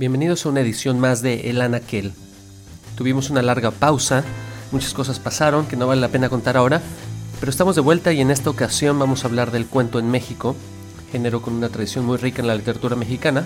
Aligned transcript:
Bienvenidos 0.00 0.46
a 0.46 0.48
una 0.48 0.62
edición 0.62 0.98
más 0.98 1.20
de 1.20 1.50
El 1.50 1.60
Anaquel. 1.60 2.14
Tuvimos 2.96 3.28
una 3.28 3.42
larga 3.42 3.70
pausa, 3.70 4.24
muchas 4.72 4.94
cosas 4.94 5.18
pasaron 5.18 5.66
que 5.66 5.76
no 5.76 5.86
vale 5.86 6.00
la 6.00 6.08
pena 6.08 6.30
contar 6.30 6.56
ahora, 6.56 6.80
pero 7.38 7.50
estamos 7.50 7.74
de 7.74 7.82
vuelta 7.82 8.10
y 8.10 8.22
en 8.22 8.30
esta 8.30 8.48
ocasión 8.48 8.98
vamos 8.98 9.22
a 9.22 9.28
hablar 9.28 9.50
del 9.50 9.66
cuento 9.66 9.98
en 9.98 10.10
México, 10.10 10.56
género 11.12 11.42
con 11.42 11.52
una 11.52 11.68
tradición 11.68 12.06
muy 12.06 12.16
rica 12.16 12.40
en 12.40 12.48
la 12.48 12.54
literatura 12.54 12.96
mexicana. 12.96 13.44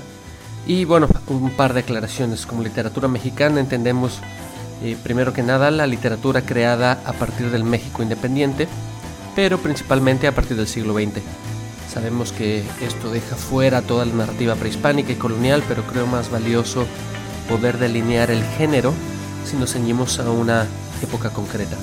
Y 0.65 0.85
bueno, 0.85 1.09
un 1.27 1.51
par 1.51 1.75
de 1.75 1.81
aclaraciones. 1.81 2.47
Como 2.47 2.63
literatura 2.63 3.09
mexicana 3.09 3.59
entendemos 3.59 4.21
eh, 4.85 4.97
primero 5.03 5.33
que 5.33 5.43
nada 5.43 5.73
la 5.73 5.89
literatura 5.89 6.43
creada 6.43 7.03
a 7.05 7.15
partir 7.15 7.51
del 7.51 7.65
México 7.65 8.01
independiente, 8.01 8.69
pero 9.35 9.59
principalmente 9.59 10.29
a 10.29 10.33
partir 10.37 10.57
del 10.57 10.69
siglo 10.69 10.95
XX. 10.95 11.21
Sabemos 11.95 12.33
que 12.33 12.65
esto 12.81 13.09
deja 13.13 13.37
fuera 13.37 13.81
toda 13.81 14.05
la 14.05 14.13
narrativa 14.15 14.57
prehispánica 14.57 15.13
y 15.13 15.15
colonial, 15.15 15.63
pero 15.69 15.85
creo 15.85 16.09
más 16.09 16.29
valioso 16.29 16.87
poder 17.49 17.79
delinear 17.79 18.33
el 18.33 18.43
género 18.43 18.93
si 19.45 19.57
nos 19.57 19.75
ceñimos 19.75 20.19
a 20.19 20.29
una 20.29 20.67
época 21.01 21.31
concreta. 21.31 21.77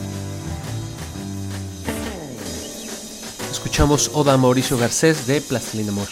Escuchamos 3.50 4.12
Oda 4.14 4.36
Mauricio 4.36 4.78
Garcés 4.78 5.28
de 5.28 5.40
Plastilina 5.40 5.94
Amor. 5.94 6.10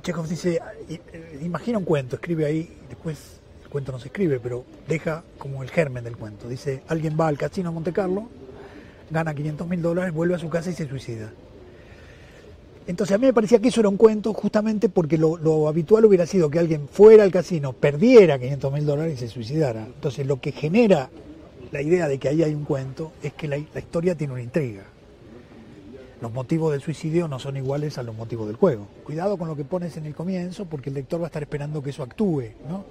Chekhov 0.00 0.28
dice, 0.28 0.60
imagina 1.42 1.78
un 1.78 1.84
cuento, 1.84 2.14
escribe 2.14 2.46
ahí, 2.46 2.78
después 2.88 3.40
cuento 3.74 3.90
no 3.90 3.98
se 3.98 4.06
escribe, 4.06 4.38
pero 4.38 4.64
deja 4.86 5.24
como 5.36 5.64
el 5.64 5.68
germen 5.68 6.04
del 6.04 6.16
cuento. 6.16 6.48
Dice, 6.48 6.82
alguien 6.86 7.16
va 7.18 7.26
al 7.26 7.36
casino 7.36 7.70
de 7.70 7.74
Monte 7.74 7.92
Carlo, 7.92 8.28
gana 9.10 9.34
500 9.34 9.66
mil 9.66 9.82
dólares, 9.82 10.14
vuelve 10.14 10.36
a 10.36 10.38
su 10.38 10.48
casa 10.48 10.70
y 10.70 10.74
se 10.74 10.88
suicida. 10.88 11.32
Entonces 12.86 13.16
a 13.16 13.18
mí 13.18 13.26
me 13.26 13.32
parecía 13.32 13.58
que 13.58 13.70
eso 13.70 13.80
era 13.80 13.88
un 13.88 13.96
cuento 13.96 14.32
justamente 14.32 14.88
porque 14.88 15.18
lo, 15.18 15.66
habitual 15.66 16.04
hubiera 16.04 16.24
sido 16.24 16.50
que 16.50 16.60
alguien 16.60 16.86
fuera 16.86 17.24
al 17.24 17.32
casino, 17.32 17.72
perdiera 17.72 18.38
500 18.38 18.72
mil 18.72 18.86
dólares 18.86 19.14
y 19.14 19.16
se 19.16 19.26
suicidara. 19.26 19.86
Entonces 19.86 20.24
lo 20.24 20.40
que 20.40 20.52
genera 20.52 21.10
la 21.72 21.82
idea 21.82 22.06
de 22.06 22.20
que 22.20 22.28
ahí 22.28 22.44
hay 22.44 22.54
un 22.54 22.64
cuento 22.64 23.10
es 23.24 23.32
que 23.32 23.48
la, 23.48 23.56
la 23.56 23.80
historia 23.80 24.14
tiene 24.14 24.34
una 24.34 24.42
intriga. 24.42 24.84
Los 26.20 26.32
motivos 26.32 26.70
del 26.70 26.80
suicidio 26.80 27.26
no 27.26 27.40
son 27.40 27.56
iguales 27.56 27.98
a 27.98 28.04
los 28.04 28.14
motivos 28.14 28.46
del 28.46 28.54
juego. 28.54 28.86
Cuidado 29.02 29.36
con 29.36 29.48
lo 29.48 29.56
que 29.56 29.64
pones 29.64 29.96
en 29.96 30.06
el 30.06 30.14
comienzo 30.14 30.64
porque 30.64 30.90
el 30.90 30.94
lector 30.94 31.20
va 31.20 31.24
a 31.24 31.26
estar 31.26 31.42
esperando 31.42 31.82
que 31.82 31.90
eso 31.90 32.04
actúe, 32.04 32.50
¿no? 32.68 32.84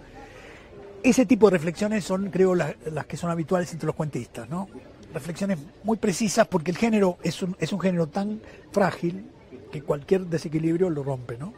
Ese 1.04 1.26
tipo 1.26 1.50
de 1.50 1.58
reflexiones 1.58 2.04
son, 2.04 2.30
creo, 2.32 2.56
las, 2.56 2.76
que 3.08 3.18
son 3.18 3.30
habituales 3.30 3.72
entre 3.74 3.88
los 3.88 3.96
cuentistas, 3.96 4.50
¿no? 4.50 4.70
Reflexiones 5.14 5.60
muy 5.84 5.98
precisas 5.98 6.48
porque 6.48 6.72
el 6.72 6.78
género 6.78 7.18
es 7.24 7.44
un, 7.44 7.56
es 7.60 7.72
un 7.72 7.80
género 7.80 8.08
tan 8.08 8.42
frágil 8.72 9.26
que 9.72 9.82
cualquier 9.82 10.26
desequilibrio 10.28 10.90
lo 10.90 11.04
rompe, 11.04 11.38
¿no? 11.38 11.54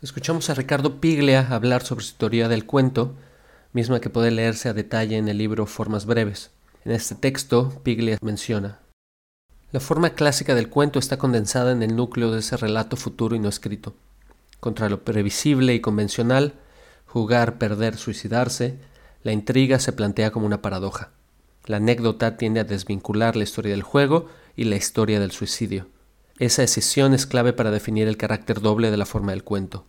Escuchamos 0.00 0.50
a 0.50 0.54
Ricardo 0.54 1.00
Piglia 1.00 1.46
hablar 1.50 1.82
sobre 1.82 2.04
su 2.04 2.14
teoría 2.14 2.48
del 2.48 2.66
cuento, 2.66 3.14
misma 3.72 4.00
que 4.00 4.10
puede 4.10 4.30
leerse 4.30 4.68
a 4.68 4.74
detalle 4.74 5.16
en 5.16 5.28
el 5.28 5.38
libro 5.38 5.66
Formas 5.66 6.06
Breves. 6.06 6.50
En 6.84 6.92
este 6.92 7.14
texto, 7.14 7.80
Piglia 7.82 8.18
menciona 8.20 8.80
La 9.70 9.80
forma 9.80 10.10
clásica 10.10 10.54
del 10.54 10.68
cuento 10.68 10.98
está 10.98 11.18
condensada 11.18 11.70
en 11.72 11.82
el 11.82 11.94
núcleo 11.94 12.32
de 12.32 12.40
ese 12.40 12.56
relato 12.56 12.96
futuro 12.96 13.36
y 13.36 13.38
no 13.38 13.48
escrito. 13.48 13.94
Contra 14.58 14.88
lo 14.88 15.04
previsible 15.04 15.74
y 15.74 15.80
convencional, 15.80 16.54
jugar, 17.12 17.58
perder, 17.58 17.98
suicidarse, 17.98 18.78
la 19.22 19.32
intriga 19.32 19.78
se 19.78 19.92
plantea 19.92 20.30
como 20.30 20.46
una 20.46 20.62
paradoja. 20.62 21.10
La 21.66 21.76
anécdota 21.76 22.38
tiende 22.38 22.60
a 22.60 22.64
desvincular 22.64 23.36
la 23.36 23.44
historia 23.44 23.72
del 23.72 23.82
juego 23.82 24.30
y 24.56 24.64
la 24.64 24.76
historia 24.76 25.20
del 25.20 25.30
suicidio. 25.30 25.88
Esa 26.38 26.62
decisión 26.62 27.12
es 27.12 27.26
clave 27.26 27.52
para 27.52 27.70
definir 27.70 28.08
el 28.08 28.16
carácter 28.16 28.62
doble 28.62 28.90
de 28.90 28.96
la 28.96 29.04
forma 29.04 29.32
del 29.32 29.44
cuento. 29.44 29.84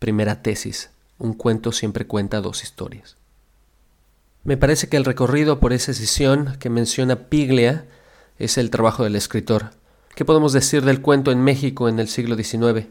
Primera 0.00 0.42
tesis. 0.42 0.90
Un 1.20 1.34
cuento 1.34 1.70
siempre 1.70 2.08
cuenta 2.08 2.40
dos 2.40 2.64
historias. 2.64 3.16
Me 4.42 4.56
parece 4.56 4.88
que 4.88 4.96
el 4.96 5.04
recorrido 5.04 5.60
por 5.60 5.72
esa 5.72 5.92
decisión 5.92 6.56
que 6.58 6.70
menciona 6.70 7.28
Piglia 7.28 7.86
es 8.36 8.58
el 8.58 8.70
trabajo 8.70 9.04
del 9.04 9.14
escritor. 9.14 9.70
¿Qué 10.16 10.24
podemos 10.24 10.52
decir 10.52 10.84
del 10.84 11.02
cuento 11.02 11.30
en 11.30 11.40
México 11.40 11.88
en 11.88 12.00
el 12.00 12.08
siglo 12.08 12.34
XIX? 12.34 12.88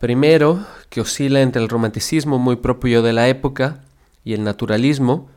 Primero, 0.00 0.64
que 0.88 1.02
oscila 1.02 1.42
entre 1.42 1.60
el 1.60 1.68
romanticismo 1.68 2.38
muy 2.38 2.56
propio 2.56 3.02
de 3.02 3.12
la 3.12 3.28
época 3.28 3.82
y 4.24 4.32
el 4.32 4.42
naturalismo, 4.44 5.28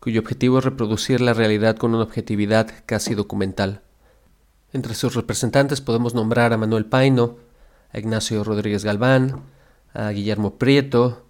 cuyo 0.00 0.20
objetivo 0.20 0.58
es 0.58 0.64
reproducir 0.64 1.20
la 1.20 1.34
realidad 1.34 1.76
con 1.76 1.94
una 1.94 2.04
objetividad 2.04 2.66
casi 2.86 3.14
documental. 3.14 3.82
Entre 4.72 4.94
sus 4.94 5.14
representantes 5.14 5.82
podemos 5.82 6.14
nombrar 6.14 6.54
a 6.54 6.56
Manuel 6.56 6.86
Paino, 6.86 7.36
a 7.92 7.98
Ignacio 7.98 8.42
Rodríguez 8.42 8.86
Galván, 8.86 9.42
a 9.92 10.08
Guillermo 10.08 10.54
Prieto, 10.54 11.26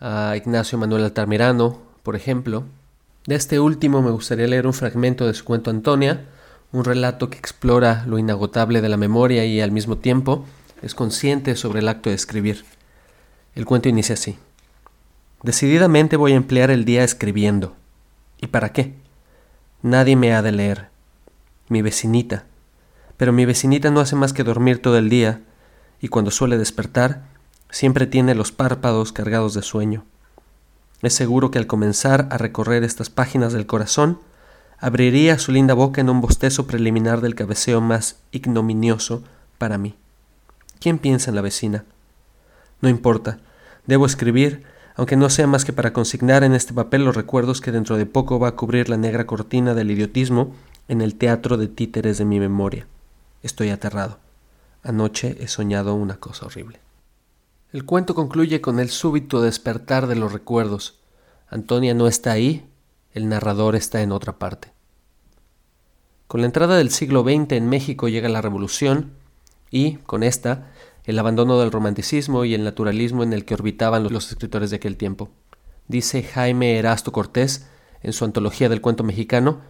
a 0.00 0.32
Ignacio 0.34 0.78
Manuel 0.78 1.04
Altamirano, 1.04 1.82
por 2.02 2.16
ejemplo. 2.16 2.64
De 3.26 3.34
este 3.34 3.60
último 3.60 4.00
me 4.00 4.12
gustaría 4.12 4.46
leer 4.46 4.66
un 4.66 4.72
fragmento 4.72 5.26
de 5.26 5.34
su 5.34 5.44
cuento 5.44 5.68
Antonia, 5.68 6.24
un 6.72 6.84
relato 6.86 7.28
que 7.28 7.36
explora 7.36 8.02
lo 8.06 8.18
inagotable 8.18 8.80
de 8.80 8.88
la 8.88 8.96
memoria 8.96 9.44
y 9.44 9.60
al 9.60 9.72
mismo 9.72 9.98
tiempo 9.98 10.46
es 10.82 10.94
consciente 10.94 11.56
sobre 11.56 11.80
el 11.80 11.88
acto 11.88 12.10
de 12.10 12.16
escribir. 12.16 12.64
El 13.54 13.66
cuento 13.66 13.88
inicia 13.88 14.14
así. 14.14 14.38
Decididamente 15.42 16.16
voy 16.16 16.32
a 16.32 16.36
emplear 16.36 16.70
el 16.70 16.84
día 16.84 17.04
escribiendo. 17.04 17.74
¿Y 18.40 18.46
para 18.46 18.72
qué? 18.72 18.94
Nadie 19.82 20.16
me 20.16 20.34
ha 20.34 20.42
de 20.42 20.52
leer. 20.52 20.88
Mi 21.68 21.82
vecinita. 21.82 22.44
Pero 23.16 23.32
mi 23.32 23.44
vecinita 23.44 23.90
no 23.90 24.00
hace 24.00 24.16
más 24.16 24.32
que 24.32 24.44
dormir 24.44 24.80
todo 24.80 24.98
el 24.98 25.08
día, 25.08 25.40
y 26.00 26.08
cuando 26.08 26.30
suele 26.30 26.58
despertar, 26.58 27.22
siempre 27.70 28.06
tiene 28.06 28.34
los 28.34 28.52
párpados 28.52 29.12
cargados 29.12 29.54
de 29.54 29.62
sueño. 29.62 30.04
Es 31.02 31.14
seguro 31.14 31.50
que 31.50 31.58
al 31.58 31.66
comenzar 31.66 32.28
a 32.30 32.38
recorrer 32.38 32.84
estas 32.84 33.10
páginas 33.10 33.52
del 33.52 33.66
corazón, 33.66 34.18
abriría 34.78 35.38
su 35.38 35.52
linda 35.52 35.74
boca 35.74 36.00
en 36.00 36.10
un 36.10 36.20
bostezo 36.20 36.66
preliminar 36.66 37.20
del 37.20 37.34
cabeceo 37.34 37.80
más 37.80 38.16
ignominioso 38.32 39.22
para 39.58 39.78
mí. 39.78 39.96
¿Quién 40.80 40.98
piensa 40.98 41.30
en 41.30 41.36
la 41.36 41.42
vecina? 41.42 41.84
No 42.80 42.88
importa, 42.88 43.38
debo 43.86 44.06
escribir, 44.06 44.64
aunque 44.96 45.14
no 45.14 45.28
sea 45.28 45.46
más 45.46 45.66
que 45.66 45.74
para 45.74 45.92
consignar 45.92 46.42
en 46.42 46.54
este 46.54 46.72
papel 46.72 47.04
los 47.04 47.14
recuerdos 47.14 47.60
que 47.60 47.70
dentro 47.70 47.98
de 47.98 48.06
poco 48.06 48.38
va 48.38 48.48
a 48.48 48.56
cubrir 48.56 48.88
la 48.88 48.96
negra 48.96 49.26
cortina 49.26 49.74
del 49.74 49.90
idiotismo 49.90 50.54
en 50.88 51.02
el 51.02 51.16
teatro 51.16 51.58
de 51.58 51.68
títeres 51.68 52.16
de 52.16 52.24
mi 52.24 52.40
memoria. 52.40 52.86
Estoy 53.42 53.68
aterrado. 53.68 54.18
Anoche 54.82 55.36
he 55.40 55.48
soñado 55.48 55.94
una 55.94 56.16
cosa 56.16 56.46
horrible. 56.46 56.80
El 57.72 57.84
cuento 57.84 58.14
concluye 58.14 58.62
con 58.62 58.80
el 58.80 58.88
súbito 58.88 59.42
despertar 59.42 60.06
de 60.06 60.16
los 60.16 60.32
recuerdos. 60.32 60.98
Antonia 61.48 61.92
no 61.92 62.06
está 62.06 62.32
ahí, 62.32 62.66
el 63.12 63.28
narrador 63.28 63.76
está 63.76 64.00
en 64.00 64.12
otra 64.12 64.38
parte. 64.38 64.72
Con 66.26 66.40
la 66.40 66.46
entrada 66.46 66.78
del 66.78 66.90
siglo 66.90 67.22
XX 67.22 67.52
en 67.52 67.68
México 67.68 68.08
llega 68.08 68.30
la 68.30 68.40
revolución 68.40 69.19
y, 69.70 69.96
con 69.96 70.22
esta, 70.22 70.66
el 71.04 71.18
abandono 71.18 71.58
del 71.58 71.72
romanticismo 71.72 72.44
y 72.44 72.54
el 72.54 72.64
naturalismo 72.64 73.22
en 73.22 73.32
el 73.32 73.44
que 73.44 73.54
orbitaban 73.54 74.04
los 74.12 74.30
escritores 74.30 74.70
de 74.70 74.76
aquel 74.76 74.96
tiempo. 74.96 75.30
Dice 75.88 76.22
Jaime 76.22 76.78
Erasto 76.78 77.12
Cortés, 77.12 77.68
en 78.02 78.12
su 78.12 78.24
antología 78.24 78.68
del 78.68 78.80
cuento 78.80 79.04
mexicano, 79.04 79.60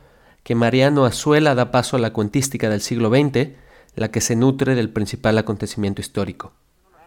que 0.42 0.54
Mariano 0.54 1.04
Azuela 1.04 1.54
da 1.54 1.70
paso 1.70 1.96
a 1.96 2.00
la 2.00 2.12
cuentística 2.12 2.68
del 2.68 2.80
siglo 2.80 3.10
XX, 3.10 3.50
la 3.96 4.10
que 4.10 4.20
se 4.20 4.36
nutre 4.36 4.74
del 4.74 4.90
principal 4.90 5.36
acontecimiento 5.38 6.00
histórico, 6.00 6.52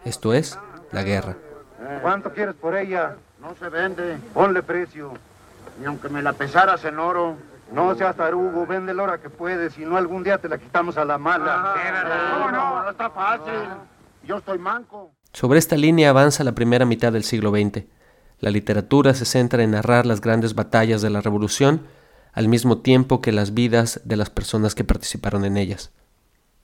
esto 0.04 0.34
es, 0.34 0.58
la 0.92 1.02
guerra. 1.02 1.36
¿Cuánto 2.02 2.32
quieres 2.32 2.54
por 2.54 2.76
ella? 2.76 3.16
No 3.40 3.54
se 3.58 3.68
vende. 3.68 4.16
Ponle 4.32 4.62
precio. 4.62 5.12
Ni 5.80 5.86
aunque 5.86 6.08
me 6.08 6.22
la 6.22 6.32
pesaras 6.32 6.84
en 6.84 6.98
oro. 6.98 7.36
No 7.74 7.94
seas 7.96 8.14
tarugo, 8.16 8.66
vende 8.66 8.92
el 8.92 9.00
hora 9.00 9.20
que 9.20 9.28
puedes, 9.28 9.74
si 9.74 9.84
no 9.84 9.96
algún 9.96 10.22
día 10.22 10.38
te 10.38 10.48
la 10.48 10.58
quitamos 10.58 10.96
a 10.96 11.04
la 11.04 11.18
mala. 11.18 11.74
no, 12.40 12.50
no, 12.52 12.82
no 12.84 12.90
está 12.90 13.10
fácil. 13.10 13.52
Yo 14.22 14.36
estoy 14.36 14.58
manco. 14.58 15.10
Sobre 15.32 15.58
esta 15.58 15.76
línea 15.76 16.10
avanza 16.10 16.44
la 16.44 16.52
primera 16.52 16.86
mitad 16.86 17.12
del 17.12 17.24
siglo 17.24 17.50
XX. 17.50 17.84
La 18.38 18.50
literatura 18.50 19.12
se 19.14 19.24
centra 19.24 19.64
en 19.64 19.72
narrar 19.72 20.06
las 20.06 20.20
grandes 20.20 20.54
batallas 20.54 21.02
de 21.02 21.10
la 21.10 21.20
Revolución, 21.20 21.82
al 22.32 22.46
mismo 22.46 22.78
tiempo 22.78 23.20
que 23.20 23.32
las 23.32 23.54
vidas 23.54 24.00
de 24.04 24.16
las 24.16 24.30
personas 24.30 24.76
que 24.76 24.84
participaron 24.84 25.44
en 25.44 25.56
ellas. 25.56 25.92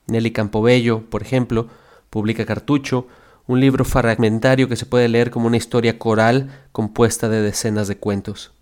Nelly 0.07 0.31
Campobello, 0.31 1.09
por 1.09 1.21
ejemplo, 1.21 1.67
publica 2.09 2.45
Cartucho, 2.45 3.07
un 3.47 3.59
libro 3.59 3.83
fragmentario 3.83 4.69
que 4.69 4.77
se 4.77 4.85
puede 4.85 5.09
leer 5.09 5.31
como 5.31 5.47
una 5.47 5.57
historia 5.57 5.99
coral 5.99 6.49
compuesta 6.71 7.27
de 7.27 7.41
decenas 7.41 7.87
de 7.89 7.97
cuentos. 7.97 8.53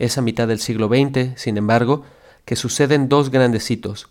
Es 0.00 0.16
a 0.16 0.22
mitad 0.22 0.48
del 0.48 0.60
siglo 0.60 0.88
XX, 0.88 1.38
sin 1.38 1.58
embargo, 1.58 2.04
que 2.46 2.56
suceden 2.56 3.10
dos 3.10 3.30
grandes 3.30 3.70
hitos. 3.70 4.08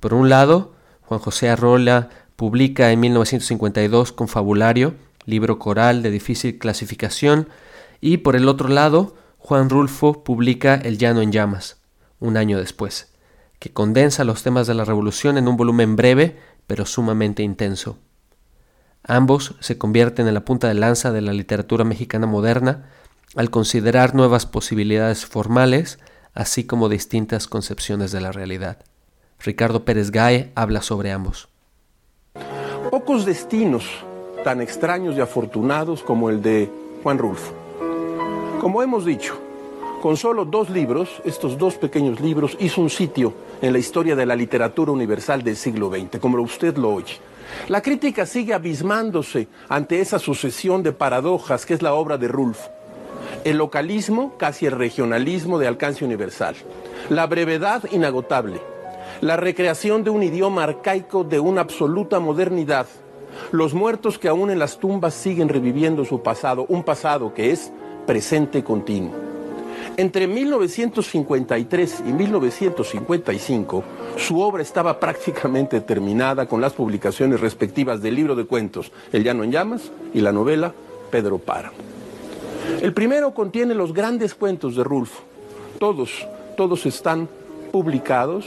Por 0.00 0.14
un 0.14 0.30
lado, 0.30 0.72
Juan 1.02 1.20
José 1.20 1.50
Arrola 1.50 2.08
publica 2.36 2.90
en 2.90 3.00
1952 3.00 4.12
Confabulario, 4.12 4.94
libro 5.26 5.58
coral 5.58 6.02
de 6.02 6.10
difícil 6.10 6.58
clasificación, 6.58 7.50
y 8.00 8.16
por 8.16 8.34
el 8.34 8.48
otro 8.48 8.68
lado, 8.68 9.14
Juan 9.36 9.68
Rulfo 9.68 10.24
publica 10.24 10.74
El 10.74 10.96
Llano 10.96 11.20
en 11.20 11.32
Llamas, 11.32 11.82
un 12.18 12.38
año 12.38 12.58
después, 12.58 13.12
que 13.58 13.74
condensa 13.74 14.24
los 14.24 14.42
temas 14.42 14.66
de 14.66 14.72
la 14.72 14.86
revolución 14.86 15.36
en 15.36 15.48
un 15.48 15.58
volumen 15.58 15.96
breve, 15.96 16.38
pero 16.66 16.86
sumamente 16.86 17.42
intenso. 17.42 17.98
Ambos 19.02 19.56
se 19.60 19.76
convierten 19.76 20.26
en 20.26 20.32
la 20.32 20.46
punta 20.46 20.68
de 20.68 20.74
lanza 20.74 21.12
de 21.12 21.20
la 21.20 21.34
literatura 21.34 21.84
mexicana 21.84 22.26
moderna 22.26 22.88
al 23.36 23.50
considerar 23.50 24.14
nuevas 24.14 24.46
posibilidades 24.46 25.26
formales, 25.26 25.98
así 26.34 26.64
como 26.64 26.88
distintas 26.88 27.46
concepciones 27.46 28.12
de 28.12 28.20
la 28.20 28.32
realidad. 28.32 28.78
Ricardo 29.38 29.84
Pérez 29.84 30.10
Gae 30.10 30.52
habla 30.54 30.82
sobre 30.82 31.12
ambos. 31.12 31.48
Pocos 32.90 33.24
destinos 33.24 33.84
tan 34.44 34.60
extraños 34.60 35.16
y 35.16 35.20
afortunados 35.20 36.02
como 36.02 36.30
el 36.30 36.42
de 36.42 36.70
Juan 37.02 37.18
Rulfo. 37.18 37.52
Como 38.60 38.82
hemos 38.82 39.04
dicho, 39.04 39.38
con 40.02 40.16
solo 40.16 40.44
dos 40.44 40.70
libros, 40.70 41.22
estos 41.24 41.58
dos 41.58 41.76
pequeños 41.76 42.20
libros, 42.20 42.56
hizo 42.58 42.80
un 42.80 42.90
sitio 42.90 43.34
en 43.60 43.72
la 43.72 43.78
historia 43.78 44.16
de 44.16 44.26
la 44.26 44.34
literatura 44.34 44.92
universal 44.92 45.42
del 45.42 45.56
siglo 45.56 45.90
XX, 45.90 46.18
como 46.18 46.40
usted 46.42 46.76
lo 46.76 46.94
oye. 46.94 47.18
La 47.68 47.82
crítica 47.82 48.26
sigue 48.26 48.54
abismándose 48.54 49.48
ante 49.68 50.00
esa 50.00 50.18
sucesión 50.18 50.82
de 50.82 50.92
paradojas 50.92 51.66
que 51.66 51.74
es 51.74 51.82
la 51.82 51.94
obra 51.94 52.16
de 52.16 52.28
Rulfo. 52.28 52.70
El 53.42 53.56
localismo, 53.56 54.34
casi 54.36 54.66
el 54.66 54.72
regionalismo 54.72 55.58
de 55.58 55.66
alcance 55.66 56.04
universal. 56.04 56.54
La 57.08 57.26
brevedad 57.26 57.82
inagotable. 57.90 58.60
La 59.22 59.36
recreación 59.36 60.04
de 60.04 60.10
un 60.10 60.22
idioma 60.22 60.64
arcaico 60.64 61.24
de 61.24 61.40
una 61.40 61.62
absoluta 61.62 62.20
modernidad. 62.20 62.86
Los 63.50 63.72
muertos 63.72 64.18
que 64.18 64.28
aún 64.28 64.50
en 64.50 64.58
las 64.58 64.78
tumbas 64.78 65.14
siguen 65.14 65.48
reviviendo 65.48 66.04
su 66.04 66.22
pasado, 66.22 66.66
un 66.68 66.82
pasado 66.82 67.32
que 67.32 67.50
es 67.50 67.72
presente 68.06 68.62
continuo. 68.62 69.14
Entre 69.96 70.26
1953 70.26 72.02
y 72.06 72.12
1955, 72.12 73.84
su 74.16 74.40
obra 74.40 74.62
estaba 74.62 75.00
prácticamente 75.00 75.80
terminada 75.80 76.46
con 76.46 76.60
las 76.60 76.74
publicaciones 76.74 77.40
respectivas 77.40 78.02
del 78.02 78.16
libro 78.16 78.34
de 78.34 78.44
cuentos 78.44 78.92
El 79.12 79.24
Llano 79.24 79.44
en 79.44 79.52
Llamas 79.52 79.90
y 80.12 80.20
la 80.20 80.32
novela 80.32 80.74
Pedro 81.10 81.38
Para. 81.38 81.72
El 82.82 82.94
primero 82.94 83.34
contiene 83.34 83.74
los 83.74 83.92
grandes 83.92 84.34
cuentos 84.34 84.76
de 84.76 84.84
Rulfo. 84.84 85.22
Todos, 85.78 86.26
todos 86.56 86.86
están 86.86 87.28
publicados 87.72 88.46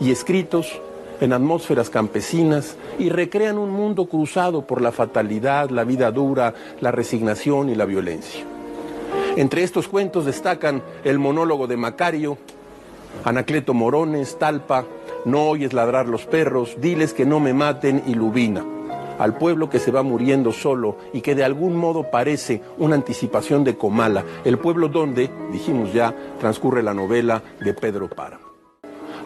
y 0.00 0.10
escritos 0.10 0.80
en 1.20 1.32
atmósferas 1.32 1.90
campesinas 1.90 2.76
y 2.98 3.08
recrean 3.08 3.58
un 3.58 3.70
mundo 3.70 4.06
cruzado 4.06 4.66
por 4.66 4.80
la 4.80 4.92
fatalidad, 4.92 5.70
la 5.70 5.84
vida 5.84 6.10
dura, 6.10 6.54
la 6.80 6.90
resignación 6.90 7.68
y 7.68 7.74
la 7.74 7.84
violencia. 7.84 8.44
Entre 9.36 9.62
estos 9.62 9.88
cuentos 9.88 10.24
destacan 10.24 10.82
el 11.02 11.18
monólogo 11.18 11.66
de 11.66 11.76
Macario, 11.76 12.38
Anacleto 13.24 13.74
Morones, 13.74 14.38
Talpa, 14.38 14.84
No 15.24 15.48
oyes 15.48 15.72
ladrar 15.72 16.06
los 16.06 16.26
perros, 16.26 16.76
Diles 16.80 17.14
que 17.14 17.26
no 17.26 17.40
me 17.40 17.54
maten 17.54 18.02
y 18.06 18.14
Lubina, 18.14 18.64
al 19.18 19.36
pueblo 19.36 19.70
que 19.70 19.78
se 19.78 19.90
va 19.90 20.02
muriendo 20.02 20.52
solo 20.52 20.96
y 21.12 21.20
que 21.20 21.34
de 21.34 21.44
algún 21.44 21.76
modo 21.76 22.10
parece 22.10 22.62
una 22.78 22.94
anticipación 22.94 23.64
de 23.64 23.76
Comala, 23.76 24.24
el 24.44 24.58
pueblo 24.58 24.88
donde, 24.88 25.30
dijimos 25.52 25.92
ya, 25.92 26.14
transcurre 26.40 26.82
la 26.82 26.94
novela 26.94 27.42
de 27.60 27.74
Pedro 27.74 28.08
Para. 28.08 28.38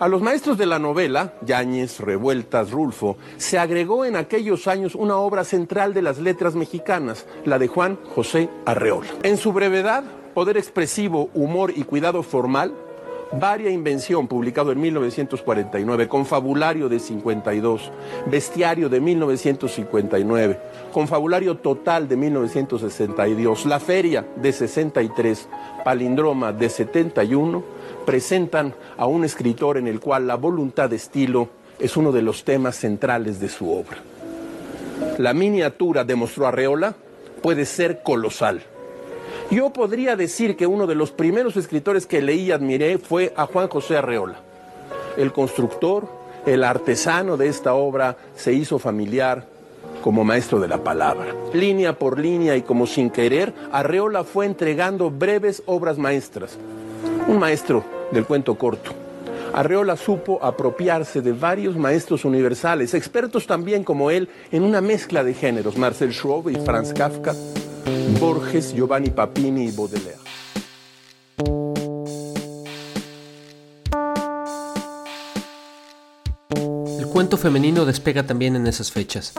A 0.01 0.07
los 0.07 0.23
maestros 0.23 0.57
de 0.57 0.67
la 0.67 0.79
novela, 0.79 1.35
Yáñez, 1.45 1.99
Revueltas, 1.99 2.71
Rulfo, 2.71 3.17
se 3.37 3.59
agregó 3.59 4.05
en 4.05 4.15
aquellos 4.15 4.69
años 4.69 4.95
una 4.95 5.17
obra 5.17 5.43
central 5.43 5.93
de 5.93 6.03
las 6.03 6.19
letras 6.19 6.55
mexicanas, 6.55 7.27
la 7.45 7.59
de 7.59 7.67
Juan 7.67 7.99
José 8.15 8.49
Arreola. 8.65 9.09
En 9.25 9.37
su 9.37 9.53
brevedad, 9.53 10.05
poder 10.35 10.57
expresivo, 10.57 11.31
humor 11.35 11.73
y 11.75 11.83
cuidado 11.83 12.23
formal, 12.23 12.75
Varia 13.33 13.71
Invención, 13.71 14.27
publicado 14.27 14.73
en 14.73 14.81
1949, 14.81 16.09
Confabulario 16.09 16.89
de 16.89 16.99
52, 16.99 17.93
Bestiario 18.27 18.89
de 18.89 19.01
1959, 19.01 20.59
Confabulario 20.93 21.59
Total 21.59 22.09
de 22.09 22.17
1962, 22.17 23.67
La 23.67 23.81
Feria 23.81 24.27
de 24.37 24.51
63, 24.51 25.47
Palindroma 25.85 26.53
de 26.53 26.71
71, 26.71 27.63
presentan 28.07 28.75
a 28.97 29.07
un 29.07 29.25
escritor 29.25 29.77
en 29.77 29.89
el 29.89 30.01
cual 30.01 30.27
la 30.27 30.37
voluntad 30.37 30.89
de 30.89 30.97
estilo 30.97 31.51
es 31.79 31.99
uno 31.99 32.13
de 32.13 32.23
los 32.23 32.45
temas 32.45 32.77
centrales 32.77 33.41
de 33.41 33.51
su 33.51 33.71
obra. 33.71 33.99
La 35.19 35.35
miniatura, 35.35 36.05
demostró 36.05 36.47
Arreola, 36.47 36.95
puede 37.43 37.67
ser 37.67 38.03
colosal. 38.03 38.63
Yo 39.51 39.71
podría 39.71 40.17
decir 40.17 40.57
que 40.57 40.67
uno 40.67 40.87
de 40.87 40.95
los 40.95 41.11
primeros 41.11 41.57
escritores 41.57 42.07
que 42.07 42.21
leí 42.21 42.47
y 42.47 42.53
admiré 42.53 42.99
fue 42.99 43.33
a 43.37 43.47
Juan 43.47 43.69
José 43.69 43.97
Arreola. 43.97 44.41
El 45.17 45.33
constructor, 45.33 46.09
el 46.47 46.65
artesano 46.65 47.37
de 47.37 47.49
esta 47.49 47.75
obra 47.75 48.17
se 48.37 48.53
hizo 48.53 48.79
familiar 48.79 49.47
como 50.03 50.25
maestro 50.25 50.61
de 50.61 50.69
la 50.69 50.79
palabra. 50.79 51.35
Línea 51.53 51.99
por 51.99 52.19
línea 52.19 52.57
y 52.57 52.63
como 52.63 52.87
sin 52.87 53.11
querer, 53.11 53.53
Arreola 53.73 54.25
fue 54.25 54.47
entregando 54.47 55.11
breves 55.11 55.63
obras 55.67 55.99
maestras. 55.99 56.57
Un 57.27 57.39
maestro 57.39 57.85
del 58.13 58.25
cuento 58.27 58.55
corto. 58.57 58.93
Arreola 59.53 59.97
supo 59.97 60.39
apropiarse 60.43 61.23
de 61.23 61.33
varios 61.33 61.77
maestros 61.77 62.25
universales, 62.25 62.95
expertos 62.95 63.47
también 63.47 63.83
como 63.83 64.11
él 64.11 64.29
en 64.53 64.63
una 64.63 64.81
mezcla 64.81 65.25
de 65.25 65.35
géneros, 65.35 65.77
Marcel 65.77 66.13
Schrobe 66.13 66.53
y 66.53 66.57
Franz 66.57 66.93
Kafka, 66.93 67.35
Borges, 68.21 68.75
Giovanni 68.75 69.11
Papini 69.11 69.69
y 69.69 69.71
Baudelaire. 69.71 70.19
El 76.99 77.07
cuento 77.07 77.37
femenino 77.37 77.85
despega 77.85 78.27
también 78.27 78.57
en 78.57 78.67
esas 78.67 78.91
fechas. 78.91 79.35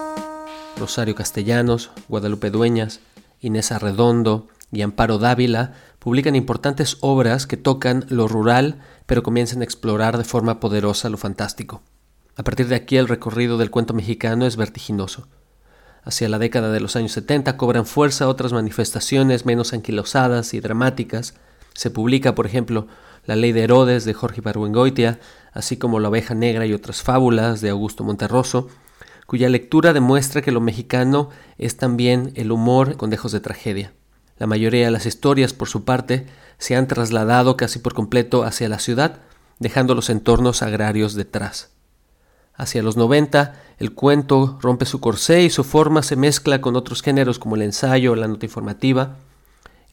Rosario 0.77 1.13
Castellanos, 1.13 1.91
Guadalupe 2.07 2.51
Dueñas, 2.51 3.01
Inés 3.41 3.74
Arredondo 3.74 4.48
y 4.71 4.81
Amparo 4.81 5.17
Dávila 5.17 5.74
publican 6.00 6.38
importantes 6.38 6.98
obras 7.01 7.48
que 7.48 7.57
tocan 7.57 8.05
lo 8.07 8.29
rural, 8.29 8.79
pero 9.05 9.24
comienzan 9.24 9.59
a 9.59 9.65
explorar 9.65 10.17
de 10.17 10.24
forma 10.24 10.62
poderosa 10.62 11.09
lo 11.09 11.17
fantástico. 11.17 11.81
A 12.38 12.43
partir 12.43 12.69
de 12.69 12.75
aquí 12.75 12.95
el 12.95 13.09
recorrido 13.09 13.57
del 13.57 13.71
cuento 13.71 13.93
mexicano 13.93 14.45
es 14.45 14.55
vertiginoso. 14.55 15.27
Hacia 16.03 16.29
la 16.29 16.39
década 16.39 16.71
de 16.71 16.79
los 16.79 16.95
años 16.95 17.11
70 17.11 17.57
cobran 17.57 17.85
fuerza 17.85 18.27
otras 18.27 18.53
manifestaciones 18.53 19.45
menos 19.45 19.73
anquilosadas 19.73 20.53
y 20.53 20.59
dramáticas. 20.59 21.35
Se 21.73 21.91
publica, 21.91 22.35
por 22.35 22.45
ejemplo, 22.45 22.87
La 23.25 23.35
ley 23.35 23.51
de 23.51 23.63
Herodes 23.63 24.05
de 24.05 24.13
Jorge 24.13 24.41
Barbuengoitia, 24.41 25.19
así 25.51 25.77
como 25.77 25.99
La 25.99 26.09
oveja 26.09 26.33
negra 26.33 26.65
y 26.65 26.73
otras 26.73 27.01
fábulas 27.01 27.61
de 27.61 27.69
Augusto 27.69 28.03
Monterroso, 28.03 28.69
cuya 29.25 29.49
lectura 29.49 29.93
demuestra 29.93 30.41
que 30.41 30.51
lo 30.51 30.61
mexicano 30.61 31.29
es 31.57 31.77
también 31.77 32.31
el 32.35 32.51
humor 32.51 32.97
con 32.97 33.09
dejos 33.09 33.31
de 33.31 33.39
tragedia. 33.39 33.93
La 34.39 34.47
mayoría 34.47 34.85
de 34.85 34.91
las 34.91 35.05
historias, 35.05 35.53
por 35.53 35.67
su 35.67 35.83
parte, 35.83 36.25
se 36.57 36.75
han 36.75 36.87
trasladado 36.87 37.57
casi 37.57 37.79
por 37.79 37.93
completo 37.93 38.43
hacia 38.43 38.69
la 38.69 38.79
ciudad, 38.79 39.19
dejando 39.59 39.93
los 39.93 40.09
entornos 40.09 40.63
agrarios 40.63 41.13
detrás. 41.13 41.71
Hacia 42.59 42.83
los 42.83 42.97
90, 42.97 43.55
el 43.79 43.93
cuento 43.93 44.59
rompe 44.61 44.85
su 44.85 44.99
corsé 44.99 45.43
y 45.43 45.49
su 45.49 45.63
forma 45.63 46.03
se 46.03 46.17
mezcla 46.17 46.59
con 46.59 46.75
otros 46.75 47.01
géneros 47.01 47.39
como 47.39 47.55
el 47.55 47.61
ensayo 47.61 48.11
o 48.11 48.15
la 48.17 48.27
nota 48.27 48.45
informativa. 48.45 49.15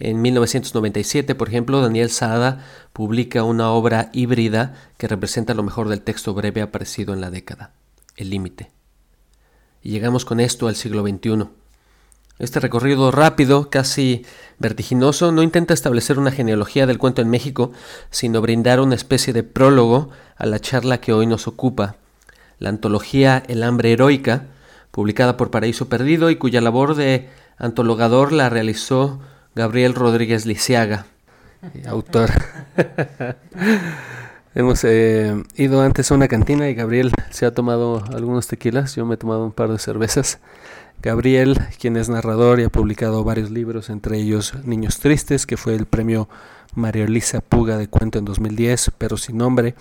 En 0.01 0.21
1997, 0.21 1.37
por 1.37 1.47
ejemplo, 1.47 1.81
Daniel 1.81 2.11
Saada 2.11 2.67
publica 2.93 3.45
una 3.45 3.71
obra 3.71 4.11
híbrida 4.13 4.75
que 4.99 5.07
representa 5.07 5.55
lo 5.55 5.63
mejor 5.63 5.89
del 5.89 6.01
texto 6.01 6.35
breve 6.35 6.61
aparecido 6.61 7.15
en 7.15 7.21
la 7.21 7.31
década, 7.31 7.71
El 8.17 8.31
Límite. 8.31 8.73
Y 9.81 9.91
llegamos 9.91 10.25
con 10.25 10.41
esto 10.41 10.67
al 10.67 10.75
siglo 10.75 11.07
XXI. 11.07 11.47
Este 12.41 12.59
recorrido 12.59 13.13
rápido, 13.13 13.71
casi 13.71 14.27
vertiginoso, 14.59 15.31
no 15.31 15.45
intenta 15.45 15.73
establecer 15.73 16.19
una 16.19 16.33
genealogía 16.33 16.89
del 16.89 16.99
cuento 16.99 17.23
en 17.23 17.31
México, 17.31 17.71
sino 18.11 18.41
brindar 18.41 18.81
una 18.81 18.97
especie 18.97 19.33
de 19.33 19.45
prólogo 19.45 20.11
a 20.37 20.47
la 20.47 20.59
charla 20.59 21.01
que 21.01 21.13
hoy 21.13 21.29
nos 21.29 21.47
ocupa, 21.47 21.99
la 22.59 22.71
antología 22.71 23.43
El 23.49 23.63
hambre 23.63 23.93
heroica, 23.93 24.47
publicada 24.91 25.37
por 25.37 25.51
Paraíso 25.51 25.89
Perdido 25.89 26.31
y 26.31 26.37
cuya 26.37 26.61
labor 26.61 26.95
de 26.95 27.29
antologador 27.59 28.33
la 28.33 28.49
realizó 28.49 29.21
Gabriel 29.55 29.95
Rodríguez 29.95 30.47
Lisiaga, 30.47 31.07
autor 31.87 32.31
Hemos 34.55 34.85
eh, 34.85 35.35
ido 35.57 35.83
antes 35.83 36.11
a 36.11 36.15
una 36.15 36.29
cantina 36.29 36.71
y 36.71 36.75
Gabriel 36.75 37.13
se 37.29 37.45
ha 37.45 37.53
tomado 37.53 38.03
algunos 38.15 38.47
tequilas, 38.47 38.97
yo 38.97 39.05
me 39.05 39.17
he 39.17 39.19
tomado 39.19 39.45
un 39.45 39.53
par 39.53 39.71
de 39.71 39.79
cervezas. 39.79 40.39
Gabriel, 41.03 41.61
quien 41.79 41.99
es 41.99 42.09
narrador 42.09 42.59
y 42.59 42.65
ha 42.65 42.71
publicado 42.71 43.23
varios 43.23 43.51
libros, 43.51 43.91
entre 43.91 44.17
ellos 44.17 44.55
Niños 44.65 44.99
Tristes, 44.99 45.45
que 45.45 45.59
fue 45.59 45.75
el 45.75 45.85
premio 45.85 46.31
María 46.75 47.05
Elisa 47.05 47.43
Puga 47.43 47.77
de 47.77 47.89
cuento 47.89 48.19
en 48.19 48.25
2010, 48.25 48.93
Pero 48.97 49.19
sin 49.19 49.37
nombre, 49.37 49.75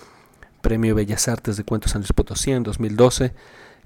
premio 0.66 0.96
Bellas 0.96 1.28
Artes 1.28 1.58
de 1.58 1.64
Cuentos 1.64 1.92
San 1.92 2.02
Luis 2.02 2.12
Potosí 2.12 2.52
en 2.52 2.64
2012, 2.64 3.36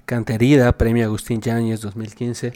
Canterida, 0.06 0.72
premio 0.78 1.04
Agustín 1.04 1.42
Yáñez 1.42 1.82
2015, 1.82 2.54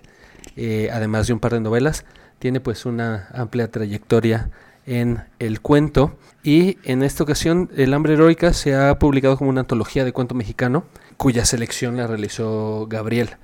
eh, 0.57 0.89
además 0.91 1.27
de 1.27 1.35
un 1.35 1.41
par 1.41 1.53
de 1.53 1.61
novelas. 1.61 2.07
Tiene 2.39 2.59
pues 2.59 2.87
una 2.87 3.29
amplia 3.35 3.71
trayectoria 3.71 4.49
en 4.87 5.25
el 5.41 5.61
cuento 5.61 6.17
y 6.43 6.79
en 6.85 7.03
esta 7.03 7.23
ocasión 7.23 7.69
El 7.77 7.93
hambre 7.93 8.15
heroica 8.15 8.55
se 8.55 8.75
ha 8.75 8.99
publicado 8.99 9.37
como 9.37 9.51
una 9.51 9.61
antología 9.61 10.07
de 10.07 10.13
cuento 10.13 10.35
mexicano 10.35 10.85
cuya 11.19 11.45
selección 11.45 11.99
la 11.99 12.07
realizó 12.07 12.87
Gabriel. 12.89 13.37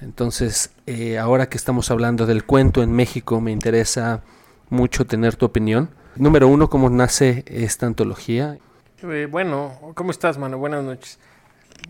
Entonces, 0.00 0.72
eh, 0.88 1.18
ahora 1.18 1.48
que 1.48 1.56
estamos 1.56 1.92
hablando 1.92 2.26
del 2.26 2.44
cuento 2.44 2.82
en 2.82 2.90
México, 2.90 3.40
me 3.40 3.52
interesa 3.52 4.24
mucho 4.70 5.06
tener 5.06 5.36
tu 5.36 5.46
opinión. 5.46 5.90
Número 6.16 6.48
uno, 6.48 6.68
¿cómo 6.68 6.90
nace 6.90 7.44
esta 7.46 7.86
antología? 7.86 8.58
Eh, 9.02 9.28
bueno, 9.30 9.78
¿cómo 9.94 10.10
estás, 10.10 10.38
mano? 10.38 10.58
Buenas 10.58 10.82
noches. 10.82 11.18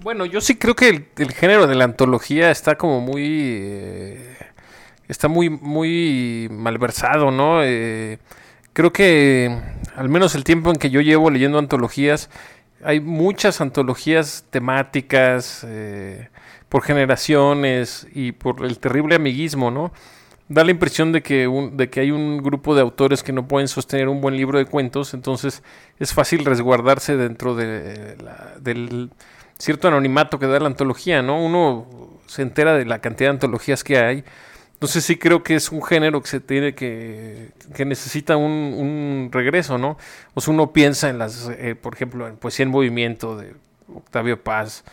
Bueno, 0.03 0.27
yo 0.27 0.41
sí 0.41 0.57
creo 0.57 0.75
que 0.75 1.09
el, 1.17 1.33
género 1.33 1.67
de 1.67 1.75
la 1.75 1.85
antología 1.85 2.51
está 2.51 2.77
como 2.77 3.01
muy... 3.01 3.25
Eh, 3.63 4.37
está 5.09 5.29
muy, 5.29 5.49
muy 5.49 6.49
malversado, 6.51 7.31
¿no? 7.31 7.61
creo 8.73 8.93
que 8.93 9.57
al 9.97 10.09
menos 10.11 10.35
el 10.35 10.45
tiempo 10.45 10.71
en 10.71 10.77
que 10.77 10.91
yo 10.91 11.01
llevo 11.01 11.31
leyendo 11.31 11.59
antologías, 11.59 12.29
hay 12.85 13.01
muchas 13.01 13.61
antologías 13.61 14.45
temáticas 14.51 15.65
eh, 15.67 16.29
por 16.69 16.83
generaciones 16.83 18.07
y 18.13 18.33
por 18.33 18.65
el 18.65 18.79
terrible 18.79 19.15
amiguismo, 19.15 19.71
¿no? 19.71 19.93
Da 20.49 20.63
la 20.63 20.71
impresión 20.71 21.13
de 21.13 21.23
que, 21.23 21.49
de 21.73 21.91
que 21.91 22.01
hay 22.01 22.13
un 22.13 22.39
grupo 22.39 22.75
de 22.75 22.81
autores 22.81 23.23
que 23.23 23.33
no 23.33 23.49
pueden 23.49 23.67
sostener 23.67 24.09
un 24.09 24.21
buen 24.21 24.37
libro 24.37 24.59
de 24.59 24.67
cuentos, 24.67 25.13
entonces 25.13 25.63
es 25.99 26.15
fácil 26.15 26.45
resguardarse 26.45 27.17
dentro 27.17 27.57
de 27.57 28.17
del 28.61 29.11
cierto 29.59 29.89
anonimato 29.89 30.39
que 30.39 30.47
da 30.47 30.61
la 30.61 30.67
antología, 30.67 31.23
¿no? 31.23 31.43
Uno 31.43 31.87
se 32.27 32.43
entera 32.43 32.75
de 32.75 32.85
la 32.85 33.01
cantidad 33.01 33.31
de 33.31 33.35
antologías 33.35 33.83
que 33.83 33.99
hay 33.99 34.25
entonces 34.77 35.07
sí 35.07 35.17
creo 35.17 35.43
que 35.43 35.55
es 35.55 35.73
un 35.73 35.83
género 35.83 36.21
que 36.21 36.29
se 36.29 36.39
tiene 36.39 36.75
que, 36.75 37.49
que 37.75 37.87
necesita 37.87 38.37
un, 38.37 39.31
regreso, 39.33 39.79
¿no? 39.79 39.97
O 40.35 40.41
sea, 40.43 40.53
uno 40.53 40.71
piensa 40.75 41.09
en 41.09 41.19
las, 41.19 41.49
eh, 41.49 41.75
por 41.75 41.95
ejemplo, 41.95 42.29
en 42.29 42.37
Poesía 42.37 42.65
en 42.65 42.71
Movimiento 42.71 43.39
de 43.39 43.55
Octavio 43.89 44.43
Paz, 44.43 44.85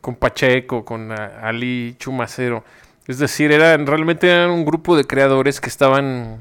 con 0.00 0.14
Pacheco, 0.14 0.84
con 0.84 1.10
Ali 1.10 1.96
Chumacero. 1.98 2.62
Es 3.08 3.18
decir, 3.18 3.50
eran, 3.50 3.86
realmente 3.86 4.28
eran 4.30 4.50
un 4.50 4.64
grupo 4.64 4.96
de 4.96 5.04
creadores 5.04 5.60
que 5.60 5.68
estaban 5.68 6.38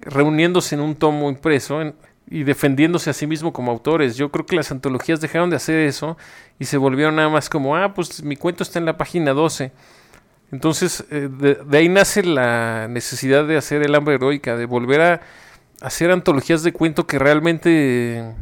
reuniéndose 0.00 0.74
en 0.74 0.80
un 0.80 0.96
tomo 0.96 1.28
impreso 1.28 1.94
y 2.28 2.42
defendiéndose 2.42 3.10
a 3.10 3.12
sí 3.12 3.28
mismo 3.28 3.52
como 3.52 3.70
autores. 3.70 4.16
Yo 4.16 4.32
creo 4.32 4.44
que 4.44 4.56
las 4.56 4.72
antologías 4.72 5.20
dejaron 5.20 5.50
de 5.50 5.56
hacer 5.56 5.78
eso 5.78 6.16
y 6.58 6.64
se 6.64 6.76
volvieron 6.76 7.14
nada 7.14 7.28
más 7.28 7.48
como, 7.48 7.76
ah, 7.76 7.94
pues 7.94 8.24
mi 8.24 8.34
cuento 8.36 8.64
está 8.64 8.80
en 8.80 8.86
la 8.86 8.96
página 8.96 9.32
12 9.32 9.70
entonces, 10.52 11.04
eh, 11.10 11.28
de, 11.30 11.76
ahí 11.76 11.88
nace 11.88 12.22
la 12.22 12.88
necesidad 12.88 13.46
de 13.46 13.56
hacer 13.56 13.82
el 13.82 13.94
hambre 13.94 14.14
heroica, 14.14 14.56
de 14.56 14.66
volver 14.66 15.00
a 15.00 15.20
hacer 15.80 16.10
antologías 16.10 16.62
de 16.62 16.72
cuento 16.72 17.06
que 17.06 17.18
realmente 17.18 18.34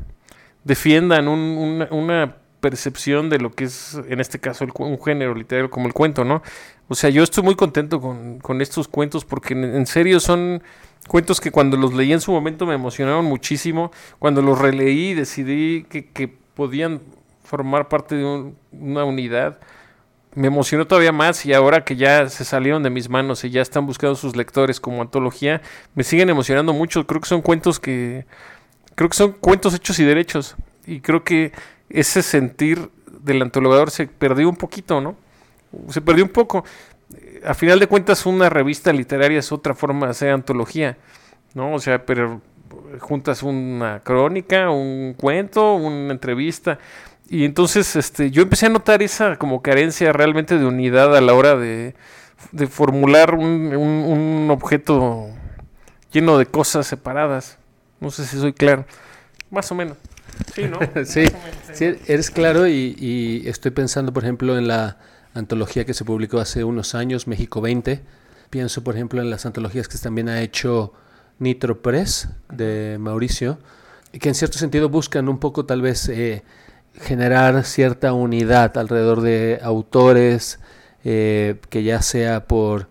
defiendan 0.64 1.28
una, 1.28 2.36
percepción 2.60 3.28
de 3.28 3.38
lo 3.38 3.52
que 3.52 3.64
es, 3.64 4.00
en 4.08 4.20
este 4.20 4.38
caso, 4.38 4.64
un 4.78 4.98
género 5.02 5.34
literario 5.34 5.68
como 5.68 5.86
el 5.86 5.92
cuento, 5.92 6.24
¿no? 6.24 6.42
O 6.88 6.94
sea, 6.94 7.10
yo 7.10 7.22
estoy 7.22 7.42
muy 7.42 7.54
contento 7.54 8.00
con, 8.00 8.60
estos 8.60 8.88
cuentos 8.88 9.24
porque 9.24 9.54
en, 9.54 9.86
serio 9.86 10.20
son 10.20 10.62
cuentos 11.08 11.40
que 11.40 11.50
cuando 11.50 11.76
los 11.76 11.94
leí 11.94 12.12
en 12.12 12.20
su 12.20 12.32
momento 12.32 12.66
me 12.66 12.74
emocionaron 12.74 13.24
muchísimo. 13.24 13.90
Cuando 14.18 14.42
los 14.42 14.58
releí 14.58 15.14
decidí 15.14 15.84
que, 15.84 16.06
que 16.06 16.28
podían 16.28 17.00
formar 17.42 17.88
parte 17.88 18.16
de 18.16 18.52
una 18.72 19.04
unidad 19.04 19.58
me 20.34 20.48
emocionó 20.48 20.86
todavía 20.86 21.12
más 21.12 21.46
y 21.46 21.52
ahora 21.52 21.84
que 21.84 21.96
ya 21.96 22.28
se 22.28 22.44
salieron 22.44 22.82
de 22.82 22.90
mis 22.90 23.08
manos 23.08 23.44
y 23.44 23.50
ya 23.50 23.62
están 23.62 23.86
buscando 23.86 24.16
sus 24.16 24.36
lectores 24.36 24.80
como 24.80 25.00
antología, 25.00 25.62
me 25.94 26.02
siguen 26.02 26.28
emocionando 26.28 26.72
mucho. 26.72 27.06
Creo 27.06 27.20
que 27.20 27.28
son 27.28 27.40
cuentos 27.40 27.78
que 27.78 28.26
creo 28.94 29.08
que 29.08 29.16
son 29.16 29.32
cuentos 29.32 29.74
hechos 29.74 29.98
y 29.98 30.04
derechos 30.04 30.56
y 30.86 31.00
creo 31.00 31.24
que 31.24 31.52
ese 31.88 32.22
sentir 32.22 32.90
del 33.20 33.42
antologador 33.42 33.90
se 33.90 34.06
perdió 34.06 34.48
un 34.48 34.56
poquito, 34.56 35.00
¿no? 35.00 35.16
Se 35.88 36.00
perdió 36.00 36.24
un 36.24 36.30
poco. 36.30 36.64
A 37.44 37.54
final 37.54 37.78
de 37.78 37.86
cuentas 37.86 38.26
una 38.26 38.48
revista 38.48 38.92
literaria 38.92 39.38
es 39.38 39.52
otra 39.52 39.74
forma 39.74 40.06
de 40.06 40.12
hacer 40.12 40.30
antología, 40.30 40.96
¿no? 41.54 41.74
O 41.74 41.78
sea, 41.78 42.04
pero 42.06 42.40
juntas 43.00 43.42
una 43.42 44.00
crónica, 44.00 44.70
un 44.70 45.14
cuento, 45.14 45.74
una 45.74 46.12
entrevista 46.12 46.78
y 47.28 47.44
entonces 47.44 47.96
este, 47.96 48.30
yo 48.30 48.42
empecé 48.42 48.66
a 48.66 48.68
notar 48.68 49.02
esa 49.02 49.36
como 49.36 49.62
carencia 49.62 50.12
realmente 50.12 50.58
de 50.58 50.66
unidad 50.66 51.16
a 51.16 51.20
la 51.20 51.34
hora 51.34 51.56
de, 51.56 51.94
formular 52.68 53.34
un, 53.34 54.48
objeto 54.50 55.28
lleno 56.12 56.38
de 56.38 56.46
cosas 56.46 56.86
separadas. 56.86 57.58
No 58.00 58.10
sé 58.10 58.26
si 58.26 58.38
soy 58.38 58.52
claro. 58.52 58.84
Más 59.50 59.70
o 59.72 59.74
menos. 59.74 59.96
Sí, 60.54 60.64
¿no? 60.64 60.78
sí, 61.04 61.24
sí, 61.72 61.96
eres 62.06 62.30
claro 62.30 62.66
y, 62.66 62.94
y, 62.98 63.48
estoy 63.48 63.70
pensando, 63.70 64.12
por 64.12 64.24
ejemplo, 64.24 64.58
en 64.58 64.68
la 64.68 64.98
antología 65.34 65.84
que 65.84 65.94
se 65.94 66.04
publicó 66.04 66.38
hace 66.38 66.64
unos 66.64 66.94
años, 66.94 67.26
México 67.26 67.60
20. 67.60 68.02
Pienso, 68.50 68.82
por 68.82 68.94
ejemplo, 68.94 69.20
en 69.20 69.30
las 69.30 69.46
antologías 69.46 69.88
que 69.88 69.98
también 69.98 70.28
ha 70.28 70.40
hecho 70.40 70.92
Nitro 71.38 71.82
Press 71.82 72.28
de 72.50 72.96
Mauricio, 72.98 73.58
que 74.12 74.28
en 74.28 74.34
cierto 74.34 74.58
sentido 74.58 74.88
buscan 74.88 75.28
un 75.28 75.38
poco 75.38 75.66
tal 75.66 75.82
vez... 75.82 76.08
Eh, 76.08 76.42
generar 77.00 77.64
cierta 77.64 78.12
unidad 78.12 78.76
alrededor 78.78 79.20
de 79.20 79.58
autores, 79.62 80.60
eh, 81.04 81.60
que 81.68 81.82
ya 81.82 82.02
sea 82.02 82.46
por 82.46 82.88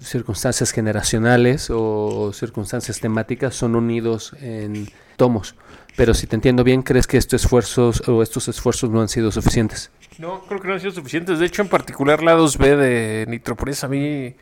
circunstancias 0.00 0.72
generacionales 0.72 1.68
o 1.70 2.32
circunstancias 2.32 3.00
temáticas, 3.00 3.54
son 3.54 3.76
unidos 3.76 4.34
en 4.40 4.88
tomos. 5.16 5.54
Pero 5.98 6.14
si 6.14 6.28
te 6.28 6.36
entiendo 6.36 6.62
bien, 6.62 6.82
¿crees 6.82 7.08
que 7.08 7.16
estos 7.16 7.42
esfuerzos 7.42 8.08
o 8.08 8.22
estos 8.22 8.46
esfuerzos 8.46 8.88
no 8.88 9.00
han 9.00 9.08
sido 9.08 9.32
suficientes? 9.32 9.90
No, 10.18 10.42
creo 10.46 10.60
que 10.60 10.68
no 10.68 10.74
han 10.74 10.80
sido 10.80 10.92
suficientes. 10.92 11.40
De 11.40 11.46
hecho, 11.46 11.60
en 11.60 11.66
particular 11.66 12.22
la 12.22 12.36
2B 12.38 12.76
de 12.76 13.26
Nitropress 13.28 13.82
a 13.82 13.88
mí, 13.88 14.32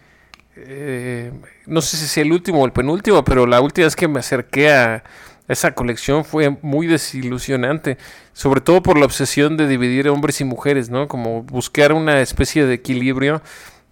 eh, 0.54 1.32
no 1.64 1.80
sé 1.80 1.96
si 1.96 2.04
es 2.04 2.18
el 2.18 2.30
último 2.30 2.60
o 2.60 2.66
el 2.66 2.72
penúltimo, 2.72 3.24
pero 3.24 3.46
la 3.46 3.62
última 3.62 3.86
vez 3.86 3.96
que 3.96 4.06
me 4.06 4.18
acerqué 4.18 4.70
a 4.70 5.02
esa 5.48 5.74
colección 5.74 6.26
fue 6.26 6.50
muy 6.60 6.86
desilusionante, 6.86 7.96
sobre 8.34 8.60
todo 8.60 8.82
por 8.82 8.98
la 8.98 9.06
obsesión 9.06 9.56
de 9.56 9.66
dividir 9.66 10.10
hombres 10.10 10.42
y 10.42 10.44
mujeres, 10.44 10.90
¿no? 10.90 11.08
Como 11.08 11.42
buscar 11.42 11.94
una 11.94 12.20
especie 12.20 12.66
de 12.66 12.74
equilibrio, 12.74 13.40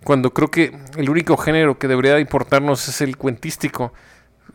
cuando 0.04 0.35
creo 0.35 0.50
que 0.50 0.76
el 0.99 1.09
único 1.09 1.38
género 1.38 1.78
que 1.78 1.88
debería 1.88 2.21
importarnos 2.21 2.87
es 2.88 3.00
el 3.00 3.16
cuentístico. 3.16 3.94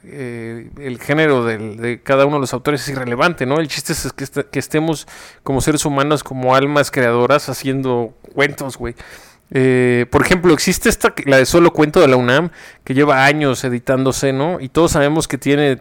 Eh, 0.04 0.70
el 0.80 1.00
género 1.00 1.44
de 1.44 2.02
cada 2.04 2.26
uno 2.26 2.38
de 2.38 2.42
los 2.42 2.54
autores 2.54 2.82
es 2.82 2.90
irrelevante, 2.90 3.46
¿no? 3.46 3.60
El 3.60 3.68
chiste 3.68 3.94
es 3.94 4.14
que, 4.14 4.26
que 4.46 4.60
estemos 4.60 5.08
como 5.44 5.62
seres 5.62 5.86
humanos, 5.86 6.24
como 6.24 6.56
almas 6.56 6.90
creadoras, 6.92 7.50
haciendo 7.50 8.14
cuentos, 8.34 8.78
güey. 8.78 8.96
Eh, 9.52 10.06
por 10.12 10.22
ejemplo, 10.22 10.54
existe 10.54 10.90
esta, 10.90 11.14
la 11.26 11.38
de 11.38 11.46
Solo 11.46 11.74
Cuento 11.74 12.00
de 12.00 12.08
la 12.08 12.16
UNAM, 12.16 12.52
que 12.84 12.94
lleva 12.94 13.26
años 13.26 13.64
editándose, 13.64 14.32
¿no? 14.32 14.60
Y 14.60 14.70
todos 14.70 14.92
sabemos 14.92 15.28
que 15.28 15.38
tiene 15.38 15.80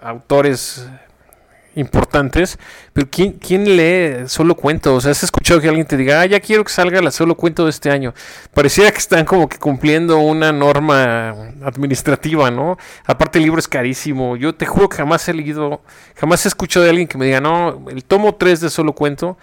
autores 0.00 0.88
importantes, 1.76 2.58
pero 2.92 3.06
¿quién, 3.10 3.32
¿quién 3.32 3.76
lee 3.76 4.28
solo 4.28 4.56
cuento? 4.56 4.94
O 4.94 5.00
sea, 5.00 5.12
¿has 5.12 5.22
escuchado 5.22 5.60
que 5.60 5.68
alguien 5.68 5.86
te 5.86 5.96
diga, 5.96 6.20
ah, 6.20 6.26
ya 6.26 6.40
quiero 6.40 6.64
que 6.64 6.72
salga 6.72 7.00
la 7.00 7.10
solo 7.10 7.36
cuento 7.36 7.64
de 7.64 7.70
este 7.70 7.90
año? 7.90 8.14
Pareciera 8.52 8.90
que 8.90 8.98
están 8.98 9.24
como 9.24 9.48
que 9.48 9.58
cumpliendo 9.58 10.18
una 10.18 10.52
norma 10.52 11.30
administrativa, 11.62 12.50
¿no? 12.50 12.78
Aparte 13.04 13.38
el 13.38 13.44
libro 13.44 13.60
es 13.60 13.68
carísimo. 13.68 14.36
Yo 14.36 14.54
te 14.54 14.66
juro 14.66 14.88
que 14.88 14.96
jamás 14.96 15.28
he 15.28 15.34
leído, 15.34 15.82
jamás 16.16 16.44
he 16.44 16.48
escuchado 16.48 16.84
de 16.84 16.90
alguien 16.90 17.06
que 17.06 17.18
me 17.18 17.26
diga, 17.26 17.40
no, 17.40 17.86
el 17.90 18.04
tomo 18.04 18.34
3 18.34 18.62
de 18.62 18.70
solo 18.70 18.94
cuento, 18.94 19.36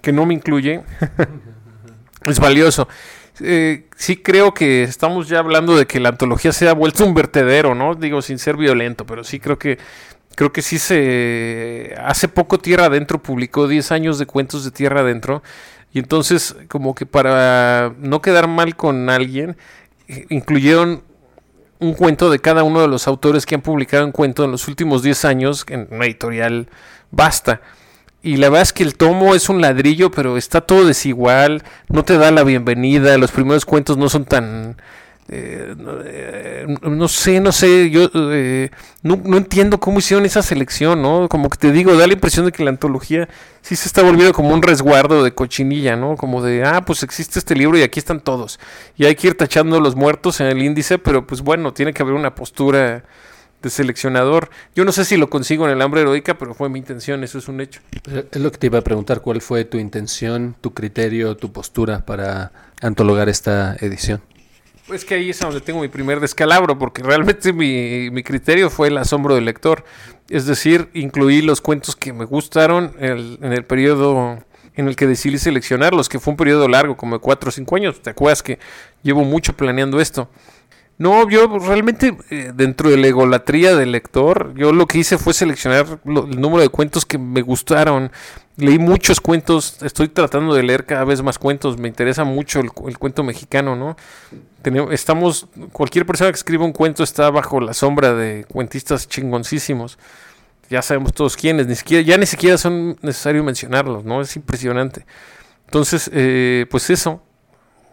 que 0.00 0.12
no 0.12 0.24
me 0.24 0.34
incluye, 0.34 0.82
es 2.24 2.38
valioso. 2.38 2.88
Eh, 3.40 3.86
sí 3.96 4.16
creo 4.16 4.52
que 4.52 4.82
estamos 4.82 5.28
ya 5.28 5.38
hablando 5.38 5.76
de 5.76 5.86
que 5.86 6.00
la 6.00 6.08
antología 6.08 6.52
se 6.52 6.68
ha 6.68 6.74
vuelto 6.74 7.04
un 7.04 7.14
vertedero, 7.14 7.74
¿no? 7.74 7.94
Digo, 7.94 8.22
sin 8.22 8.38
ser 8.38 8.56
violento, 8.56 9.06
pero 9.06 9.22
sí 9.24 9.38
creo 9.38 9.58
que 9.58 9.78
creo 10.38 10.52
que 10.52 10.62
sí 10.62 10.78
se 10.78 11.96
hace 12.00 12.28
poco 12.28 12.58
Tierra 12.58 12.84
Adentro 12.84 13.20
publicó 13.20 13.66
10 13.66 13.90
años 13.90 14.20
de 14.20 14.26
cuentos 14.26 14.64
de 14.64 14.70
Tierra 14.70 15.00
Adentro 15.00 15.42
y 15.92 15.98
entonces 15.98 16.54
como 16.68 16.94
que 16.94 17.06
para 17.06 17.92
no 17.98 18.22
quedar 18.22 18.46
mal 18.46 18.76
con 18.76 19.10
alguien 19.10 19.56
incluyeron 20.28 21.02
un 21.80 21.92
cuento 21.94 22.30
de 22.30 22.38
cada 22.38 22.62
uno 22.62 22.80
de 22.80 22.86
los 22.86 23.08
autores 23.08 23.46
que 23.46 23.56
han 23.56 23.62
publicado 23.62 24.06
un 24.06 24.12
cuento 24.12 24.44
en 24.44 24.52
los 24.52 24.68
últimos 24.68 25.02
10 25.02 25.24
años 25.24 25.66
en 25.70 25.88
una 25.90 26.04
editorial 26.04 26.68
basta. 27.10 27.60
Y 28.22 28.36
la 28.36 28.48
verdad 28.48 28.62
es 28.62 28.72
que 28.72 28.84
el 28.84 28.96
tomo 28.96 29.34
es 29.34 29.48
un 29.48 29.60
ladrillo, 29.60 30.12
pero 30.12 30.36
está 30.36 30.60
todo 30.60 30.86
desigual, 30.86 31.64
no 31.88 32.04
te 32.04 32.16
da 32.16 32.30
la 32.30 32.44
bienvenida, 32.44 33.18
los 33.18 33.32
primeros 33.32 33.64
cuentos 33.64 33.96
no 33.96 34.08
son 34.08 34.24
tan... 34.24 34.76
Eh, 35.30 36.64
no, 36.82 37.06
sé, 37.06 37.38
no 37.40 37.52
sé, 37.52 37.90
yo 37.90 38.10
eh, 38.14 38.70
no, 39.02 39.20
no, 39.22 39.36
entiendo 39.36 39.78
cómo 39.78 39.98
hicieron 39.98 40.24
esa 40.24 40.40
selección, 40.40 41.02
¿no? 41.02 41.28
Como 41.28 41.50
que 41.50 41.58
te 41.58 41.70
digo, 41.70 41.94
da 41.96 42.06
la 42.06 42.14
impresión 42.14 42.46
de 42.46 42.52
que 42.52 42.64
la 42.64 42.70
antología 42.70 43.28
sí 43.60 43.76
se 43.76 43.88
está 43.88 44.02
volviendo 44.02 44.32
como 44.32 44.54
un 44.54 44.62
resguardo 44.62 45.22
de 45.22 45.34
cochinilla, 45.34 45.96
¿no? 45.96 46.16
Como 46.16 46.42
de, 46.42 46.64
ah, 46.64 46.82
pues 46.86 47.02
existe 47.02 47.38
este 47.38 47.54
libro 47.54 47.76
y 47.76 47.82
aquí 47.82 47.98
están 47.98 48.20
todos. 48.20 48.58
Y 48.96 49.04
hay 49.04 49.16
que 49.16 49.26
ir 49.26 49.36
tachando 49.36 49.80
los 49.80 49.96
muertos 49.96 50.40
en 50.40 50.46
el 50.46 50.62
índice, 50.62 50.98
pero 50.98 51.26
pues 51.26 51.42
bueno, 51.42 51.74
tiene 51.74 51.92
que 51.92 52.02
haber 52.02 52.14
una 52.14 52.34
postura 52.34 53.04
de 53.60 53.68
seleccionador. 53.68 54.48
Yo 54.74 54.86
no 54.86 54.92
sé 54.92 55.04
si 55.04 55.18
lo 55.18 55.28
consigo 55.28 55.66
en 55.66 55.72
el 55.72 55.82
hambre 55.82 56.00
heroica, 56.00 56.38
pero 56.38 56.54
fue 56.54 56.70
mi 56.70 56.78
intención, 56.78 57.22
eso 57.22 57.36
es 57.36 57.48
un 57.48 57.60
hecho. 57.60 57.82
Es 58.30 58.40
lo 58.40 58.50
que 58.50 58.56
te 58.56 58.66
iba 58.68 58.78
a 58.78 58.82
preguntar, 58.82 59.20
¿cuál 59.20 59.42
fue 59.42 59.66
tu 59.66 59.76
intención, 59.76 60.56
tu 60.62 60.72
criterio, 60.72 61.36
tu 61.36 61.52
postura 61.52 62.06
para 62.06 62.52
antologar 62.80 63.28
esta 63.28 63.76
edición? 63.80 64.22
Pues 64.88 65.04
que 65.04 65.16
ahí 65.16 65.30
es 65.30 65.38
donde 65.38 65.60
tengo 65.60 65.80
mi 65.80 65.88
primer 65.88 66.18
descalabro, 66.18 66.78
porque 66.78 67.02
realmente 67.02 67.52
mi, 67.52 68.10
mi 68.10 68.22
criterio 68.22 68.70
fue 68.70 68.88
el 68.88 68.96
asombro 68.96 69.34
del 69.34 69.44
lector. 69.44 69.84
Es 70.30 70.46
decir, 70.46 70.88
incluí 70.94 71.42
los 71.42 71.60
cuentos 71.60 71.94
que 71.94 72.14
me 72.14 72.24
gustaron 72.24 72.94
en 72.98 73.52
el 73.52 73.64
periodo 73.66 74.38
en 74.78 74.88
el 74.88 74.96
que 74.96 75.06
decidí 75.06 75.38
seleccionarlos, 75.38 76.08
que 76.08 76.18
fue 76.20 76.30
un 76.30 76.36
periodo 76.36 76.68
largo, 76.68 76.96
como 76.96 77.16
de 77.16 77.20
4 77.20 77.48
o 77.48 77.52
5 77.52 77.76
años. 77.76 78.00
¿Te 78.00 78.10
acuerdas 78.10 78.42
que 78.42 78.58
llevo 79.02 79.24
mucho 79.24 79.54
planeando 79.54 80.00
esto? 80.00 80.30
No, 80.98 81.28
yo 81.30 81.46
realmente 81.60 82.16
eh, 82.28 82.50
dentro 82.52 82.90
de 82.90 82.96
la 82.96 83.06
egolatría 83.06 83.76
del 83.76 83.92
lector, 83.92 84.52
yo 84.56 84.72
lo 84.72 84.86
que 84.86 84.98
hice 84.98 85.16
fue 85.16 85.32
seleccionar 85.32 86.00
el 86.04 86.40
número 86.40 86.60
de 86.60 86.68
cuentos 86.70 87.06
que 87.06 87.18
me 87.18 87.40
gustaron. 87.40 88.10
Leí 88.56 88.80
muchos 88.80 89.20
cuentos, 89.20 89.80
estoy 89.82 90.08
tratando 90.08 90.54
de 90.54 90.64
leer 90.64 90.84
cada 90.84 91.04
vez 91.04 91.22
más 91.22 91.38
cuentos, 91.38 91.78
me 91.78 91.86
interesa 91.86 92.24
mucho 92.24 92.58
el, 92.58 92.72
cuento 92.72 93.22
mexicano, 93.22 93.76
¿no? 93.76 93.96
Estamos, 94.90 95.46
cualquier 95.70 96.04
persona 96.04 96.32
que 96.32 96.36
escriba 96.36 96.64
un 96.64 96.72
cuento 96.72 97.04
está 97.04 97.30
bajo 97.30 97.60
la 97.60 97.74
sombra 97.74 98.14
de 98.14 98.44
cuentistas 98.48 99.06
chingoncísimos. 99.06 99.98
Ya 100.68 100.82
sabemos 100.82 101.12
todos 101.12 101.36
quiénes, 101.36 101.68
ni 101.68 101.76
siquiera, 101.76 102.02
ya 102.02 102.18
ni 102.18 102.26
siquiera 102.26 102.58
son 102.58 102.98
necesario 103.02 103.44
mencionarlos, 103.44 104.04
¿no? 104.04 104.20
Es 104.20 104.34
impresionante. 104.34 105.06
Entonces, 105.66 106.10
eh, 106.12 106.66
pues 106.68 106.90
eso. 106.90 107.22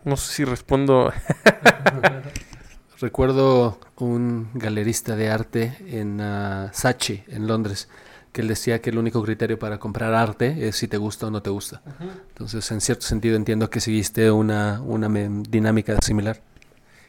No 0.03 0.17
sé 0.17 0.33
si 0.33 0.43
respondo. 0.43 1.13
Recuerdo 2.99 3.77
un 3.97 4.49
galerista 4.53 5.15
de 5.15 5.29
arte 5.29 5.75
en 5.87 6.21
uh, 6.21 6.69
Sachi, 6.71 7.23
en 7.27 7.45
Londres, 7.45 7.89
que 8.31 8.41
él 8.41 8.47
decía 8.47 8.81
que 8.81 8.89
el 8.89 8.97
único 8.97 9.21
criterio 9.21 9.59
para 9.59 9.79
comprar 9.79 10.13
arte 10.13 10.67
es 10.67 10.77
si 10.77 10.87
te 10.87 10.97
gusta 10.97 11.27
o 11.27 11.31
no 11.31 11.41
te 11.41 11.49
gusta. 11.49 11.81
Entonces, 12.29 12.69
en 12.71 12.79
cierto 12.79 13.05
sentido, 13.05 13.35
entiendo 13.35 13.69
que 13.69 13.81
seguiste 13.81 14.31
una, 14.31 14.81
una 14.81 15.09
dinámica 15.09 15.97
similar. 16.01 16.41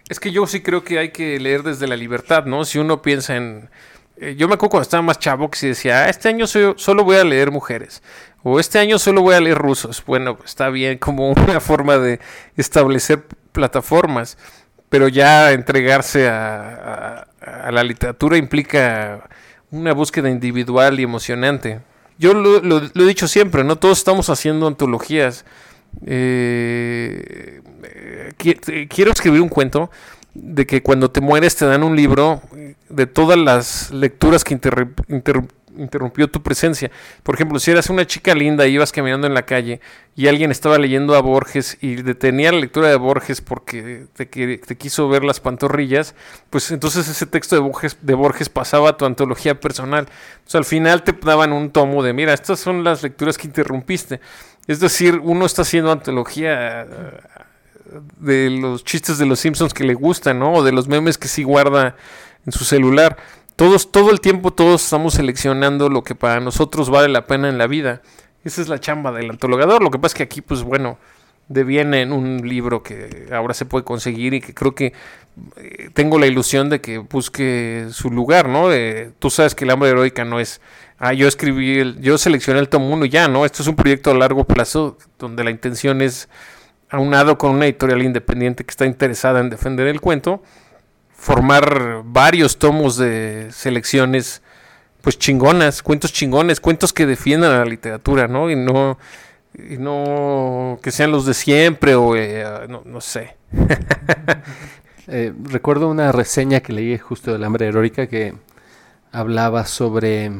Es 0.08 0.18
que 0.20 0.30
yo 0.32 0.46
sí 0.46 0.60
creo 0.60 0.84
que 0.84 0.98
hay 0.98 1.10
que 1.10 1.38
leer 1.38 1.62
desde 1.62 1.86
la 1.86 1.96
libertad, 1.96 2.46
¿no? 2.46 2.64
Si 2.64 2.78
uno 2.78 3.02
piensa 3.02 3.36
en... 3.36 3.68
Eh, 4.16 4.34
yo 4.36 4.48
me 4.48 4.54
acuerdo 4.54 4.70
cuando 4.70 4.82
estaba 4.82 5.02
más 5.02 5.18
chavo 5.18 5.50
que 5.50 5.58
se 5.58 5.66
decía, 5.68 6.04
ah, 6.04 6.08
este 6.08 6.28
año 6.28 6.46
solo 6.46 7.04
voy 7.04 7.16
a 7.16 7.24
leer 7.24 7.50
mujeres, 7.50 8.02
o 8.42 8.58
este 8.58 8.78
año 8.78 8.98
solo 8.98 9.22
voy 9.22 9.34
a 9.34 9.40
leer 9.40 9.58
rusos. 9.58 10.02
Bueno, 10.06 10.38
está 10.44 10.70
bien 10.70 10.98
como 10.98 11.30
una 11.32 11.60
forma 11.60 11.98
de 11.98 12.20
establecer 12.56 13.26
plataformas 13.52 14.38
pero 14.96 15.08
ya 15.08 15.52
entregarse 15.52 16.26
a, 16.26 17.26
la 17.70 17.84
literatura 17.84 18.38
implica 18.38 19.28
una 19.70 19.92
búsqueda 19.92 20.30
individual 20.30 20.98
y 20.98 21.02
emocionante. 21.02 21.80
Yo 22.16 22.32
lo, 22.32 22.78
he 22.78 23.06
dicho 23.06 23.28
siempre, 23.28 23.62
no 23.62 23.76
todos 23.76 23.98
estamos 23.98 24.30
haciendo 24.30 24.66
antologías. 24.66 25.44
Eh, 26.06 27.60
eh, 28.42 28.88
quiero 28.88 29.10
escribir 29.10 29.42
un 29.42 29.50
cuento 29.50 29.90
de 30.42 30.66
que 30.66 30.82
cuando 30.82 31.10
te 31.10 31.20
mueres 31.20 31.56
te 31.56 31.66
dan 31.66 31.82
un 31.82 31.96
libro 31.96 32.42
de 32.88 33.06
todas 33.06 33.38
las 33.38 33.90
lecturas 33.90 34.44
que 34.44 34.54
interrumpió 35.76 36.28
tu 36.28 36.42
presencia. 36.42 36.90
Por 37.22 37.34
ejemplo, 37.34 37.58
si 37.58 37.70
eras 37.70 37.90
una 37.90 38.06
chica 38.06 38.34
linda 38.34 38.66
y 38.66 38.74
ibas 38.74 38.92
caminando 38.92 39.26
en 39.26 39.34
la 39.34 39.44
calle 39.44 39.80
y 40.14 40.28
alguien 40.28 40.50
estaba 40.50 40.78
leyendo 40.78 41.14
a 41.14 41.20
Borges 41.20 41.78
y 41.80 41.96
detenía 41.96 42.52
la 42.52 42.60
lectura 42.60 42.88
de 42.88 42.96
Borges 42.96 43.40
porque 43.40 44.06
te, 44.14 44.28
quiso 44.76 45.08
ver 45.08 45.24
las 45.24 45.40
pantorrillas, 45.40 46.14
pues 46.50 46.70
entonces 46.70 47.08
ese 47.08 47.26
texto 47.26 47.56
de 47.56 47.62
Borges, 47.62 47.96
de 48.00 48.14
Borges 48.14 48.48
pasaba 48.48 48.90
a 48.90 48.96
tu 48.96 49.04
antología 49.04 49.60
personal. 49.60 50.06
Al 50.52 50.64
final 50.64 51.02
te 51.02 51.12
daban 51.12 51.52
un 51.52 51.70
tomo 51.70 52.02
de, 52.02 52.12
mira, 52.12 52.32
estas 52.32 52.60
son 52.60 52.84
las 52.84 53.02
lecturas 53.02 53.36
que 53.36 53.46
interrumpiste. 53.46 54.20
Es 54.66 54.80
decir, 54.80 55.20
uno 55.22 55.46
está 55.46 55.62
haciendo 55.62 55.92
antología 55.92 56.82
eh, 56.82 56.86
de 58.18 58.50
los 58.50 58.84
chistes 58.84 59.18
de 59.18 59.26
los 59.26 59.40
Simpsons 59.40 59.74
que 59.74 59.84
le 59.84 59.94
gustan, 59.94 60.38
¿no? 60.38 60.54
O 60.54 60.62
de 60.62 60.72
los 60.72 60.88
memes 60.88 61.18
que 61.18 61.28
sí 61.28 61.42
guarda 61.42 61.96
en 62.44 62.52
su 62.52 62.64
celular. 62.64 63.16
Todos, 63.56 63.90
todo 63.90 64.10
el 64.10 64.20
tiempo, 64.20 64.52
todos 64.52 64.84
estamos 64.84 65.14
seleccionando 65.14 65.88
lo 65.88 66.04
que 66.04 66.14
para 66.14 66.40
nosotros 66.40 66.90
vale 66.90 67.08
la 67.08 67.26
pena 67.26 67.48
en 67.48 67.58
la 67.58 67.66
vida. 67.66 68.02
Esa 68.44 68.60
es 68.62 68.68
la 68.68 68.78
chamba 68.78 69.12
del 69.12 69.30
antologador. 69.30 69.82
Lo 69.82 69.90
que 69.90 69.98
pasa 69.98 70.12
es 70.12 70.16
que 70.18 70.22
aquí, 70.24 70.40
pues 70.42 70.62
bueno, 70.62 70.98
deviene 71.48 72.02
en 72.02 72.12
un 72.12 72.46
libro 72.48 72.82
que 72.82 73.28
ahora 73.32 73.54
se 73.54 73.64
puede 73.64 73.84
conseguir 73.84 74.34
y 74.34 74.40
que 74.40 74.52
creo 74.52 74.74
que 74.74 74.92
eh, 75.56 75.90
tengo 75.94 76.18
la 76.18 76.26
ilusión 76.26 76.68
de 76.68 76.80
que 76.80 76.98
busque 76.98 77.86
su 77.90 78.10
lugar, 78.10 78.48
¿no? 78.48 78.68
tú 79.18 79.30
sabes 79.30 79.54
que 79.54 79.64
el 79.64 79.70
hambre 79.70 79.90
heroica 79.90 80.24
no 80.24 80.40
es, 80.40 80.60
ah, 80.98 81.12
yo 81.12 81.28
escribí, 81.28 81.78
el, 81.78 82.00
yo 82.00 82.18
seleccioné 82.18 82.60
el 82.60 82.68
tomo 82.68 82.90
1 82.90 83.04
y 83.04 83.10
ya, 83.10 83.28
¿no? 83.28 83.44
Esto 83.44 83.62
es 83.62 83.68
un 83.68 83.76
proyecto 83.76 84.10
a 84.10 84.14
largo 84.14 84.44
plazo 84.44 84.98
donde 85.18 85.44
la 85.44 85.50
intención 85.50 86.02
es, 86.02 86.28
aunado 86.90 87.38
con 87.38 87.52
una 87.52 87.66
editorial 87.66 88.02
independiente 88.02 88.64
que 88.64 88.70
está 88.70 88.86
interesada 88.86 89.40
en 89.40 89.50
defender 89.50 89.86
el 89.86 90.00
cuento, 90.00 90.42
formar 91.14 92.02
varios 92.04 92.58
tomos 92.58 92.96
de 92.96 93.48
selecciones 93.50 94.42
pues 95.00 95.18
chingonas, 95.18 95.82
cuentos 95.82 96.12
chingones, 96.12 96.60
cuentos 96.60 96.92
que 96.92 97.06
defiendan 97.06 97.52
a 97.52 97.58
la 97.58 97.64
literatura, 97.64 98.26
¿no? 98.26 98.50
Y 98.50 98.56
no 98.56 98.98
y 99.54 99.78
no 99.78 100.78
que 100.82 100.90
sean 100.90 101.12
los 101.12 101.24
de 101.26 101.34
siempre 101.34 101.94
o 101.94 102.16
eh, 102.16 102.44
no, 102.68 103.00
sé. 103.00 103.36
Eh, 105.08 105.32
recuerdo 105.44 105.88
una 105.88 106.10
reseña 106.10 106.58
que 106.58 106.72
leí 106.72 106.98
justo 106.98 107.32
de 107.32 107.38
la 107.38 107.46
hambre 107.46 107.68
heroica 107.68 108.08
que 108.08 108.34
hablaba 109.12 109.64
sobre 109.64 110.32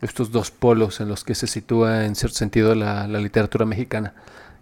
estos 0.00 0.32
dos 0.32 0.50
polos 0.50 1.02
en 1.02 1.08
los 1.08 1.22
que 1.22 1.34
se 1.34 1.46
sitúa 1.46 2.06
en 2.06 2.14
cierto 2.14 2.38
sentido 2.38 2.74
la, 2.74 3.06
literatura 3.06 3.66
mexicana. 3.66 4.14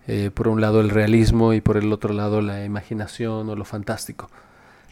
Eh, 0.09 0.31
por 0.33 0.47
un 0.47 0.61
lado 0.61 0.81
el 0.81 0.91
realismo 0.91 1.53
y 1.53 1.61
por 1.61 1.77
el 1.77 1.93
otro 1.93 2.15
lado 2.15 2.41
la 2.41 2.65
imaginación 2.65 3.49
o 3.49 3.57
lo 3.57 3.65
fantástico. 3.65 4.31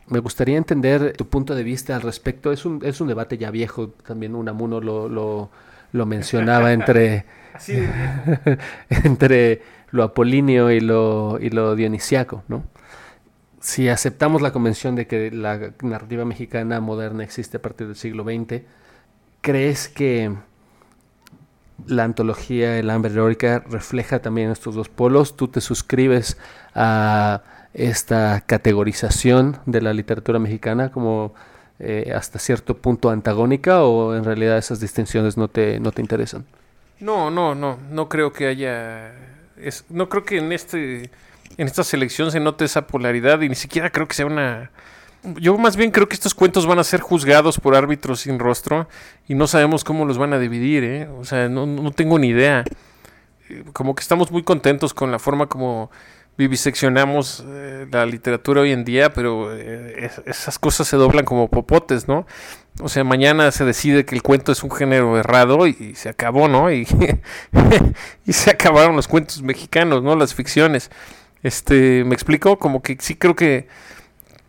Me 0.08 0.18
gustaría 0.18 0.58
entender 0.58 1.16
tu 1.16 1.28
punto 1.28 1.54
de 1.54 1.62
vista 1.62 1.94
al 1.94 2.02
respecto. 2.02 2.50
Es 2.52 2.64
un, 2.64 2.80
es 2.84 3.00
un 3.00 3.08
debate 3.08 3.38
ya 3.38 3.50
viejo, 3.50 3.90
también 4.06 4.34
Unamuno 4.34 4.80
lo, 4.80 5.08
lo, 5.08 5.50
lo 5.92 6.06
mencionaba 6.06 6.72
entre, 6.72 7.26
entre 8.90 9.62
lo 9.92 10.02
apolíneo 10.02 10.72
y 10.72 10.80
lo, 10.80 11.38
y 11.40 11.50
lo 11.50 11.76
dionisiaco. 11.76 12.42
¿no? 12.48 12.64
Si 13.60 13.88
aceptamos 13.88 14.42
la 14.42 14.52
convención 14.52 14.96
de 14.96 15.06
que 15.06 15.30
la 15.30 15.72
narrativa 15.80 16.24
mexicana 16.24 16.80
moderna 16.80 17.22
existe 17.22 17.58
a 17.58 17.62
partir 17.62 17.86
del 17.86 17.96
siglo 17.96 18.24
XX, 18.24 18.62
¿crees 19.40 19.88
que 19.88 20.34
la 21.86 22.04
antología 22.04 22.78
El 22.78 22.90
hambre 22.90 23.12
heroica 23.12 23.64
refleja 23.68 24.20
también 24.20 24.50
estos 24.50 24.74
dos 24.74 24.88
polos? 24.88 25.36
¿Tú 25.36 25.48
te 25.48 25.60
suscribes 25.60 26.36
a 26.74 27.42
esta 27.74 28.42
categorización 28.46 29.58
de 29.66 29.82
la 29.82 29.92
literatura 29.92 30.38
mexicana 30.38 30.90
como 30.92 31.34
eh, 31.80 32.12
hasta 32.14 32.38
cierto 32.38 32.76
punto 32.76 33.10
antagónica 33.10 33.82
o 33.82 34.14
en 34.14 34.24
realidad 34.24 34.56
esas 34.58 34.80
distinciones 34.80 35.36
no 35.36 35.48
te, 35.48 35.80
no 35.80 35.90
te 35.90 36.00
interesan? 36.00 36.44
No, 37.00 37.30
no, 37.30 37.54
no, 37.54 37.78
no 37.90 38.08
creo 38.08 38.32
que 38.32 38.46
haya... 38.46 39.12
No 39.88 40.08
creo 40.08 40.24
que 40.24 40.38
en, 40.38 40.52
este, 40.52 41.10
en 41.56 41.66
esta 41.66 41.84
selección 41.84 42.30
se 42.30 42.40
note 42.40 42.64
esa 42.64 42.86
polaridad 42.86 43.40
y 43.40 43.48
ni 43.48 43.54
siquiera 43.54 43.90
creo 43.90 44.08
que 44.08 44.14
sea 44.14 44.26
una... 44.26 44.70
Yo 45.40 45.56
más 45.58 45.76
bien 45.76 45.90
creo 45.90 46.08
que 46.08 46.14
estos 46.14 46.34
cuentos 46.34 46.66
van 46.66 46.78
a 46.78 46.84
ser 46.84 47.00
juzgados 47.00 47.58
por 47.58 47.74
árbitros 47.74 48.20
sin 48.20 48.38
rostro 48.38 48.88
y 49.26 49.34
no 49.34 49.46
sabemos 49.46 49.84
cómo 49.84 50.04
los 50.04 50.18
van 50.18 50.32
a 50.32 50.38
dividir, 50.38 50.84
¿eh? 50.84 51.08
O 51.08 51.24
sea, 51.24 51.48
no, 51.48 51.66
no 51.66 51.90
tengo 51.92 52.18
ni 52.18 52.28
idea. 52.28 52.64
Como 53.72 53.94
que 53.94 54.02
estamos 54.02 54.30
muy 54.30 54.42
contentos 54.42 54.92
con 54.94 55.10
la 55.10 55.18
forma 55.18 55.46
como 55.46 55.90
viviseccionamos 56.36 57.44
eh, 57.46 57.86
la 57.90 58.06
literatura 58.06 58.62
hoy 58.62 58.72
en 58.72 58.84
día, 58.84 59.12
pero 59.12 59.56
eh, 59.56 60.10
esas 60.26 60.58
cosas 60.58 60.88
se 60.88 60.96
doblan 60.96 61.24
como 61.24 61.48
popotes, 61.48 62.08
¿no? 62.08 62.26
O 62.80 62.88
sea, 62.88 63.04
mañana 63.04 63.52
se 63.52 63.64
decide 63.64 64.04
que 64.04 64.16
el 64.16 64.22
cuento 64.22 64.50
es 64.50 64.64
un 64.64 64.70
género 64.70 65.16
errado 65.16 65.66
y, 65.66 65.94
se 65.94 66.08
acabó, 66.08 66.48
¿no? 66.48 66.72
Y, 66.72 66.86
y, 68.26 68.32
se 68.32 68.50
acabaron 68.50 68.96
los 68.96 69.06
cuentos 69.06 69.42
mexicanos, 69.42 70.02
¿no? 70.02 70.16
Las 70.16 70.34
ficciones. 70.34 70.90
Este, 71.44 72.04
¿me 72.04 72.14
explico? 72.14 72.58
Como 72.58 72.82
que 72.82 72.96
sí 73.00 73.14
creo 73.14 73.36
que 73.36 73.68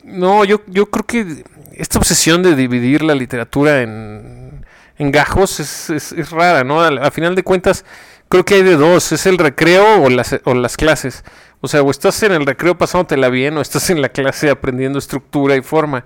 No, 0.05 0.45
yo, 0.45 0.61
yo 0.67 0.85
creo 0.91 1.03
que 1.03 1.43
esta 1.73 1.97
obsesión 1.97 2.43
de 2.43 2.55
dividir 2.55 3.01
la 3.01 3.15
literatura 3.15 3.81
en, 3.81 4.63
en 4.99 5.11
gajos 5.11 5.59
es, 5.59 5.89
es, 5.89 6.29
rara, 6.29 6.63
¿no? 6.63 6.81
Al, 6.81 7.11
final 7.11 7.33
de 7.33 7.43
cuentas, 7.43 7.83
creo 8.29 8.45
que 8.45 8.53
hay 8.53 8.61
de 8.61 8.75
dos, 8.75 9.11
es 9.11 9.25
el 9.25 9.39
recreo 9.39 10.03
o 10.03 10.09
las, 10.11 10.39
o 10.43 10.53
las 10.53 10.77
clases. 10.77 11.23
O 11.59 11.67
sea, 11.67 11.81
o 11.81 11.89
estás 11.89 12.21
en 12.21 12.33
el 12.33 12.45
recreo 12.45 12.77
pasándotela 12.77 13.29
bien 13.29 13.57
o 13.57 13.61
estás 13.61 13.89
en 13.89 13.99
la 13.99 14.09
clase 14.09 14.51
aprendiendo 14.51 14.99
estructura 14.99 15.55
y 15.55 15.63
forma. 15.63 16.05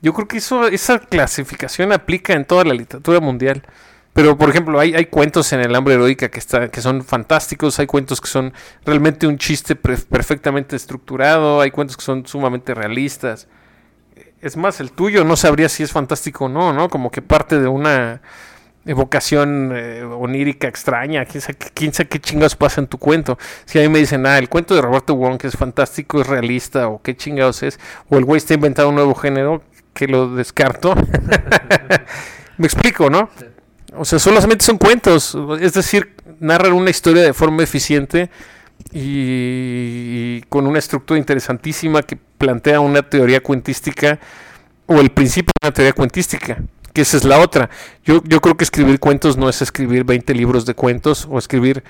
Yo 0.00 0.14
creo 0.14 0.28
que 0.28 0.36
eso, 0.36 0.68
esa 0.68 1.00
clasificación 1.00 1.92
aplica 1.92 2.34
en 2.34 2.44
toda 2.44 2.62
la 2.62 2.72
literatura 2.72 3.18
mundial. 3.18 3.64
Pero, 4.12 4.36
por 4.36 4.50
ejemplo, 4.50 4.78
hay, 4.80 4.94
hay 4.94 5.06
cuentos 5.06 5.52
en 5.52 5.60
el 5.60 5.74
hambre 5.74 5.94
heroica 5.94 6.28
que, 6.28 6.38
está, 6.38 6.68
que 6.68 6.80
son 6.80 7.04
fantásticos, 7.04 7.78
hay 7.78 7.86
cuentos 7.86 8.20
que 8.20 8.28
son 8.28 8.52
realmente 8.84 9.26
un 9.26 9.38
chiste 9.38 9.76
perfectamente 9.76 10.74
estructurado, 10.74 11.60
hay 11.60 11.70
cuentos 11.70 11.96
que 11.96 12.02
son 12.02 12.26
sumamente 12.26 12.74
realistas. 12.74 13.46
Es 14.40 14.56
más, 14.56 14.80
el 14.80 14.90
tuyo 14.92 15.24
no 15.24 15.36
sabría 15.36 15.68
si 15.68 15.82
es 15.82 15.92
fantástico 15.92 16.46
o 16.46 16.48
no, 16.48 16.72
¿no? 16.72 16.88
Como 16.88 17.10
que 17.10 17.22
parte 17.22 17.60
de 17.60 17.68
una 17.68 18.20
evocación 18.86 19.72
eh, 19.74 20.02
onírica 20.02 20.66
extraña, 20.66 21.24
quién 21.24 21.40
sabe, 21.40 21.58
quién 21.74 21.92
sabe 21.92 22.08
qué 22.08 22.18
chingados 22.18 22.56
pasa 22.56 22.80
en 22.80 22.86
tu 22.86 22.98
cuento. 22.98 23.38
Si 23.64 23.78
a 23.78 23.82
mí 23.82 23.88
me 23.88 23.98
dicen, 23.98 24.26
ah, 24.26 24.38
el 24.38 24.48
cuento 24.48 24.74
de 24.74 24.82
Roberto 24.82 25.14
Wong 25.14 25.38
que 25.38 25.46
es 25.46 25.56
fantástico, 25.56 26.20
es 26.20 26.26
realista, 26.26 26.88
o 26.88 27.00
qué 27.02 27.16
chingados 27.16 27.62
es, 27.62 27.78
o 28.08 28.16
el 28.16 28.24
güey 28.24 28.38
está 28.38 28.54
inventando 28.54 28.88
un 28.88 28.96
nuevo 28.96 29.14
género, 29.14 29.62
que 29.94 30.08
lo 30.08 30.34
descarto. 30.34 30.94
me 32.56 32.66
explico, 32.66 33.10
¿no? 33.10 33.30
O 33.96 34.04
sea, 34.04 34.18
solamente 34.18 34.64
son 34.64 34.78
cuentos, 34.78 35.36
es 35.60 35.72
decir, 35.72 36.14
narran 36.38 36.72
una 36.72 36.90
historia 36.90 37.22
de 37.22 37.32
forma 37.32 37.62
eficiente 37.62 38.30
y, 38.92 40.40
con 40.48 40.66
una 40.66 40.78
estructura 40.78 41.18
interesantísima 41.18 42.02
que 42.02 42.16
plantea 42.16 42.80
una 42.80 43.02
teoría 43.02 43.40
cuentística 43.40 44.18
o 44.86 45.00
el 45.00 45.10
principio 45.10 45.52
de 45.60 45.68
una 45.68 45.74
teoría 45.74 45.92
cuentística 45.92 46.58
que 46.92 47.02
esa 47.02 47.16
es 47.16 47.24
la 47.24 47.38
otra. 47.38 47.70
Yo, 48.04 48.20
yo 48.24 48.40
creo 48.40 48.56
que 48.56 48.64
escribir 48.64 48.98
cuentos 48.98 49.36
no 49.36 49.48
es 49.48 49.62
escribir 49.62 50.02
20 50.02 50.34
libros 50.34 50.66
de 50.66 50.74
cuentos 50.74 51.28
o 51.30 51.38
escribir 51.38 51.84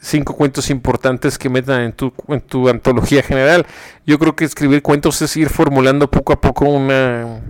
cinco 0.00 0.34
cuentos 0.34 0.70
importantes 0.70 1.38
que 1.38 1.48
metan 1.48 1.82
en 1.82 1.92
tu, 1.92 2.12
en 2.28 2.40
tu 2.40 2.68
antología 2.68 3.22
general. 3.22 3.66
Yo 4.06 4.18
creo 4.18 4.36
que 4.36 4.44
escribir 4.44 4.82
cuentos 4.82 5.20
es 5.22 5.36
ir 5.36 5.48
formulando 5.50 6.10
poco 6.10 6.32
a 6.32 6.40
poco 6.40 6.66
una, 6.66 7.40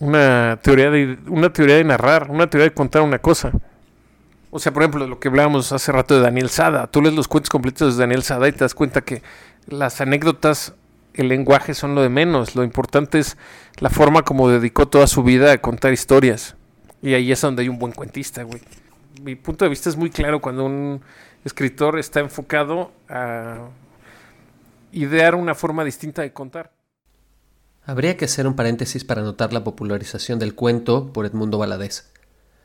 una, 0.00 0.58
teoría, 0.62 0.90
de, 0.90 1.18
una 1.28 1.52
teoría 1.52 1.76
de 1.76 1.84
narrar, 1.84 2.30
una 2.30 2.50
teoría 2.50 2.68
de 2.68 2.74
contar 2.74 3.02
una 3.02 3.18
cosa. 3.18 3.52
O 4.50 4.58
sea, 4.58 4.72
por 4.72 4.82
ejemplo, 4.82 5.06
lo 5.06 5.20
que 5.20 5.28
hablábamos 5.28 5.70
hace 5.72 5.92
rato 5.92 6.16
de 6.16 6.22
Daniel 6.22 6.48
Sada. 6.48 6.88
Tú 6.88 7.00
lees 7.02 7.14
los 7.14 7.28
cuentos 7.28 7.50
completos 7.50 7.96
de 7.96 8.02
Daniel 8.02 8.22
Sada 8.22 8.48
y 8.48 8.52
te 8.52 8.58
das 8.58 8.74
cuenta 8.74 9.02
que 9.02 9.22
las 9.68 10.00
anécdotas 10.00 10.74
el 11.14 11.28
lenguaje 11.28 11.74
son 11.74 11.94
lo 11.94 12.02
de 12.02 12.08
menos. 12.08 12.56
Lo 12.56 12.64
importante 12.64 13.18
es 13.18 13.36
la 13.78 13.90
forma 13.90 14.22
como 14.22 14.48
dedicó 14.48 14.88
toda 14.88 15.06
su 15.06 15.22
vida 15.22 15.52
a 15.52 15.58
contar 15.58 15.92
historias. 15.92 16.56
Y 17.02 17.14
ahí 17.14 17.30
es 17.30 17.40
donde 17.40 17.62
hay 17.62 17.68
un 17.68 17.78
buen 17.78 17.92
cuentista, 17.92 18.42
güey. 18.42 18.60
Mi 19.22 19.36
punto 19.36 19.64
de 19.64 19.68
vista 19.68 19.88
es 19.88 19.96
muy 19.96 20.10
claro 20.10 20.40
cuando 20.40 20.64
un 20.64 21.00
escritor 21.44 21.98
está 21.98 22.20
enfocado 22.20 22.90
a 23.08 23.68
idear 24.92 25.34
una 25.34 25.54
forma 25.54 25.84
distinta 25.84 26.22
de 26.22 26.32
contar. 26.32 26.72
Habría 27.84 28.16
que 28.16 28.26
hacer 28.26 28.46
un 28.46 28.54
paréntesis 28.54 29.04
para 29.04 29.22
notar 29.22 29.52
la 29.52 29.64
popularización 29.64 30.38
del 30.38 30.54
cuento 30.54 31.12
por 31.12 31.24
Edmundo 31.24 31.56
Valadez. 31.56 32.10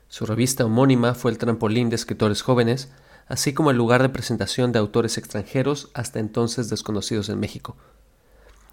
Su 0.08 0.26
revista 0.26 0.64
homónima 0.64 1.14
fue 1.14 1.30
el 1.30 1.38
trampolín 1.38 1.88
de 1.88 1.96
escritores 1.96 2.42
jóvenes, 2.42 2.90
así 3.26 3.54
como 3.54 3.70
el 3.70 3.78
lugar 3.78 4.02
de 4.02 4.10
presentación 4.10 4.72
de 4.72 4.78
autores 4.78 5.16
extranjeros 5.16 5.90
hasta 5.94 6.20
entonces 6.20 6.68
desconocidos 6.68 7.30
en 7.30 7.40
México. 7.40 7.76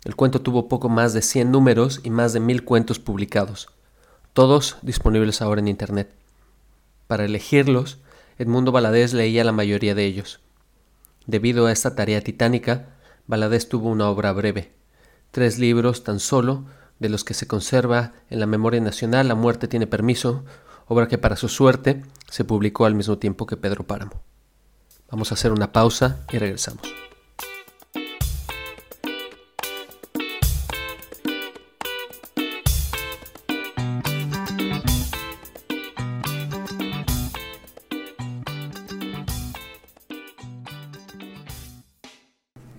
El 0.03 0.15
cuento 0.17 0.41
tuvo 0.41 0.67
poco 0.67 0.89
más 0.89 1.13
de 1.13 1.21
100 1.21 1.49
números 1.49 2.01
y 2.03 2.09
más 2.09 2.33
de 2.33 2.41
mil 2.41 2.65
cuentos 2.65 2.99
publicados, 2.99 3.69
todos 4.33 4.77
disponibles 4.81 5.41
ahora 5.41 5.61
en 5.61 5.69
Internet. 5.69 6.13
Para 7.07 7.23
elegirlos, 7.23 7.99
Edmundo 8.37 8.73
Valadez 8.73 9.13
leía 9.13 9.45
la 9.45 9.53
mayoría 9.53 9.95
de 9.95 10.05
ellos. 10.05 10.41
Debido 11.25 11.67
a 11.67 11.71
esta 11.71 11.95
tarea 11.95 12.19
titánica, 12.19 12.89
Valadez 13.27 13.69
tuvo 13.69 13.89
una 13.89 14.09
obra 14.09 14.33
breve, 14.33 14.73
tres 15.33 15.57
libros 15.57 16.03
tan 16.03 16.19
solo, 16.19 16.63
de 16.99 17.09
los 17.09 17.23
que 17.23 17.33
se 17.33 17.47
conserva 17.47 18.13
en 18.29 18.39
la 18.39 18.45
memoria 18.45 18.79
nacional 18.79 19.27
La 19.27 19.35
muerte 19.35 19.67
tiene 19.67 19.87
permiso, 19.87 20.45
obra 20.85 21.07
que 21.07 21.17
para 21.17 21.35
su 21.35 21.49
suerte 21.49 22.03
se 22.29 22.45
publicó 22.45 22.85
al 22.85 22.93
mismo 22.93 23.17
tiempo 23.17 23.47
que 23.47 23.57
Pedro 23.57 23.85
Páramo. 23.85 24.21
Vamos 25.09 25.31
a 25.31 25.33
hacer 25.33 25.51
una 25.51 25.71
pausa 25.71 26.19
y 26.31 26.37
regresamos. 26.37 27.02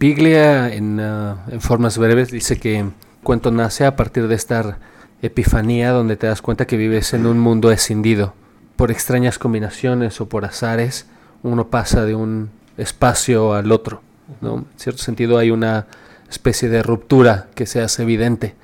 Piglia, 0.04 0.68
en, 0.68 1.00
uh, 1.00 1.38
en, 1.50 1.62
formas 1.62 1.96
breves, 1.96 2.30
dice 2.30 2.60
que 2.60 2.84
cuento 3.22 3.50
nace 3.50 3.86
a 3.86 3.96
partir 3.96 4.28
de 4.28 4.34
esta 4.34 4.76
epifanía 5.22 5.92
donde 5.92 6.18
te 6.18 6.26
das 6.26 6.42
cuenta 6.42 6.66
que 6.66 6.76
vives 6.76 7.14
en 7.14 7.24
un 7.24 7.38
mundo 7.38 7.72
escindido. 7.72 8.34
Por 8.76 8.90
extrañas 8.90 9.38
combinaciones 9.38 10.20
o 10.20 10.28
por 10.28 10.44
azares, 10.44 11.06
uno 11.42 11.68
pasa 11.68 12.04
de 12.04 12.14
un 12.14 12.50
espacio 12.76 13.54
al 13.54 13.72
otro. 13.72 14.02
¿no? 14.42 14.56
En 14.56 14.66
cierto 14.76 15.02
sentido 15.02 15.38
hay 15.38 15.50
una 15.50 15.86
especie 16.28 16.68
de 16.68 16.82
ruptura 16.82 17.48
que 17.54 17.64
se 17.64 17.80
hace 17.80 18.02
evidente. 18.02 18.54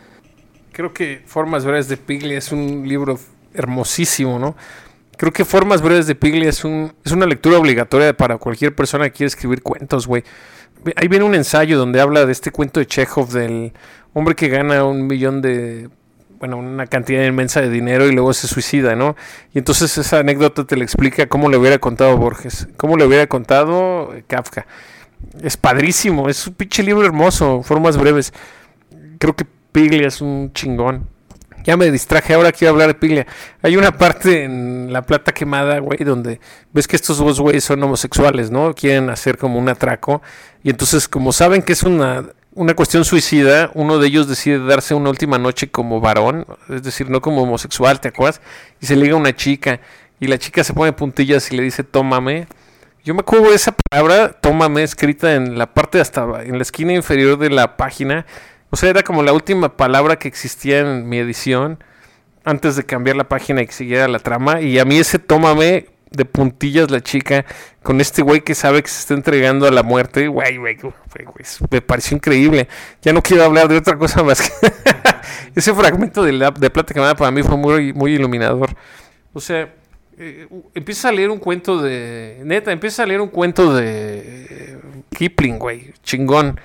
Creo 0.72 0.92
que 0.92 1.22
Formas 1.24 1.64
Breves 1.64 1.88
de 1.88 1.96
Piglia 1.96 2.36
es 2.36 2.52
un 2.52 2.86
libro 2.86 3.18
hermosísimo, 3.54 4.38
¿no? 4.38 4.56
Creo 5.16 5.32
que 5.32 5.46
Formas 5.46 5.80
Breves 5.80 6.06
de 6.06 6.14
Piglia 6.14 6.50
es, 6.50 6.64
un, 6.64 6.92
es 7.02 7.12
una 7.12 7.24
lectura 7.24 7.58
obligatoria 7.58 8.14
para 8.14 8.36
cualquier 8.36 8.74
persona 8.74 9.06
que 9.06 9.12
quiere 9.12 9.28
escribir 9.28 9.62
cuentos, 9.62 10.06
güey 10.06 10.22
ahí 10.96 11.08
viene 11.08 11.24
un 11.24 11.34
ensayo 11.34 11.78
donde 11.78 12.00
habla 12.00 12.26
de 12.26 12.32
este 12.32 12.50
cuento 12.50 12.80
de 12.80 12.86
Chekhov 12.86 13.30
del 13.30 13.72
hombre 14.12 14.34
que 14.34 14.48
gana 14.48 14.84
un 14.84 15.06
millón 15.06 15.42
de 15.42 15.88
bueno, 16.40 16.56
una 16.56 16.86
cantidad 16.86 17.22
inmensa 17.24 17.60
de 17.60 17.68
dinero 17.68 18.06
y 18.06 18.12
luego 18.12 18.32
se 18.32 18.48
suicida, 18.48 18.96
¿no? 18.96 19.14
Y 19.52 19.58
entonces 19.58 19.96
esa 19.98 20.20
anécdota 20.20 20.64
te 20.64 20.74
la 20.74 20.84
explica 20.84 21.26
cómo 21.26 21.50
le 21.50 21.58
hubiera 21.58 21.78
contado 21.78 22.16
Borges, 22.16 22.66
cómo 22.78 22.96
le 22.96 23.04
hubiera 23.04 23.26
contado 23.26 24.14
Kafka. 24.26 24.66
Es 25.42 25.58
padrísimo, 25.58 26.30
es 26.30 26.46
un 26.46 26.54
pinche 26.54 26.82
libro 26.82 27.04
hermoso, 27.04 27.62
formas 27.62 27.98
breves. 27.98 28.32
Creo 29.18 29.36
que 29.36 29.44
Piglia 29.70 30.08
es 30.08 30.22
un 30.22 30.50
chingón. 30.54 31.06
Ya 31.64 31.76
me 31.76 31.90
distraje, 31.90 32.34
ahora 32.34 32.52
quiero 32.52 32.72
hablar 32.72 32.88
de 32.88 32.94
Piglia. 32.94 33.26
Hay 33.62 33.76
una 33.76 33.92
parte 33.92 34.44
en 34.44 34.92
La 34.92 35.02
Plata 35.02 35.32
Quemada, 35.32 35.78
güey, 35.78 35.98
donde 36.04 36.40
ves 36.72 36.88
que 36.88 36.96
estos 36.96 37.18
dos 37.18 37.40
güeyes 37.40 37.64
son 37.64 37.82
homosexuales, 37.82 38.50
¿no? 38.50 38.74
Quieren 38.74 39.10
hacer 39.10 39.36
como 39.36 39.58
un 39.58 39.68
atraco. 39.68 40.22
Y 40.62 40.70
entonces, 40.70 41.06
como 41.06 41.32
saben 41.32 41.62
que 41.62 41.74
es 41.74 41.82
una, 41.82 42.24
una 42.54 42.74
cuestión 42.74 43.04
suicida, 43.04 43.70
uno 43.74 43.98
de 43.98 44.06
ellos 44.06 44.26
decide 44.26 44.58
darse 44.58 44.94
una 44.94 45.10
última 45.10 45.38
noche 45.38 45.70
como 45.70 46.00
varón, 46.00 46.46
es 46.68 46.82
decir, 46.82 47.10
no 47.10 47.20
como 47.20 47.42
homosexual, 47.42 48.00
¿te 48.00 48.08
acuerdas? 48.08 48.40
Y 48.80 48.86
se 48.86 48.96
liga 48.96 49.14
a 49.14 49.16
una 49.16 49.36
chica. 49.36 49.80
Y 50.18 50.26
la 50.26 50.38
chica 50.38 50.64
se 50.64 50.74
pone 50.74 50.92
puntillas 50.92 51.50
y 51.52 51.56
le 51.56 51.62
dice, 51.62 51.84
tómame. 51.84 52.46
Yo 53.02 53.14
me 53.14 53.20
acuerdo 53.20 53.48
de 53.48 53.56
esa 53.56 53.74
palabra, 53.74 54.32
tómame, 54.32 54.82
escrita 54.82 55.34
en 55.34 55.56
la 55.56 55.72
parte 55.72 56.00
hasta 56.00 56.42
en 56.42 56.56
la 56.56 56.62
esquina 56.62 56.92
inferior 56.92 57.38
de 57.38 57.48
la 57.48 57.78
página 57.78 58.26
o 58.70 58.76
sea, 58.76 58.90
era 58.90 59.02
como 59.02 59.22
la 59.22 59.32
última 59.32 59.76
palabra 59.76 60.16
que 60.16 60.28
existía 60.28 60.80
en 60.80 61.08
mi 61.08 61.18
edición 61.18 61.82
antes 62.44 62.76
de 62.76 62.84
cambiar 62.84 63.16
la 63.16 63.28
página 63.28 63.62
y 63.62 63.66
que 63.66 63.72
siguiera 63.72 64.08
la 64.08 64.18
trama. 64.18 64.60
Y 64.60 64.78
a 64.78 64.84
mí 64.84 64.98
ese 64.98 65.18
tómame 65.18 65.86
de 66.10 66.24
puntillas 66.24 66.90
la 66.90 67.00
chica 67.00 67.44
con 67.82 68.00
este 68.00 68.22
güey 68.22 68.40
que 68.40 68.54
sabe 68.54 68.82
que 68.82 68.88
se 68.88 69.00
está 69.00 69.14
entregando 69.14 69.66
a 69.66 69.70
la 69.70 69.82
muerte. 69.82 70.28
Güey, 70.28 70.56
güey, 70.56 70.76
me 71.70 71.80
pareció 71.80 72.16
increíble. 72.16 72.68
Ya 73.02 73.12
no 73.12 73.22
quiero 73.22 73.44
hablar 73.44 73.68
de 73.68 73.76
otra 73.76 73.96
cosa 73.96 74.22
más 74.22 74.40
que 74.42 74.72
ese 75.54 75.72
fragmento 75.74 76.22
de, 76.22 76.32
la, 76.32 76.50
de 76.50 76.70
Plata 76.70 76.94
Quemada 76.94 77.14
para 77.14 77.30
mí 77.30 77.42
fue 77.42 77.56
muy, 77.56 77.92
muy 77.92 78.14
iluminador. 78.14 78.70
O 79.32 79.40
sea, 79.40 79.72
eh, 80.18 80.48
empieza 80.74 81.08
a 81.08 81.12
leer 81.12 81.30
un 81.30 81.38
cuento 81.38 81.80
de... 81.80 82.40
Neta, 82.44 82.72
empieza 82.72 83.04
a 83.04 83.06
leer 83.06 83.20
un 83.20 83.28
cuento 83.28 83.74
de 83.74 84.46
eh, 84.50 84.78
Kipling, 85.16 85.58
güey, 85.58 85.94
chingón. 86.02 86.60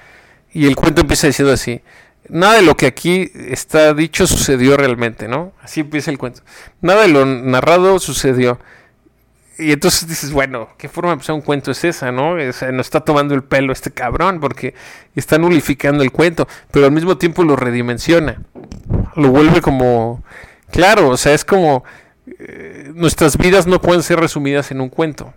Y 0.55 0.67
el 0.67 0.77
cuento 0.77 1.01
empieza 1.01 1.27
diciendo 1.27 1.53
así. 1.53 1.81
Nada 2.29 2.53
de 2.53 2.61
lo 2.61 2.77
que 2.77 2.85
aquí 2.85 3.29
está 3.35 3.93
dicho 3.93 4.25
sucedió 4.25 4.77
realmente, 4.77 5.27
¿no? 5.27 5.51
Así 5.61 5.81
empieza 5.81 6.11
el 6.11 6.17
cuento. 6.17 6.43
Nada 6.79 7.01
de 7.01 7.09
lo 7.09 7.25
narrado 7.25 7.99
sucedió. 7.99 8.57
Y 9.57 9.73
entonces 9.73 10.07
dices, 10.07 10.31
bueno, 10.31 10.69
¿qué 10.77 10.87
forma 10.87 11.09
de 11.09 11.15
empezar 11.15 11.35
un 11.35 11.41
cuento 11.41 11.71
es 11.71 11.83
esa, 11.83 12.13
no? 12.13 12.35
O 12.35 12.53
sea, 12.53 12.71
no 12.71 12.79
está 12.79 13.01
tomando 13.01 13.35
el 13.35 13.43
pelo 13.43 13.73
este 13.73 13.91
cabrón 13.91 14.39
porque 14.39 14.73
está 15.13 15.37
nulificando 15.37 16.03
el 16.03 16.13
cuento, 16.13 16.47
pero 16.71 16.85
al 16.85 16.93
mismo 16.93 17.17
tiempo 17.17 17.43
lo 17.43 17.57
redimensiona. 17.57 18.41
Lo 19.17 19.31
vuelve 19.31 19.59
como... 19.59 20.23
Claro, 20.71 21.09
o 21.09 21.17
sea, 21.17 21.33
es 21.33 21.43
como... 21.43 21.83
Eh, 22.39 22.93
nuestras 22.95 23.37
vidas 23.37 23.67
no 23.67 23.81
pueden 23.81 24.03
ser 24.03 24.21
resumidas 24.21 24.71
en 24.71 24.79
un 24.79 24.87
cuento. 24.87 25.33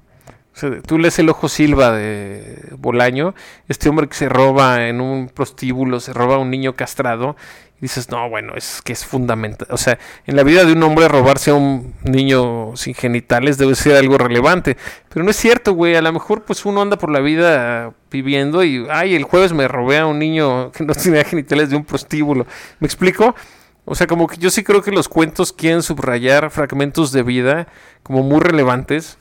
O 0.62 0.83
tú 0.83 0.99
lees 0.99 1.18
El 1.18 1.29
Ojo 1.29 1.49
Silva 1.49 1.92
de 1.92 2.75
Bolaño, 2.79 3.35
este 3.68 3.88
hombre 3.88 4.09
que 4.09 4.14
se 4.14 4.29
roba 4.29 4.88
en 4.88 5.01
un 5.01 5.29
prostíbulo, 5.29 6.01
se 6.01 6.12
roba 6.12 6.37
a 6.37 6.38
un 6.38 6.51
niño 6.51 6.75
castrado, 6.75 7.37
y 7.79 7.83
dices, 7.83 8.11
no, 8.11 8.29
bueno, 8.29 8.55
es 8.57 8.83
que 8.83 8.92
es 8.92 9.05
fundamental. 9.05 9.68
O 9.71 9.77
sea, 9.77 10.01
en 10.27 10.35
la 10.35 10.42
vida 10.42 10.64
de 10.64 10.73
un 10.73 10.83
hombre 10.83 11.07
robarse 11.07 11.53
a 11.53 11.55
un 11.55 11.94
niño 12.03 12.73
sin 12.75 12.92
genitales 12.92 13.57
debe 13.57 13.77
ser 13.77 13.94
algo 13.94 14.18
relevante. 14.18 14.77
Pero 15.09 15.25
no 15.25 15.31
es 15.31 15.37
cierto, 15.37 15.75
güey. 15.75 15.94
A 15.94 16.03
lo 16.03 16.12
mejor 16.12 16.42
pues 16.42 16.66
uno 16.66 16.83
anda 16.83 16.99
por 16.99 17.12
la 17.12 17.21
vida 17.21 17.92
viviendo 18.11 18.64
y, 18.64 18.85
ay, 18.90 19.14
el 19.14 19.23
jueves 19.23 19.53
me 19.53 19.68
robé 19.68 19.99
a 19.99 20.07
un 20.07 20.18
niño 20.18 20.73
que 20.73 20.85
no 20.85 20.92
tenía 20.92 21.23
genitales 21.23 21.71
de 21.71 21.77
un 21.77 21.85
prostíbulo. 21.85 22.49
¿Me 22.81 22.87
explico? 22.87 23.37
O 23.85 23.94
sea, 23.94 24.09
como 24.09 24.27
que 24.27 24.38
yo 24.38 24.51
sí 24.51 24.64
creo 24.64 24.83
que 24.83 24.90
los 24.90 25.09
cuentos 25.09 25.53
quieren 25.53 25.85
subrayar 25.85 26.51
fragmentos 26.51 27.12
de 27.12 27.23
vida 27.23 27.68
como 28.03 28.25
muy 28.25 28.40
relevantes 28.40 29.18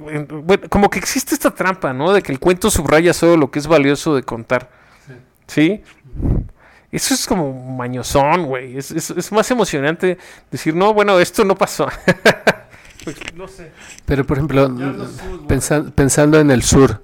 bueno, 0.00 0.68
como 0.68 0.90
que 0.90 0.98
existe 0.98 1.34
esta 1.34 1.50
trampa, 1.50 1.92
¿no? 1.92 2.12
De 2.12 2.22
que 2.22 2.32
el 2.32 2.38
cuento 2.38 2.70
subraya 2.70 3.12
solo 3.12 3.36
lo 3.36 3.50
que 3.50 3.58
es 3.58 3.66
valioso 3.66 4.14
de 4.14 4.22
contar. 4.22 4.70
¿Sí? 5.46 5.82
Eso 6.92 7.14
es 7.14 7.26
como 7.26 7.52
mañosón, 7.76 8.46
güey. 8.46 8.76
Es, 8.76 9.32
más 9.32 9.50
emocionante 9.50 10.18
decir, 10.50 10.74
no, 10.74 10.92
bueno, 10.92 11.18
esto 11.18 11.44
no 11.44 11.56
pasó. 11.56 11.88
Pues, 13.02 13.16
no 13.34 13.48
sé. 13.48 13.70
Pero, 14.04 14.26
por 14.26 14.36
ejemplo, 14.36 14.70
pensando 15.94 16.38
en 16.38 16.50
el 16.50 16.62
sur, 16.62 17.00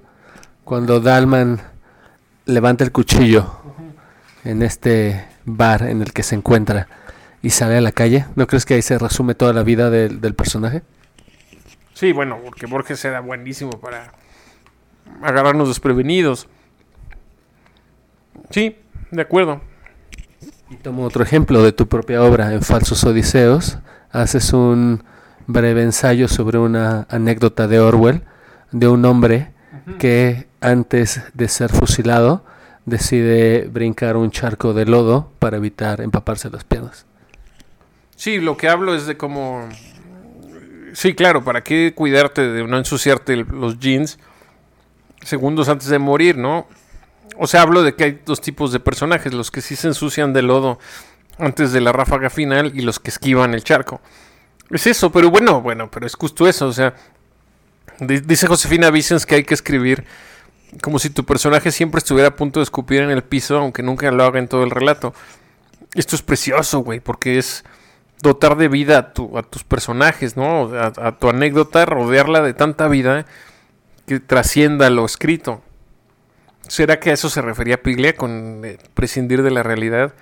cuando 0.63 0.99
Dalman 0.99 1.59
levanta 2.45 2.83
el 2.83 2.91
cuchillo 2.91 3.51
en 4.43 4.61
este 4.61 5.25
bar 5.43 5.81
en 5.81 6.03
el 6.03 6.13
que 6.13 6.21
se 6.21 6.35
encuentra 6.35 6.87
y 7.41 7.49
sale 7.49 7.77
a 7.77 7.81
la 7.81 7.91
calle, 7.91 8.27
¿no 8.35 8.45
crees 8.45 8.65
que 8.65 8.75
ahí 8.75 8.83
se 8.83 8.99
resume 8.99 9.33
toda 9.33 9.53
la 9.53 9.63
vida 9.63 9.89
del 9.89 10.35
personaje? 10.35 10.83
Sí, 11.97 12.11
bueno, 12.11 12.37
porque 12.45 12.67
Borges 12.67 13.03
era 13.05 13.21
buenísimo 13.21 13.71
para 13.71 14.11
agarrarnos 15.23 15.67
desprevenidos. 15.67 16.47
Sí, 18.51 18.77
de 19.09 19.21
acuerdo. 19.23 19.61
Y 20.69 20.75
tomo 20.75 21.03
otro 21.05 21.23
ejemplo 21.23 21.63
de 21.63 21.71
tu 21.71 21.87
propia 21.87 22.21
obra, 22.21 22.53
en 22.53 22.61
Falsos 22.61 23.03
Odiseos. 23.03 23.79
Haces 24.11 24.53
un 24.53 25.05
breve 25.47 25.81
ensayo 25.81 26.27
sobre 26.27 26.59
una 26.59 27.07
anécdota 27.09 27.67
de 27.67 27.79
Orwell, 27.79 28.21
de 28.71 28.87
un 28.87 29.03
hombre 29.03 29.51
que 29.97 30.45
antes 30.61 31.23
de 31.33 31.47
ser 31.47 31.71
fusilado 31.71 32.45
decide 32.85 33.69
brincar 33.73 34.17
un 34.17 34.29
charco 34.29 34.75
de 34.75 34.85
lodo 34.85 35.31
para 35.39 35.57
evitar 35.57 36.01
empaparse 36.01 36.51
las 36.51 36.63
piernas. 36.63 37.07
Sí, 38.15 38.37
lo 38.37 38.55
que 38.55 38.69
hablo 38.69 38.93
es 38.93 39.07
de 39.07 39.17
cómo 39.17 39.67
Sí, 40.93 41.13
claro, 41.13 41.43
¿para 41.43 41.63
qué 41.63 41.93
cuidarte 41.95 42.49
de 42.49 42.63
no 42.63 42.77
ensuciarte 42.77 43.35
los 43.35 43.79
jeans 43.79 44.19
segundos 45.23 45.69
antes 45.69 45.87
de 45.87 45.99
morir, 45.99 46.37
no? 46.37 46.67
O 47.37 47.47
sea, 47.47 47.61
hablo 47.61 47.83
de 47.83 47.95
que 47.95 48.03
hay 48.03 48.21
dos 48.25 48.41
tipos 48.41 48.71
de 48.71 48.79
personajes, 48.79 49.33
los 49.33 49.51
que 49.51 49.61
sí 49.61 49.75
se 49.75 49.87
ensucian 49.87 50.33
de 50.33 50.41
lodo 50.41 50.79
antes 51.37 51.71
de 51.71 51.81
la 51.81 51.91
ráfaga 51.91 52.29
final 52.29 52.71
y 52.73 52.81
los 52.81 52.99
que 52.99 53.09
esquivan 53.09 53.53
el 53.53 53.63
charco. 53.63 54.01
Es 54.71 54.87
eso, 54.87 55.11
pero 55.11 55.29
bueno, 55.29 55.61
bueno, 55.61 55.89
pero 55.91 56.05
es 56.07 56.15
justo 56.15 56.47
eso, 56.47 56.67
o 56.67 56.73
sea, 56.73 56.93
dice 57.99 58.47
Josefina 58.47 58.89
Vicens 58.89 59.25
que 59.25 59.35
hay 59.35 59.43
que 59.43 59.53
escribir 59.53 60.05
como 60.81 60.99
si 60.99 61.09
tu 61.09 61.25
personaje 61.25 61.71
siempre 61.71 61.99
estuviera 61.99 62.29
a 62.29 62.35
punto 62.35 62.59
de 62.59 62.65
escupir 62.65 63.01
en 63.01 63.09
el 63.09 63.23
piso, 63.23 63.57
aunque 63.57 63.83
nunca 63.83 64.11
lo 64.11 64.23
haga 64.23 64.39
en 64.39 64.47
todo 64.47 64.63
el 64.63 64.71
relato. 64.71 65.13
Esto 65.93 66.15
es 66.15 66.21
precioso, 66.21 66.79
güey, 66.79 66.99
porque 66.99 67.37
es 67.37 67.63
dotar 68.21 68.57
de 68.57 68.67
vida 68.67 68.97
a, 68.97 69.13
tu, 69.13 69.37
a 69.37 69.43
tus 69.43 69.63
personajes, 69.63 70.37
¿no? 70.37 70.71
A, 70.73 71.17
tu 71.17 71.29
anécdota, 71.29 71.85
rodearla 71.85 72.41
de 72.41 72.53
tanta 72.53 72.87
vida 72.87 73.25
que 74.05 74.19
trascienda 74.19 74.89
lo 74.89 75.05
escrito. 75.05 75.61
¿Será 76.67 76.99
que 76.99 77.11
a 77.11 77.13
eso 77.13 77.29
se 77.29 77.41
refería 77.41 77.81
Piglia 77.81 78.15
con 78.15 78.63
eh, 78.65 78.77
prescindir 78.93 79.43
de 79.43 79.51
la 79.51 79.63
realidad? 79.63 80.13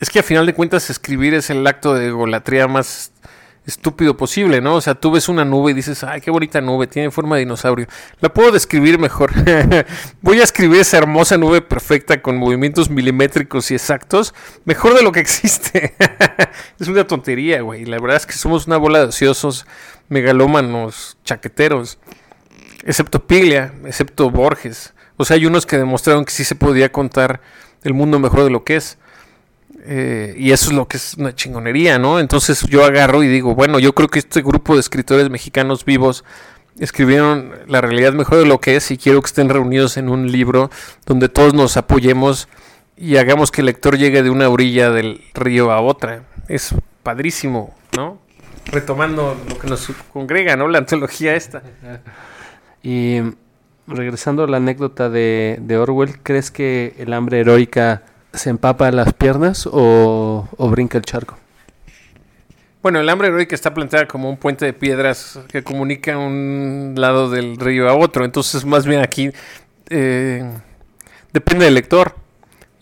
Es 0.00 0.10
que 0.10 0.20
a 0.20 0.22
final 0.22 0.46
de 0.46 0.54
cuentas 0.54 0.90
escribir 0.90 1.34
es 1.34 1.50
el 1.50 1.66
acto 1.66 1.94
de 1.94 2.10
golatría 2.10 2.68
más 2.68 3.12
estúpido 3.66 4.16
posible, 4.16 4.60
¿no? 4.60 4.76
O 4.76 4.80
sea, 4.80 4.94
tú 4.94 5.10
ves 5.10 5.28
una 5.28 5.44
nube 5.44 5.70
y 5.70 5.74
dices, 5.74 6.04
ay, 6.04 6.20
qué 6.20 6.30
bonita 6.30 6.60
nube, 6.60 6.86
tiene 6.86 7.10
forma 7.10 7.36
de 7.36 7.40
dinosaurio. 7.40 7.86
La 8.20 8.28
puedo 8.28 8.52
describir 8.52 8.98
mejor. 8.98 9.32
Voy 10.20 10.40
a 10.40 10.44
escribir 10.44 10.80
esa 10.80 10.98
hermosa 10.98 11.38
nube 11.38 11.62
perfecta 11.62 12.20
con 12.20 12.36
movimientos 12.36 12.90
milimétricos 12.90 13.70
y 13.70 13.74
exactos, 13.74 14.34
mejor 14.64 14.94
de 14.94 15.02
lo 15.02 15.12
que 15.12 15.20
existe. 15.20 15.94
es 16.78 16.88
una 16.88 17.06
tontería, 17.06 17.62
güey. 17.62 17.84
La 17.86 17.98
verdad 17.98 18.18
es 18.18 18.26
que 18.26 18.34
somos 18.34 18.66
una 18.66 18.76
bola 18.76 19.00
de 19.00 19.06
ociosos, 19.06 19.66
megalómanos, 20.08 21.16
chaqueteros. 21.24 21.98
Excepto 22.84 23.26
Piglia, 23.26 23.72
excepto 23.86 24.30
Borges. 24.30 24.92
O 25.16 25.24
sea, 25.24 25.36
hay 25.36 25.46
unos 25.46 25.64
que 25.64 25.78
demostraron 25.78 26.24
que 26.24 26.32
sí 26.32 26.44
se 26.44 26.54
podía 26.54 26.92
contar 26.92 27.40
el 27.82 27.94
mundo 27.94 28.18
mejor 28.18 28.44
de 28.44 28.50
lo 28.50 28.64
que 28.64 28.76
es. 28.76 28.98
Eh, 29.86 30.34
y 30.38 30.52
eso 30.52 30.70
es 30.70 30.76
lo 30.76 30.88
que 30.88 30.96
es 30.96 31.14
una 31.14 31.34
chingonería, 31.34 31.98
¿no? 31.98 32.18
Entonces 32.18 32.62
yo 32.68 32.84
agarro 32.84 33.22
y 33.22 33.28
digo, 33.28 33.54
bueno, 33.54 33.78
yo 33.78 33.94
creo 33.94 34.08
que 34.08 34.18
este 34.18 34.40
grupo 34.40 34.74
de 34.74 34.80
escritores 34.80 35.28
mexicanos 35.28 35.84
vivos 35.84 36.24
escribieron 36.78 37.52
la 37.68 37.82
realidad 37.82 38.14
mejor 38.14 38.38
de 38.38 38.46
lo 38.46 38.60
que 38.60 38.76
es 38.76 38.90
y 38.90 38.96
quiero 38.96 39.20
que 39.20 39.26
estén 39.26 39.50
reunidos 39.50 39.98
en 39.98 40.08
un 40.08 40.32
libro 40.32 40.70
donde 41.04 41.28
todos 41.28 41.52
nos 41.52 41.76
apoyemos 41.76 42.48
y 42.96 43.16
hagamos 43.16 43.50
que 43.50 43.60
el 43.60 43.66
lector 43.66 43.98
llegue 43.98 44.22
de 44.22 44.30
una 44.30 44.48
orilla 44.48 44.90
del 44.90 45.22
río 45.34 45.70
a 45.70 45.82
otra. 45.82 46.24
Es 46.48 46.74
padrísimo, 47.02 47.74
¿no? 47.94 48.18
Retomando 48.66 49.36
lo 49.48 49.58
que 49.58 49.66
nos 49.66 49.86
congrega, 50.12 50.56
¿no? 50.56 50.66
La 50.68 50.78
antología 50.78 51.36
esta. 51.36 51.62
Y 52.86 53.22
regresando 53.86 54.44
a 54.44 54.46
la 54.46 54.58
anécdota 54.58 55.08
de, 55.08 55.56
de 55.58 55.78
Orwell, 55.78 56.20
¿crees 56.22 56.50
que 56.50 56.94
el 56.98 57.14
hambre 57.14 57.40
heroica 57.40 58.02
se 58.34 58.50
empapa 58.50 58.90
las 58.90 59.12
piernas 59.12 59.68
o, 59.70 60.48
brinca 60.58 60.98
el 60.98 61.04
charco? 61.04 61.36
Bueno, 62.82 63.00
el 63.00 63.08
hambre 63.08 63.28
heroica 63.28 63.54
está 63.54 63.72
planteada 63.72 64.06
como 64.06 64.28
un 64.28 64.36
puente 64.36 64.66
de 64.66 64.72
piedras 64.74 65.38
que 65.48 65.62
comunica 65.62 66.18
un 66.18 66.94
lado 66.96 67.30
del 67.30 67.56
río 67.56 67.88
a 67.88 67.94
otro. 67.94 68.24
Entonces, 68.24 68.64
más 68.66 68.84
bien 68.84 69.00
aquí 69.00 69.30
eh, 69.88 70.44
depende 71.32 71.64
del 71.64 71.74
lector. 71.74 72.14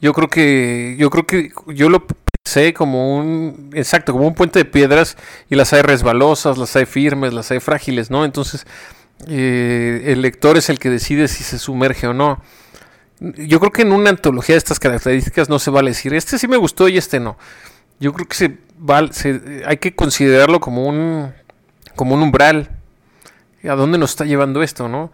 Yo 0.01 0.13
creo 0.13 0.29
que 0.29 0.97
yo 0.99 1.09
creo 1.11 1.25
que 1.25 1.53
yo 1.69 1.89
lo 1.89 2.05
pensé 2.05 2.75
como 2.75 3.17
un 3.17 3.71
exacto, 3.75 4.13
como 4.13 4.27
un 4.27 4.35
puente 4.35 4.59
de 4.59 4.65
piedras 4.65 5.17
y 5.49 5.55
las 5.55 5.73
hay 5.73 5.83
resbalosas, 5.83 6.59
las 6.59 6.75
hay 6.75 6.87
firmes, 6.87 7.33
las 7.33 7.53
hay 7.53 7.61
frágiles, 7.61 8.11
¿no? 8.11 8.25
Entonces, 8.25 8.67
eh, 9.29 10.03
el 10.07 10.23
lector 10.23 10.57
es 10.57 10.69
el 10.69 10.81
que 10.81 10.91
decide 10.91 11.29
si 11.29 11.45
se 11.45 11.61
sumerge 11.61 12.09
o 12.09 12.15
no 12.15 12.43
yo 13.37 13.61
creo 13.61 13.73
que 13.73 13.83
en 13.83 13.93
una 13.93 14.11
antología 14.11 14.55
de 14.55 14.59
estas 14.59 14.81
características 14.81 15.49
no 15.49 15.59
se 15.59 15.71
vale 15.71 15.91
decir, 15.91 16.13
este 16.15 16.39
sí 16.39 16.49
me 16.49 16.57
gustó 16.57 16.89
y 16.89 16.99
este 16.99 17.21
no. 17.21 17.37
Yo 18.01 18.13
creo 18.13 18.27
que 18.27 18.35
se, 18.35 18.59
se 19.13 19.63
hay 19.65 19.77
que 19.77 19.95
considerarlo 19.95 20.61
como 20.61 20.87
un, 20.87 21.33
como 21.95 22.15
un 22.15 22.23
umbral. 22.23 22.71
¿A 23.65 23.75
dónde 23.75 23.97
nos 23.97 24.11
está 24.11 24.25
llevando 24.25 24.63
esto, 24.63 24.89
no? 24.89 25.13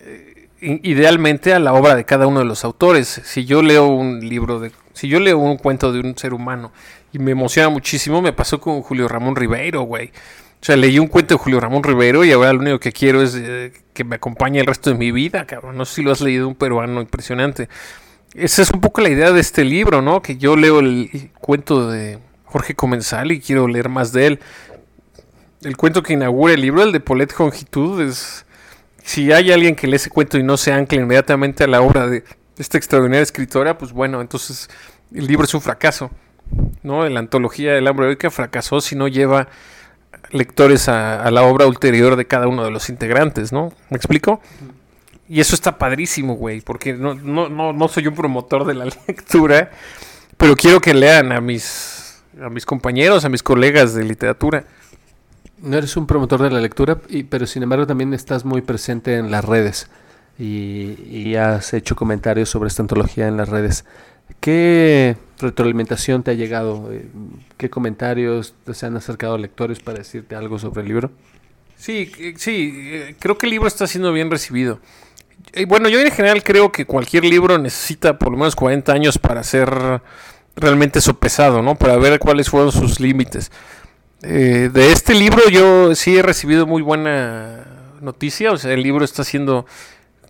Eh, 0.00 0.48
idealmente 0.60 1.54
a 1.54 1.58
la 1.58 1.72
obra 1.72 1.94
de 1.94 2.04
cada 2.04 2.26
uno 2.26 2.40
de 2.40 2.44
los 2.44 2.64
autores. 2.64 3.22
Si 3.24 3.46
yo 3.46 3.62
leo 3.62 3.86
un 3.86 4.20
libro 4.20 4.60
de, 4.60 4.72
si 4.92 5.08
yo 5.08 5.20
leo 5.20 5.38
un 5.38 5.56
cuento 5.56 5.90
de 5.90 6.00
un 6.00 6.18
ser 6.18 6.34
humano 6.34 6.72
y 7.12 7.18
me 7.18 7.30
emociona 7.30 7.70
muchísimo, 7.70 8.20
me 8.20 8.34
pasó 8.34 8.60
con 8.60 8.82
Julio 8.82 9.08
Ramón 9.08 9.36
Ribeiro, 9.36 9.82
güey. 9.82 10.12
O 10.60 10.64
sea, 10.64 10.76
leí 10.76 10.98
un 10.98 11.06
cuento 11.06 11.34
de 11.34 11.38
Julio 11.38 11.60
Ramón 11.60 11.84
Rivero 11.84 12.24
y 12.24 12.32
ahora 12.32 12.52
lo 12.52 12.60
único 12.60 12.80
que 12.80 12.92
quiero 12.92 13.22
es 13.22 13.34
eh, 13.36 13.72
que 13.92 14.04
me 14.04 14.16
acompañe 14.16 14.58
el 14.60 14.66
resto 14.66 14.90
de 14.90 14.96
mi 14.96 15.12
vida, 15.12 15.46
cabrón. 15.46 15.76
No 15.76 15.84
sé 15.84 15.96
si 15.96 16.02
lo 16.02 16.10
has 16.10 16.20
leído, 16.20 16.48
un 16.48 16.56
peruano 16.56 17.00
impresionante. 17.00 17.68
Esa 18.34 18.62
es 18.62 18.70
un 18.70 18.80
poco 18.80 19.00
la 19.00 19.08
idea 19.08 19.32
de 19.32 19.40
este 19.40 19.64
libro, 19.64 20.02
¿no? 20.02 20.20
Que 20.20 20.36
yo 20.36 20.56
leo 20.56 20.80
el 20.80 21.30
cuento 21.40 21.88
de 21.88 22.18
Jorge 22.44 22.74
Comensal 22.74 23.30
y 23.32 23.40
quiero 23.40 23.68
leer 23.68 23.88
más 23.88 24.12
de 24.12 24.26
él. 24.26 24.40
El 25.62 25.76
cuento 25.76 26.02
que 26.02 26.12
inaugura 26.12 26.54
el 26.54 26.60
libro, 26.60 26.82
el 26.82 26.92
de 26.92 27.00
Paulette 27.00 27.38
Longitud, 27.38 28.00
es... 28.02 28.44
Si 29.02 29.32
hay 29.32 29.52
alguien 29.52 29.74
que 29.74 29.86
lee 29.86 29.96
ese 29.96 30.10
cuento 30.10 30.36
y 30.36 30.42
no 30.42 30.58
se 30.58 30.70
ancla 30.70 31.00
inmediatamente 31.00 31.64
a 31.64 31.66
la 31.66 31.80
obra 31.80 32.06
de 32.06 32.24
esta 32.58 32.76
extraordinaria 32.76 33.22
escritora, 33.22 33.78
pues 33.78 33.92
bueno, 33.92 34.20
entonces 34.20 34.68
el 35.14 35.26
libro 35.26 35.44
es 35.44 35.54
un 35.54 35.62
fracaso, 35.62 36.10
¿no? 36.82 37.08
La 37.08 37.20
antología 37.20 37.72
del 37.72 37.86
hambre 37.86 38.04
heroica 38.04 38.30
fracasó 38.30 38.82
si 38.82 38.96
no 38.96 39.08
lleva 39.08 39.48
lectores 40.30 40.88
a, 40.88 41.30
la 41.30 41.42
obra 41.42 41.66
ulterior 41.66 42.16
de 42.16 42.26
cada 42.26 42.48
uno 42.48 42.64
de 42.64 42.70
los 42.70 42.88
integrantes, 42.88 43.52
¿no? 43.52 43.72
¿Me 43.90 43.96
explico? 43.96 44.40
Y 45.28 45.40
eso 45.40 45.54
está 45.54 45.78
padrísimo, 45.78 46.34
güey, 46.34 46.60
porque 46.60 46.94
no, 46.94 47.14
no, 47.14 47.48
no, 47.48 47.72
no 47.72 47.88
soy 47.88 48.06
un 48.06 48.14
promotor 48.14 48.64
de 48.64 48.74
la 48.74 48.84
lectura, 49.06 49.70
pero 50.36 50.56
quiero 50.56 50.80
que 50.80 50.94
lean 50.94 51.32
a 51.32 51.40
mis, 51.40 52.22
a 52.40 52.48
mis 52.48 52.64
compañeros, 52.64 53.24
a 53.24 53.28
mis 53.28 53.42
colegas 53.42 53.94
de 53.94 54.04
literatura. 54.04 54.64
No 55.60 55.76
eres 55.76 55.96
un 55.96 56.06
promotor 56.06 56.42
de 56.42 56.50
la 56.50 56.60
lectura, 56.60 56.98
y, 57.08 57.24
pero 57.24 57.46
sin 57.46 57.62
embargo 57.62 57.86
también 57.86 58.14
estás 58.14 58.44
muy 58.44 58.62
presente 58.62 59.16
en 59.16 59.30
las 59.30 59.44
redes 59.44 59.90
y, 60.38 60.96
y 61.10 61.34
has 61.34 61.74
hecho 61.74 61.96
comentarios 61.96 62.48
sobre 62.48 62.68
esta 62.68 62.82
antología 62.82 63.26
en 63.26 63.36
las 63.36 63.48
redes. 63.48 63.84
¿Qué 64.40 65.16
retroalimentación 65.40 66.22
te 66.22 66.30
ha 66.30 66.34
llegado? 66.34 66.92
Eh, 66.92 67.06
¿Qué 67.56 67.70
comentarios 67.70 68.54
se 68.72 68.86
han 68.86 68.96
acercado 68.96 69.38
lectores 69.38 69.80
para 69.80 69.98
decirte 69.98 70.36
algo 70.36 70.58
sobre 70.58 70.82
el 70.82 70.88
libro? 70.88 71.10
Sí, 71.76 72.10
eh, 72.18 72.34
sí, 72.36 72.72
eh, 72.76 73.16
creo 73.18 73.38
que 73.38 73.46
el 73.46 73.50
libro 73.50 73.68
está 73.68 73.86
siendo 73.86 74.12
bien 74.12 74.30
recibido. 74.30 74.80
Bueno, 75.66 75.88
yo 75.88 76.00
en 76.00 76.10
general 76.10 76.42
creo 76.42 76.70
que 76.72 76.84
cualquier 76.84 77.24
libro 77.24 77.58
necesita 77.58 78.18
por 78.18 78.32
lo 78.32 78.38
menos 78.38 78.54
40 78.54 78.92
años 78.92 79.18
para 79.18 79.42
ser 79.42 80.02
realmente 80.56 81.00
sopesado, 81.00 81.62
¿no? 81.62 81.76
Para 81.76 81.96
ver 81.96 82.18
cuáles 82.18 82.50
fueron 82.50 82.70
sus 82.70 83.00
límites. 83.00 83.50
de 84.20 84.92
este 84.92 85.14
libro 85.14 85.48
yo 85.48 85.94
sí 85.94 86.16
he 86.16 86.22
recibido 86.22 86.66
muy 86.66 86.82
buena 86.82 87.66
noticia, 88.00 88.52
o 88.52 88.58
sea, 88.58 88.72
el 88.72 88.82
libro 88.82 89.04
está 89.04 89.24
siendo 89.24 89.64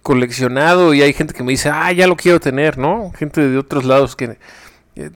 coleccionado 0.09 0.95
y 0.95 1.03
hay 1.03 1.13
gente 1.13 1.35
que 1.35 1.43
me 1.43 1.53
dice, 1.53 1.69
ah, 1.69 1.93
ya 1.93 2.07
lo 2.07 2.17
quiero 2.17 2.41
tener, 2.41 2.79
¿no? 2.79 3.13
Gente 3.13 3.47
de 3.47 3.59
otros 3.59 3.85
lados 3.85 4.17
que 4.17 4.39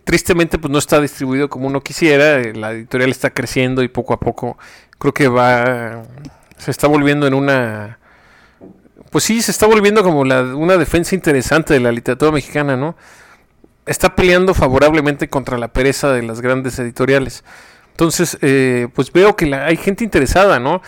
tristemente 0.05 0.59
pues 0.59 0.71
no 0.71 0.79
está 0.79 1.01
distribuido 1.01 1.49
como 1.49 1.67
uno 1.67 1.81
quisiera, 1.81 2.43
la 2.53 2.73
editorial 2.73 3.11
está 3.11 3.31
creciendo 3.31 3.83
y 3.83 3.89
poco 3.89 4.13
a 4.13 4.21
poco 4.21 4.59
creo 4.99 5.15
que 5.15 5.29
va, 5.29 6.03
se 6.59 6.71
está 6.71 6.89
volviendo 6.89 7.27
en 7.27 7.33
una, 7.33 7.99
pues 9.11 9.25
sí, 9.25 9.41
se 9.41 9.51
está 9.51 9.67
volviendo 9.67 10.03
como 10.03 10.27
la, 10.27 10.43
una 10.43 10.77
defensa 10.77 11.15
interesante 11.15 11.73
de 11.73 11.81
la 11.81 11.91
literatura 11.91 12.31
mexicana, 12.31 12.77
¿no? 12.77 12.95
Está 13.87 14.15
peleando 14.15 14.53
favorablemente 14.53 15.31
contra 15.31 15.57
la 15.57 15.69
pereza 15.69 16.13
de 16.13 16.23
las 16.23 16.43
grandes 16.43 16.79
editoriales. 16.79 17.45
Entonces, 17.93 18.37
eh, 18.43 18.89
pues 18.95 19.11
veo 19.11 19.37
que 19.37 19.55
hay 19.55 19.79
gente 19.79 20.05
interesada, 20.05 20.61
¿no? 20.61 20.83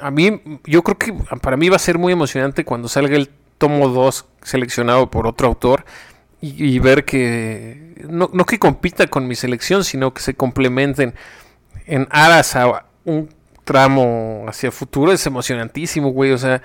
A 0.00 0.10
mí, 0.10 0.60
yo 0.64 0.82
creo 0.82 0.98
que 0.98 1.14
para 1.40 1.56
mí 1.56 1.70
va 1.70 1.76
a 1.76 1.78
ser 1.78 1.96
muy 1.96 2.12
emocionante 2.12 2.64
cuando 2.66 2.88
salga 2.88 3.16
el 3.16 3.30
tomo 3.58 3.88
2 3.88 4.24
seleccionado 4.42 5.10
por 5.10 5.26
otro 5.26 5.48
autor 5.48 5.84
y, 6.40 6.78
ver 6.78 7.04
que, 7.04 8.06
no, 8.08 8.30
no 8.32 8.44
que 8.44 8.60
compita 8.60 9.08
con 9.08 9.26
mi 9.26 9.34
selección, 9.34 9.82
sino 9.82 10.14
que 10.14 10.22
se 10.22 10.34
complementen 10.34 11.14
en 11.86 12.06
aras 12.10 12.54
a 12.54 12.84
un 13.04 13.28
tramo 13.68 14.46
hacia 14.48 14.68
el 14.68 14.72
futuro 14.72 15.12
es 15.12 15.26
emocionantísimo, 15.26 16.10
güey. 16.10 16.32
O 16.32 16.38
sea, 16.38 16.62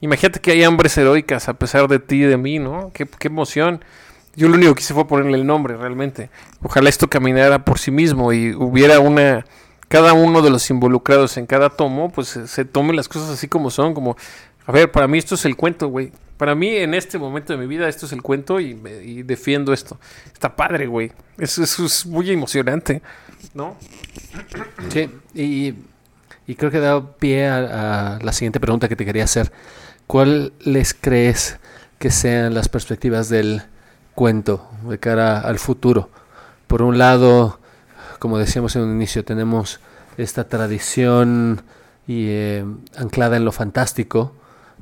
imagínate 0.00 0.40
que 0.40 0.52
hay 0.52 0.62
hambres 0.62 0.96
heroicas 0.96 1.48
a 1.48 1.54
pesar 1.54 1.88
de 1.88 1.98
ti 1.98 2.22
y 2.22 2.26
de 2.26 2.36
mí, 2.36 2.58
¿no? 2.58 2.92
Qué, 2.92 3.08
emoción. 3.22 3.84
Yo 4.36 4.48
lo 4.48 4.54
único 4.54 4.74
que 4.74 4.82
hice 4.82 4.94
fue 4.94 5.06
ponerle 5.06 5.38
el 5.38 5.46
nombre, 5.46 5.76
realmente. 5.76 6.30
Ojalá 6.62 6.88
esto 6.88 7.08
caminara 7.08 7.64
por 7.64 7.78
sí 7.78 7.90
mismo 7.90 8.32
y 8.32 8.54
hubiera 8.54 9.00
una... 9.00 9.44
Cada 9.88 10.12
uno 10.12 10.42
de 10.42 10.50
los 10.50 10.68
involucrados 10.70 11.36
en 11.36 11.46
cada 11.46 11.70
tomo, 11.70 12.10
pues 12.10 12.28
se, 12.28 12.64
tome 12.64 12.94
las 12.94 13.08
cosas 13.08 13.30
así 13.30 13.48
como 13.48 13.70
son, 13.70 13.94
como... 13.94 14.16
A 14.66 14.72
ver, 14.72 14.90
para 14.90 15.06
mí 15.06 15.18
esto 15.18 15.34
es 15.34 15.44
el 15.44 15.56
cuento, 15.56 15.88
güey. 15.88 16.12
Para 16.36 16.54
mí, 16.54 16.68
en 16.68 16.94
este 16.94 17.18
momento 17.18 17.52
de 17.52 17.58
mi 17.58 17.66
vida, 17.66 17.88
esto 17.88 18.06
es 18.06 18.12
el 18.12 18.22
cuento 18.22 18.58
y, 18.58 18.74
defiendo 19.22 19.72
esto. 19.72 19.98
Está 20.32 20.56
padre, 20.56 20.86
güey. 20.86 21.12
Eso, 21.38 21.62
es 21.62 22.06
muy 22.06 22.30
emocionante, 22.30 23.02
¿no? 23.54 23.76
Sí, 24.90 25.10
y 26.46 26.54
creo 26.56 26.70
que 26.70 26.80
dado 26.80 27.12
pie 27.16 27.48
a, 27.48 28.18
la 28.22 28.32
siguiente 28.32 28.60
pregunta 28.60 28.88
que 28.88 28.96
te 28.96 29.04
quería 29.04 29.24
hacer. 29.24 29.52
¿Cuáles 30.06 30.94
crees 30.98 31.58
que 31.98 32.10
sean 32.10 32.52
las 32.52 32.68
perspectivas 32.68 33.28
del 33.28 33.62
cuento 34.14 34.68
de 34.88 34.98
cara 34.98 35.40
al 35.40 35.58
futuro? 35.58 36.10
Por 36.66 36.82
un 36.82 36.98
lado, 36.98 37.60
como 38.18 38.38
decíamos 38.38 38.76
en 38.76 38.82
un 38.82 38.94
inicio, 38.94 39.24
tenemos 39.24 39.80
esta 40.18 40.44
tradición 40.48 41.62
y, 42.06 42.26
eh, 42.28 42.64
anclada 42.96 43.36
en 43.36 43.44
lo 43.44 43.52
fantástico. 43.52 44.34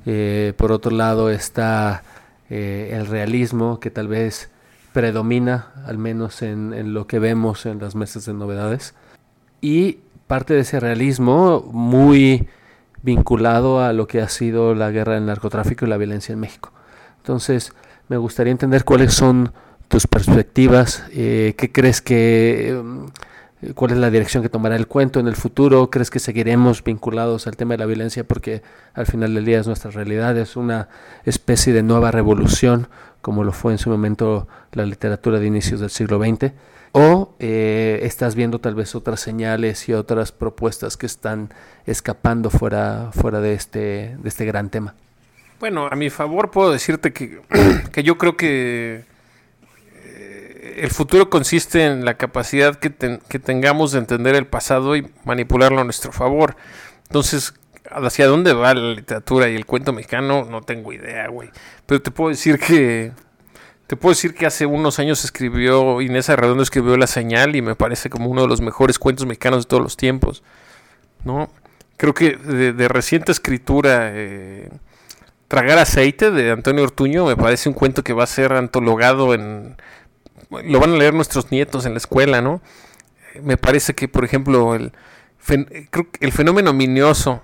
Eh, 0.07 0.53
por 0.57 0.73
otro 0.73 0.91
lado 0.91 1.31
está 1.31 2.03
eh, 2.51 2.91
el 2.93 3.07
realismo 3.07 3.81
que 3.81 3.91
tal 3.91 4.09
vez 4.09 4.51
predomina, 4.93 5.69
al 5.87 5.99
menos 5.99 6.43
en, 6.43 6.93
lo 6.93 7.07
que 7.07 7.19
vemos 7.19 7.67
en 7.67 7.79
las 7.79 7.95
mesas 7.95 8.27
de 8.27 8.35
novedades. 8.35 8.95
Y 9.61 9.99
parte 10.27 10.55
de 10.55 10.61
ese 10.61 10.81
realismo 10.81 11.65
muy 11.73 12.49
vinculado 13.03 13.83
a 13.83 13.93
lo 13.93 14.07
que 14.07 14.21
ha 14.21 14.29
sido 14.29 14.75
la 14.75 14.91
guerra 14.91 15.15
del 15.15 15.27
narcotráfico 15.27 15.85
y 15.85 15.89
la 15.89 15.97
violencia 15.97 16.33
en 16.33 16.41
México. 16.41 16.73
Entonces, 17.19 17.73
me 18.09 18.17
gustaría 18.17 18.51
entender 18.51 18.85
cuáles 18.85 19.15
son 19.15 19.53
tus 19.89 20.07
perspectivas, 20.07 21.05
eh, 21.13 21.55
qué 21.57 21.71
crees 21.71 22.01
que, 22.01 22.81
cuál 23.75 23.93
es 23.93 23.99
la 23.99 24.11
dirección 24.11 24.43
que 24.43 24.49
tomará 24.49 24.77
el 24.77 24.87
cuento 24.87 25.21
en 25.21 25.29
el 25.29 25.37
futuro, 25.37 25.91
crees 25.91 26.11
que 26.11 26.19
seguiremos 26.19 26.83
vinculados 26.83 27.47
al 27.47 27.57
tema 27.57 27.75
de 27.75 27.79
la 27.79 27.87
violencia 27.87 28.25
porque 28.25 28.63
al 28.95 29.07
final 29.07 29.35
del 29.35 29.45
día 29.45 29.61
es 29.61 29.67
nuestra 29.67 29.91
realidad, 29.91 30.37
es 30.37 30.57
una 30.57 30.89
especie 31.25 31.73
de 31.73 31.83
nueva 31.83 32.11
revolución 32.11 32.89
como 33.21 33.45
lo 33.45 33.53
fue 33.53 33.73
en 33.73 33.79
su 33.79 33.89
momento 33.89 34.49
la 34.73 34.85
literatura 34.85 35.39
de 35.39 35.47
inicios 35.47 35.81
del 35.81 35.91
siglo 35.91 36.19
XX 36.19 36.53
o 36.93 37.35
eh, 37.39 38.01
estás 38.03 38.35
viendo 38.35 38.59
tal 38.59 38.75
vez 38.75 38.95
otras 38.95 39.21
señales 39.21 39.89
y 39.89 39.95
otras 39.95 40.31
propuestas 40.33 40.97
que 40.97 41.07
están 41.07 41.49
escapando 41.87 42.51
fuera, 42.51 43.11
fuera 43.13 43.41
de, 43.41 43.55
este, 43.55 44.17
de 44.19 44.29
este 44.29 44.45
gran 44.45 44.69
tema. 44.69 44.95
Bueno, 45.59 45.87
a 45.87 45.95
mi 45.97 46.11
favor 46.11 46.51
puedo 46.51 46.71
decirte 46.71 47.13
que, 47.13 47.41
yo 48.03 48.19
creo 48.19 48.37
que 48.37 48.97
eh, 48.97 49.05
el 50.77 50.91
futuro 50.91 51.31
consiste 51.31 51.85
en 51.85 52.05
la 52.05 52.15
capacidad 52.15 52.77
que, 52.77 52.91
tengamos 52.91 53.93
de 53.93 53.99
entender 53.99 54.35
el 54.35 54.47
pasado 54.47 54.97
y 54.97 55.11
manipularlo 55.25 55.81
a 55.81 55.85
nuestro 55.85 56.13
favor. 56.13 56.57
Entonces, 57.05 57.55
hacia 57.91 58.27
dónde 58.27 58.53
va 58.53 58.75
la 58.75 58.95
literatura 58.95 59.49
y 59.49 59.57
el 59.57 59.67
cuento 59.67 59.93
mexicano, 59.93 60.45
no 60.45 60.63
tengo 60.63 60.93
idea, 60.93 61.29
güey. 61.29 61.51
Pero 61.87 62.01
te 62.01 62.11
puedo 62.11 62.31
decir 62.31 62.59
que 62.59 63.13
te 63.87 63.97
puedo 63.97 64.13
decir 64.13 64.35
que 64.35 64.47
hace 64.47 64.65
unos 64.65 64.99
años 64.99 65.23
escribió, 65.23 66.01
Inés 66.01 66.31
Arredondo 66.31 66.63
escribió 66.63 66.97
La 66.97 67.07
Señal 67.07 67.55
y 67.57 67.61
me 67.61 67.75
parece 67.75 68.09
como 68.09 68.31
uno 68.31 68.43
de 68.43 68.49
los 68.49 68.63
mejores 68.63 68.99
cuentos 68.99 69.27
mexicanos 69.27 69.65
de 69.65 69.69
todos 69.69 69.83
los 69.83 69.97
tiempos. 69.99 70.43
¿no? 71.25 71.51
Creo 71.97 72.15
que 72.15 72.37
de, 72.37 72.89
reciente 72.89 73.33
escritura, 73.33 74.11
eh, 74.15 74.71
Tragar 75.49 75.79
Aceite 75.79 76.31
de 76.31 76.51
Antonio 76.51 76.83
Ortuño 76.83 77.27
me 77.27 77.37
parece 77.37 77.69
un 77.69 77.75
cuento 77.75 78.03
que 78.03 78.13
va 78.13 78.25
a 78.25 78.27
ser 78.27 78.55
antologado 78.55 79.35
en... 79.35 79.77
Lo 80.65 80.81
van 80.81 80.95
a 80.95 80.97
leer 80.97 81.15
nuestros 81.15 81.51
nietos 81.51 81.87
en 81.87 81.93
la 81.93 81.99
escuela, 81.99 82.41
¿no? 82.41 82.61
Me 83.43 83.57
parece 83.57 83.95
que, 83.95 84.09
por 84.09 84.25
ejemplo, 84.25 84.75
el, 84.75 84.93
el 86.21 86.33
fenómeno 86.33 86.73
minioso 86.73 87.43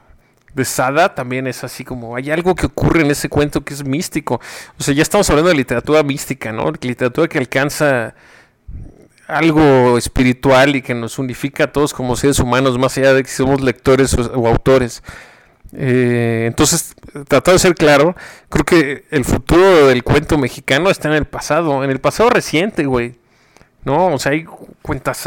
de 0.54 0.64
Sada 0.64 1.14
también 1.14 1.46
es 1.46 1.62
así 1.64 1.84
como 1.84 2.16
hay 2.16 2.30
algo 2.30 2.54
que 2.54 2.66
ocurre 2.66 3.02
en 3.02 3.10
ese 3.10 3.28
cuento 3.28 3.62
que 3.62 3.74
es 3.74 3.84
místico. 3.84 4.40
O 4.78 4.82
sea, 4.82 4.94
ya 4.94 5.02
estamos 5.02 5.28
hablando 5.30 5.50
de 5.50 5.56
literatura 5.56 6.02
mística, 6.02 6.52
¿no? 6.52 6.70
Literatura 6.80 7.28
que 7.28 7.38
alcanza 7.38 8.14
algo 9.26 9.98
espiritual 9.98 10.74
y 10.74 10.82
que 10.82 10.94
nos 10.94 11.18
unifica 11.18 11.64
a 11.64 11.72
todos 11.72 11.92
como 11.92 12.16
seres 12.16 12.38
humanos, 12.38 12.78
más 12.78 12.96
allá 12.96 13.12
de 13.12 13.22
que 13.22 13.28
somos 13.28 13.60
lectores 13.60 14.14
o, 14.14 14.48
autores. 14.48 15.02
Eh, 15.72 16.44
entonces, 16.46 16.94
tratado 17.26 17.56
de 17.56 17.58
ser 17.58 17.74
claro, 17.74 18.16
creo 18.48 18.64
que 18.64 19.04
el 19.10 19.24
futuro 19.24 19.86
del 19.86 20.02
cuento 20.02 20.38
mexicano 20.38 20.90
está 20.90 21.08
en 21.08 21.14
el 21.14 21.24
pasado, 21.26 21.84
en 21.84 21.90
el 21.90 22.00
pasado 22.00 22.30
reciente, 22.30 22.86
güey. 22.86 23.16
¿No? 23.84 24.08
O 24.08 24.18
sea, 24.18 24.32
hay 24.32 24.44
cuentas. 24.82 25.26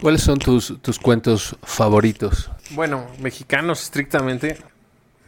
¿Cuáles 0.00 0.22
son 0.22 0.38
tus, 0.38 0.80
tus 0.82 0.98
cuentos 0.98 1.56
favoritos? 1.62 2.50
Bueno, 2.70 3.06
mexicanos 3.20 3.82
estrictamente. 3.82 4.58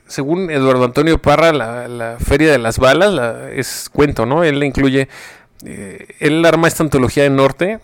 Según 0.07 0.51
Eduardo 0.51 0.85
Antonio 0.85 1.21
Parra, 1.21 1.53
la, 1.53 2.17
Feria 2.19 2.53
de 2.53 2.59
las 2.59 2.79
Balas 2.79 3.51
es 3.53 3.91
cuento, 3.91 4.25
¿no? 4.25 4.45
Él 4.45 4.63
incluye, 4.65 5.09
eh, 5.65 6.15
él 6.21 6.45
arma 6.45 6.69
esta 6.69 6.83
antología 6.83 7.25
de 7.25 7.31
norte 7.31 7.81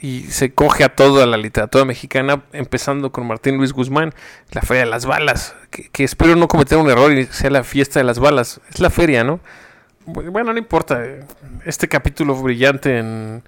y 0.00 0.22
se 0.24 0.52
coge 0.52 0.84
a 0.84 0.94
toda 0.94 1.26
la 1.26 1.36
literatura 1.36 1.84
mexicana, 1.84 2.44
empezando 2.52 3.10
con 3.10 3.26
Martín 3.26 3.56
Luis 3.56 3.72
Guzmán, 3.72 4.14
la 4.52 4.62
Feria 4.62 4.84
de 4.84 4.90
las 4.90 5.06
Balas, 5.06 5.54
que, 5.70 6.04
espero 6.04 6.36
no 6.36 6.48
cometer 6.48 6.78
un 6.78 6.88
error 6.88 7.12
y 7.12 7.26
sea 7.26 7.50
la 7.50 7.64
fiesta 7.64 8.00
de 8.00 8.04
las 8.04 8.18
balas. 8.18 8.60
Es 8.70 8.80
la 8.80 8.90
feria, 8.90 9.24
¿no? 9.24 9.40
Bueno, 10.06 10.52
no 10.52 10.58
importa. 10.58 11.04
Este 11.64 11.88
capítulo 11.88 12.34
brillante 12.34 12.98
en 12.98 13.42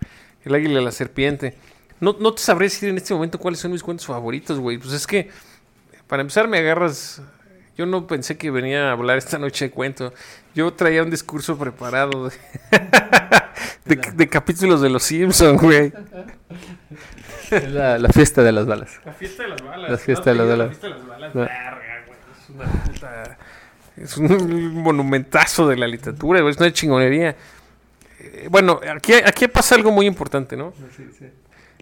El 0.45 0.55
Águila 0.55 0.81
y 0.81 0.85
la 0.85 0.93
Serpiente 0.93 1.57
no, 2.01 2.17
no 2.19 2.33
te 2.33 2.43
sabré 2.43 2.67
decir 2.67 2.89
en 2.89 2.97
este 2.97 3.15
momento 3.15 3.39
cuáles 3.39 3.61
son 3.61 3.73
mis 3.73 3.83
cuentos 3.83 4.07
favoritos, 4.07 4.59
güey. 4.59 4.79
Pues 4.79 4.93
es 4.93 5.07
que, 5.07 5.31
para 6.07 6.23
empezar, 6.23 6.49
me 6.49 6.59
agarras. 6.59 7.23
Yo 7.81 7.87
no 7.87 8.07
pensé 8.07 8.37
que 8.37 8.51
venía 8.51 8.91
a 8.91 8.93
hablar 8.93 9.17
esta 9.17 9.39
noche 9.39 9.65
de 9.65 9.71
cuento. 9.71 10.13
Yo 10.55 10.71
traía 10.75 11.03
un 11.03 11.09
discurso 11.09 11.57
preparado 11.57 12.31
de, 13.87 14.29
capítulos 14.29 14.83
de 14.83 14.91
los 14.91 15.03
Simpsons, 15.03 15.59
güey. 15.63 15.91
La, 17.51 17.97
la, 17.97 18.11
fiesta 18.11 18.43
de 18.43 18.53
las 18.53 18.67
balas. 18.67 19.01
La 19.03 19.15
fiesta 19.15 19.45
de 19.45 19.49
las 19.49 19.63
balas. 19.63 19.91
La 19.91 19.97
fiesta 19.97 20.31
de 20.31 20.37
las 20.37 20.47
balas. 20.47 20.59
La 20.59 20.69
fiesta 20.69 20.89
de 20.89 20.93
las 20.93 21.07
balas. 21.07 21.35
Verga, 21.35 22.05
güey. 22.07 22.19
Es 22.39 22.51
una 22.51 22.67
puta. 22.85 23.39
Es 23.97 24.17
un 24.19 24.75
monumentazo 24.75 25.67
de 25.67 25.79
la 25.79 25.87
literatura, 25.87 26.43
güey. 26.43 26.53
Es 26.53 26.61
una 26.61 26.71
chingonería. 26.75 27.35
Eh, 28.19 28.49
bueno, 28.51 28.79
aquí, 28.95 29.15
aquí 29.15 29.49
pasa 29.49 29.75
algo 29.75 29.91
muy 29.91 30.05
importante, 30.05 30.55
¿no? 30.55 30.75
Sí, 30.95 31.09
sí. 31.19 31.31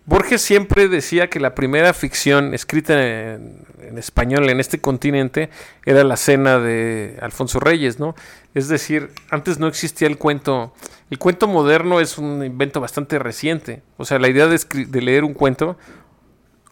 Borges 0.09 0.41
siempre 0.41 0.89
decía 0.89 1.29
que 1.29 1.39
la 1.39 1.55
primera 1.55 1.93
ficción 1.93 2.55
escrita 2.55 2.95
en, 2.95 3.67
español 3.99 4.49
en 4.49 4.59
este 4.59 4.81
continente 4.81 5.51
era 5.85 6.03
la 6.03 6.17
cena 6.17 6.59
de 6.59 7.19
Alfonso 7.21 7.61
Reyes, 7.61 8.01
¿no? 8.01 8.15
Es 8.55 8.69
decir, 8.69 9.11
antes 9.29 9.59
no 9.59 9.67
existía 9.67 10.09
el 10.09 10.17
cuento. 10.17 10.73
El 11.11 11.19
cuento 11.19 11.47
moderno 11.47 12.01
es 12.01 12.17
un 12.17 12.43
invento 12.43 12.81
bastante 12.81 13.19
reciente. 13.19 13.83
O 13.99 14.07
sea, 14.07 14.19
la 14.19 14.31
idea 14.31 14.47
de, 14.47 14.59
de 14.87 15.03
leer 15.03 15.25
un 15.25 15.35
cuento, 15.35 15.77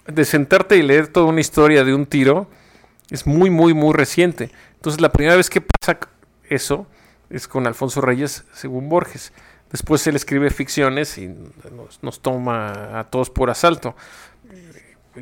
de 0.07 0.25
sentarte 0.25 0.79
y 0.79 0.83
leer 0.83 1.09
toda 1.09 1.27
una 1.27 1.43
historia 1.43 1.85
de 1.85 1.93
un 1.95 2.07
tiro, 2.07 2.49
Es 3.11 3.27
muy, 3.27 3.51
muy, 3.51 3.75
muy 3.75 3.93
reciente. 3.93 4.51
Entonces 4.77 5.03
la 5.03 5.13
primera 5.13 5.37
vez 5.37 5.51
que 5.51 5.61
pasa 5.61 5.99
eso 6.49 6.87
es 7.29 7.47
con 7.47 7.67
Alfonso 7.67 8.01
Reyes, 8.01 8.45
según 8.55 8.89
Borges. 8.89 9.35
Después 9.71 10.07
él 10.07 10.17
escribe 10.17 10.51
ficciones 10.51 11.19
y 11.19 11.29
nos, 11.29 12.03
nos 12.03 12.21
toma 12.21 12.99
a 12.99 13.05
todos 13.05 13.31
por 13.31 13.51
asalto. 13.51 13.95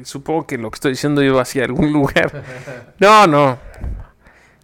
Supongo 0.05 0.47
que 0.47 0.59
lo 0.59 0.71
que 0.71 0.75
estoy 0.77 0.93
diciendo 0.93 1.23
yo 1.23 1.39
hacia 1.41 1.65
algún 1.65 1.93
lugar. 1.93 2.43
No, 2.99 3.27
no. 3.27 3.59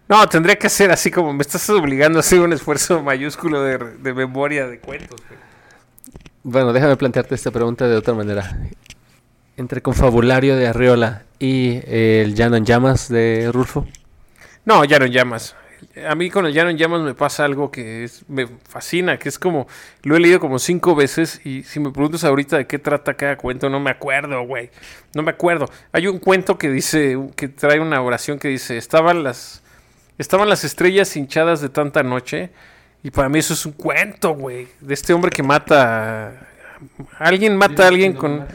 No, 0.08 0.28
tendría 0.28 0.56
que 0.56 0.68
ser 0.68 0.90
así 0.90 1.08
como 1.10 1.32
me 1.32 1.42
estás 1.42 1.70
obligando 1.70 2.18
a 2.18 2.20
hacer 2.20 2.40
un 2.40 2.52
esfuerzo 2.52 3.00
mayúsculo 3.00 3.62
de, 3.62 3.78
de 3.78 4.12
memoria 4.12 4.66
de 4.66 4.80
cuentos. 4.80 5.20
güey. 5.28 5.38
Bueno, 6.42 6.72
déjame 6.72 6.96
plantearte 6.96 7.34
esta 7.34 7.50
pregunta 7.52 7.86
de 7.86 7.96
otra 7.96 8.14
manera. 8.14 8.58
Entre 9.56 9.82
Confabulario 9.82 10.56
de 10.56 10.66
Arriola 10.66 11.22
y 11.38 11.80
eh, 11.84 12.22
El 12.24 12.34
Llano 12.34 12.56
en 12.56 12.64
Llamas 12.64 13.08
de 13.08 13.50
Rulfo. 13.52 13.86
No, 14.64 14.84
Llano 14.84 15.04
en 15.04 15.12
Llamas. 15.12 15.54
A 16.08 16.14
mí 16.14 16.30
con 16.30 16.46
el 16.46 16.52
Llano 16.52 16.70
en 16.70 16.76
Llamas 16.78 17.00
me 17.02 17.14
pasa 17.14 17.44
algo 17.44 17.70
que 17.70 18.04
es- 18.04 18.24
me 18.28 18.46
fascina, 18.68 19.18
que 19.18 19.28
es 19.28 19.38
como, 19.38 19.66
lo 20.02 20.16
he 20.16 20.20
leído 20.20 20.38
como 20.40 20.58
cinco 20.58 20.94
veces 20.94 21.40
y 21.44 21.62
si 21.62 21.80
me 21.80 21.90
preguntas 21.90 22.24
ahorita 22.24 22.56
de 22.58 22.66
qué 22.66 22.78
trata 22.78 23.14
cada 23.14 23.36
cuento, 23.36 23.68
no 23.70 23.80
me 23.80 23.90
acuerdo, 23.90 24.42
güey. 24.42 24.70
No 25.14 25.22
me 25.22 25.30
acuerdo. 25.30 25.68
Hay 25.92 26.06
un 26.06 26.18
cuento 26.18 26.58
que 26.58 26.70
dice, 26.70 27.18
que 27.36 27.48
trae 27.48 27.80
una 27.80 28.00
oración 28.02 28.38
que 28.38 28.48
dice, 28.48 28.76
estaban 28.76 29.22
las, 29.22 29.62
estaban 30.18 30.48
las 30.48 30.64
estrellas 30.64 31.16
hinchadas 31.16 31.60
de 31.60 31.68
tanta 31.70 32.02
noche 32.02 32.50
y 33.02 33.10
para 33.10 33.28
mí 33.28 33.38
eso 33.38 33.54
es 33.54 33.64
un 33.66 33.72
cuento, 33.72 34.34
güey. 34.34 34.68
De 34.80 34.94
este 34.94 35.12
hombre 35.14 35.30
que 35.30 35.42
mata, 35.42 36.46
alguien 37.18 37.56
mata 37.56 37.84
a 37.84 37.88
alguien 37.88 38.12
con... 38.14 38.46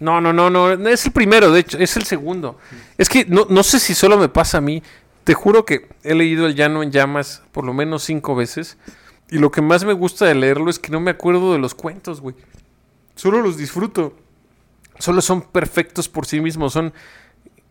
No, 0.00 0.20
no, 0.20 0.32
no, 0.32 0.50
no 0.50 0.72
es 0.88 1.06
el 1.06 1.12
primero, 1.12 1.52
de 1.52 1.60
hecho, 1.60 1.78
es 1.78 1.96
el 1.96 2.02
segundo. 2.02 2.58
Es 2.98 3.08
que 3.08 3.24
no, 3.24 3.46
no 3.48 3.62
sé 3.62 3.78
si 3.78 3.94
solo 3.94 4.18
me 4.18 4.28
pasa 4.28 4.58
a 4.58 4.60
mí. 4.60 4.82
Te 5.24 5.34
juro 5.34 5.64
que 5.64 5.88
he 6.02 6.14
leído 6.14 6.46
El 6.46 6.54
Llano 6.54 6.82
en 6.82 6.90
Llamas 6.90 7.42
por 7.52 7.64
lo 7.64 7.72
menos 7.72 8.02
cinco 8.02 8.34
veces. 8.34 8.76
Y 9.30 9.38
lo 9.38 9.50
que 9.50 9.62
más 9.62 9.84
me 9.84 9.92
gusta 9.92 10.26
de 10.26 10.34
leerlo 10.34 10.68
es 10.68 10.78
que 10.78 10.92
no 10.92 11.00
me 11.00 11.10
acuerdo 11.10 11.52
de 11.52 11.58
los 11.58 11.74
cuentos, 11.74 12.20
güey. 12.20 12.34
Solo 13.14 13.40
los 13.40 13.56
disfruto. 13.56 14.16
Solo 14.98 15.22
son 15.22 15.42
perfectos 15.42 16.08
por 16.08 16.26
sí 16.26 16.40
mismos, 16.40 16.74
son 16.74 16.92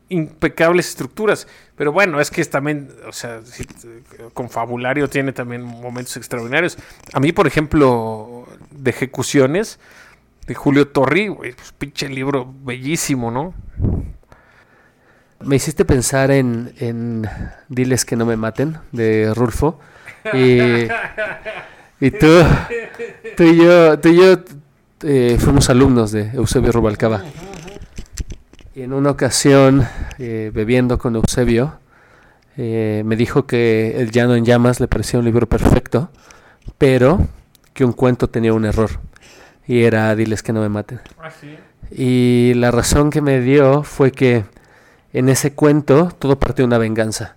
impecables 0.09 0.89
estructuras. 0.89 1.47
Pero 1.75 1.91
bueno, 1.91 2.19
es 2.19 2.29
que 2.29 2.43
también, 2.45 2.89
o 3.07 3.13
sea, 3.13 3.41
sí, 3.43 3.65
con 4.33 4.49
tiene 5.09 5.31
también 5.33 5.63
momentos 5.63 6.17
extraordinarios. 6.17 6.77
A 7.13 7.19
mí, 7.19 7.31
por 7.31 7.47
ejemplo, 7.47 8.47
de 8.71 8.89
ejecuciones 8.89 9.79
de 10.47 10.55
Julio 10.55 10.87
Torri, 10.89 11.29
güey, 11.29 11.53
pues 11.53 11.71
pinche 11.71 12.09
libro 12.09 12.53
bellísimo, 12.63 13.31
¿no? 13.31 13.53
Me 15.43 15.55
hiciste 15.55 15.85
pensar 15.85 16.31
en, 16.31 16.73
en 16.79 17.27
Diles 17.69 18.05
que 18.05 18.15
no 18.15 18.25
me 18.25 18.35
maten 18.35 18.77
de 18.91 19.33
Rulfo. 19.35 19.79
Y, 20.33 20.59
y 21.99 22.11
tú, 22.11 22.27
tú 23.35 23.43
y 23.43 23.57
yo, 23.57 23.99
tú 23.99 24.09
y 24.09 24.17
yo 24.17 24.37
eh, 25.03 25.37
fuimos 25.39 25.69
alumnos 25.69 26.11
de 26.11 26.29
Eusebio 26.33 26.71
Rubalcaba. 26.71 27.23
Y 28.75 28.83
en 28.83 28.93
una 28.93 29.11
ocasión, 29.11 29.87
eh, 30.19 30.51
bebiendo 30.53 30.97
con 30.97 31.15
Eusebio, 31.15 31.79
eh, 32.57 33.01
me 33.05 33.15
dijo 33.15 33.45
que 33.45 33.95
El 33.97 34.11
Llano 34.11 34.35
en 34.35 34.45
Llamas 34.45 34.79
le 34.79 34.87
parecía 34.87 35.19
un 35.19 35.25
libro 35.25 35.47
perfecto, 35.47 36.09
pero 36.77 37.27
que 37.73 37.83
un 37.83 37.93
cuento 37.93 38.29
tenía 38.29 38.53
un 38.53 38.65
error. 38.65 38.91
Y 39.67 39.83
era 39.83 40.15
Diles 40.15 40.43
que 40.43 40.53
no 40.53 40.61
me 40.61 40.69
maten. 40.69 41.01
Y 41.91 42.53
la 42.55 42.71
razón 42.71 43.09
que 43.09 43.21
me 43.21 43.41
dio 43.41 43.83
fue 43.83 44.11
que 44.11 44.43
en 45.13 45.29
ese 45.29 45.53
cuento 45.53 46.09
todo 46.17 46.39
parte 46.39 46.61
de 46.61 46.67
una 46.67 46.77
venganza. 46.77 47.35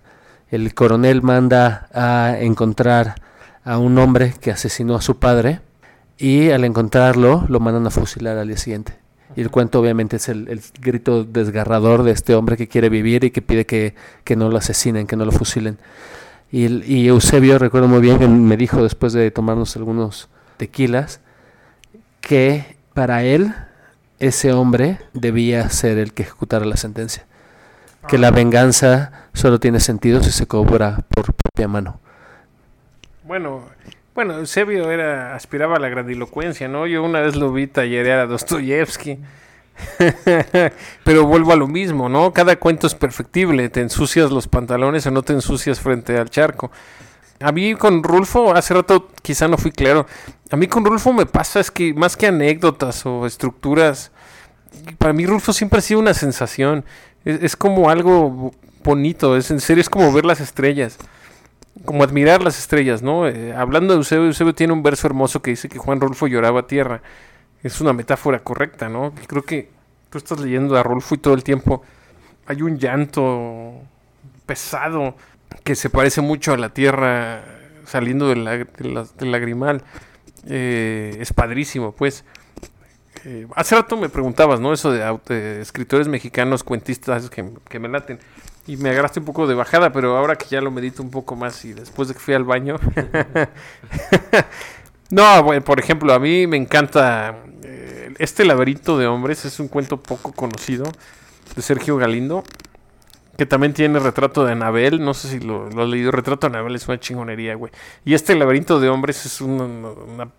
El 0.49 0.73
coronel 0.73 1.21
manda 1.21 1.87
a 1.93 2.37
encontrar 2.39 3.15
a 3.63 3.77
un 3.77 3.97
hombre 3.97 4.33
que 4.39 4.51
asesinó 4.51 4.95
a 4.95 5.01
su 5.01 5.17
padre 5.17 5.59
y 6.17 6.51
al 6.51 6.63
encontrarlo 6.63 7.45
lo 7.49 7.59
mandan 7.59 7.87
a 7.87 7.89
fusilar 7.89 8.37
al 8.37 8.47
día 8.47 8.57
siguiente. 8.57 8.93
Y 9.35 9.41
el 9.41 9.49
cuento 9.49 9.79
obviamente 9.81 10.17
es 10.17 10.29
el, 10.29 10.61
grito 10.79 11.23
desgarrador 11.23 12.03
de 12.03 12.11
este 12.11 12.35
hombre 12.35 12.57
que 12.57 12.67
quiere 12.67 12.89
vivir 12.89 13.23
y 13.23 13.31
que 13.31 13.41
pide 13.41 13.65
que, 13.65 13.95
que 14.23 14.35
no 14.35 14.49
lo 14.49 14.57
asesinen, 14.57 15.07
que 15.07 15.15
no 15.15 15.25
lo 15.25 15.31
fusilen. 15.31 15.77
Y, 16.51 16.83
y 16.85 17.07
Eusebio, 17.07 17.59
recuerdo 17.59 17.87
muy 17.87 17.99
bien, 17.99 18.19
que 18.19 18.27
me 18.27 18.55
dijo 18.55 18.81
después 18.81 19.11
de 19.13 19.29
tomarnos 19.31 19.75
algunos 19.75 20.29
tequilas, 20.57 21.19
que 22.21 22.77
para 22.93 23.23
él 23.23 23.53
ese 24.19 24.53
hombre 24.53 24.99
debía 25.13 25.69
ser 25.69 25.97
el 25.97 26.13
que 26.13 26.23
ejecutara 26.23 26.65
la 26.65 26.77
sentencia. 26.77 27.25
Que 28.07 28.17
la 28.17 28.31
venganza 28.31 29.11
solo 29.33 29.59
tiene 29.59 29.79
sentido 29.79 30.21
si 30.21 30.31
se 30.31 30.47
cobra 30.47 30.99
por 31.09 31.33
propia 31.33 31.67
mano. 31.67 31.99
Bueno, 33.23 33.63
bueno, 34.13 34.37
Eusebio 34.37 34.91
era, 34.91 35.35
aspiraba 35.35 35.75
a 35.75 35.79
la 35.79 35.89
grandilocuencia, 35.89 36.67
¿no? 36.67 36.87
Yo 36.87 37.03
una 37.03 37.19
vez 37.21 37.35
lo 37.35 37.51
vi 37.51 37.67
tallerear 37.67 38.19
a 38.19 38.25
Dostoyevsky. 38.27 39.19
Pero 41.03 41.25
vuelvo 41.25 41.51
a 41.51 41.55
lo 41.55 41.67
mismo, 41.67 42.07
¿no? 42.07 42.31
Cada 42.31 42.55
cuento 42.55 42.87
es 42.87 42.95
perfectible. 42.95 43.67
Te 43.69 43.81
ensucias 43.81 44.31
los 44.31 44.47
pantalones 44.47 45.05
o 45.07 45.11
no 45.11 45.23
te 45.23 45.33
ensucias 45.33 45.79
frente 45.79 46.17
al 46.17 46.29
charco. 46.29 46.71
A 47.41 47.51
mí 47.51 47.75
con 47.75 48.03
Rulfo, 48.03 48.55
hace 48.55 48.73
rato 48.73 49.09
quizá 49.21 49.47
no 49.47 49.57
fui 49.57 49.71
claro. 49.71 50.07
A 50.49 50.55
mí 50.55 50.67
con 50.67 50.85
Rulfo 50.85 51.11
me 51.11 51.25
pasa 51.25 51.59
es 51.59 51.69
que 51.69 51.93
más 51.93 52.15
que 52.15 52.27
anécdotas 52.27 53.05
o 53.05 53.25
estructuras, 53.25 54.11
para 54.97 55.11
mí 55.11 55.25
Rulfo 55.25 55.51
siempre 55.51 55.79
ha 55.79 55.81
sido 55.81 55.99
una 55.99 56.13
sensación. 56.13 56.85
Es, 57.25 57.41
es 57.43 57.55
como 57.55 57.89
algo 57.89 58.53
bonito, 58.83 59.35
es 59.35 59.51
en 59.51 59.59
serio, 59.59 59.81
es 59.81 59.89
como 59.89 60.11
ver 60.13 60.25
las 60.25 60.39
estrellas 60.39 60.97
como 61.83 62.03
admirar 62.03 62.41
las 62.41 62.57
estrellas, 62.57 63.01
¿no? 63.01 63.27
Eh, 63.27 63.53
hablando 63.53 63.93
de 63.93 63.97
Eusebio, 63.97 64.25
Eusebio 64.27 64.55
tiene 64.55 64.71
un 64.71 64.81
verso 64.81 65.07
hermoso 65.07 65.41
que 65.41 65.51
dice 65.51 65.67
que 65.67 65.77
Juan 65.77 65.99
Rolfo 65.99 66.25
lloraba 66.25 66.61
a 66.61 66.67
tierra. 66.67 67.01
Es 67.63 67.81
una 67.81 67.91
metáfora 67.91 68.39
correcta, 68.39 68.87
¿no? 68.87 69.13
Creo 69.27 69.43
que 69.43 69.69
tú 70.09 70.17
estás 70.17 70.39
leyendo 70.39 70.77
a 70.77 70.83
Rolfo 70.83 71.15
y 71.15 71.17
todo 71.17 71.33
el 71.33 71.43
tiempo 71.43 71.83
hay 72.47 72.61
un 72.61 72.77
llanto 72.79 73.73
pesado 74.45 75.15
que 75.65 75.75
se 75.75 75.89
parece 75.89 76.21
mucho 76.21 76.53
a 76.53 76.57
la 76.57 76.69
tierra 76.69 77.43
saliendo 77.85 78.29
del, 78.29 78.45
lag- 78.45 78.71
de 78.77 78.89
la- 78.89 79.05
del 79.17 79.31
lagrimal. 79.33 79.83
Eh, 80.47 81.17
es 81.19 81.33
padrísimo, 81.33 81.91
pues. 81.91 82.23
Eh, 83.25 83.47
hace 83.55 83.75
rato 83.75 83.97
me 83.97 84.07
preguntabas, 84.07 84.59
¿no? 84.59 84.71
Eso 84.71 84.91
de, 84.91 85.59
escritores 85.59 86.07
mexicanos, 86.07 86.63
cuentistas 86.63 87.29
que, 87.31 87.79
me 87.79 87.89
laten. 87.89 88.19
Y 88.67 88.77
me 88.77 88.91
agarraste 88.91 89.19
un 89.19 89.25
poco 89.25 89.47
de 89.47 89.55
bajada, 89.55 89.91
pero 89.91 90.15
ahora 90.15 90.35
que 90.35 90.45
ya 90.47 90.61
lo 90.61 90.69
medito 90.71 91.01
un 91.01 91.09
poco 91.09 91.35
más 91.35 91.65
y 91.65 91.73
después 91.73 92.07
de 92.07 92.13
que 92.13 92.19
fui 92.19 92.35
al 92.35 92.43
baño. 92.43 92.77
no, 95.09 95.45
por 95.63 95.79
ejemplo, 95.79 96.13
a 96.13 96.19
mí 96.19 96.47
me 96.47 96.57
encanta 96.57 97.35
eh, 97.63 98.13
Este 98.19 98.45
laberinto 98.45 98.97
de 98.97 99.07
hombres. 99.07 99.45
Es 99.45 99.59
un 99.59 99.67
cuento 99.67 99.97
poco 100.01 100.31
conocido 100.31 100.85
de 101.55 101.61
Sergio 101.61 101.97
Galindo. 101.97 102.43
Que 103.37 103.45
también 103.45 103.73
tiene 103.73 103.99
retrato 103.99 104.45
de 104.45 104.53
Anabel. 104.53 105.03
No 105.03 105.13
sé 105.13 105.27
si 105.29 105.39
lo, 105.39 105.69
lo 105.69 105.83
has 105.83 105.89
leído. 105.89 106.11
Retrato 106.11 106.47
de 106.47 106.55
Anabel 106.55 106.75
es 106.75 106.87
una 106.87 106.99
chingonería, 106.99 107.55
güey. 107.55 107.71
Y 108.05 108.13
este 108.13 108.35
laberinto 108.35 108.79
de 108.79 108.89
hombres 108.89 109.25
es 109.25 109.41
una. 109.41 109.65
una- 109.65 110.29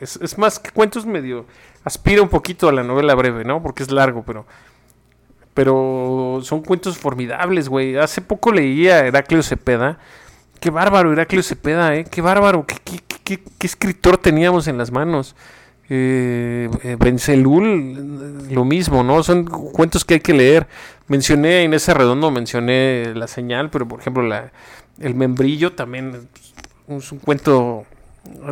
es, 0.00 0.16
es 0.22 0.38
más 0.38 0.58
que 0.58 0.70
cuentos 0.70 1.06
medio. 1.06 1.46
Aspira 1.84 2.22
un 2.22 2.28
poquito 2.28 2.68
a 2.68 2.72
la 2.72 2.82
novela 2.82 3.14
breve, 3.14 3.44
¿no? 3.44 3.62
Porque 3.62 3.82
es 3.82 3.90
largo, 3.90 4.22
pero. 4.26 4.46
Pero 5.54 6.40
son 6.42 6.62
cuentos 6.62 6.98
formidables, 6.98 7.68
güey. 7.68 7.96
Hace 7.96 8.20
poco 8.20 8.52
leía 8.52 9.00
Heraclio 9.06 9.42
Cepeda. 9.42 9.98
Qué 10.60 10.70
bárbaro, 10.70 11.12
Heraclio 11.12 11.42
Cepeda, 11.42 11.96
¿eh? 11.96 12.04
Qué 12.04 12.20
bárbaro. 12.20 12.64
Qué, 12.66 12.76
qué- 12.84 13.00
qué- 13.24 13.42
qué 13.58 13.66
escritor 13.66 14.18
teníamos 14.18 14.68
en 14.68 14.78
las 14.78 14.90
manos. 14.92 15.34
Eh, 15.90 16.68
Bencelul, 16.98 18.46
eh, 18.50 18.54
lo 18.54 18.64
mismo, 18.64 19.02
¿no? 19.02 19.22
Son 19.22 19.44
cuentos 19.46 20.04
que 20.04 20.14
hay 20.14 20.20
que 20.20 20.34
leer. 20.34 20.68
Mencioné 21.08 21.56
a 21.56 21.62
Inés 21.64 21.88
Arredondo, 21.88 22.30
mencioné 22.30 23.12
La 23.14 23.26
Señal, 23.26 23.70
pero 23.70 23.88
por 23.88 23.98
ejemplo, 24.00 24.22
la, 24.22 24.52
El 25.00 25.14
Membrillo 25.14 25.72
también 25.72 26.28
es 26.88 27.10
un 27.10 27.18
cuento. 27.18 27.84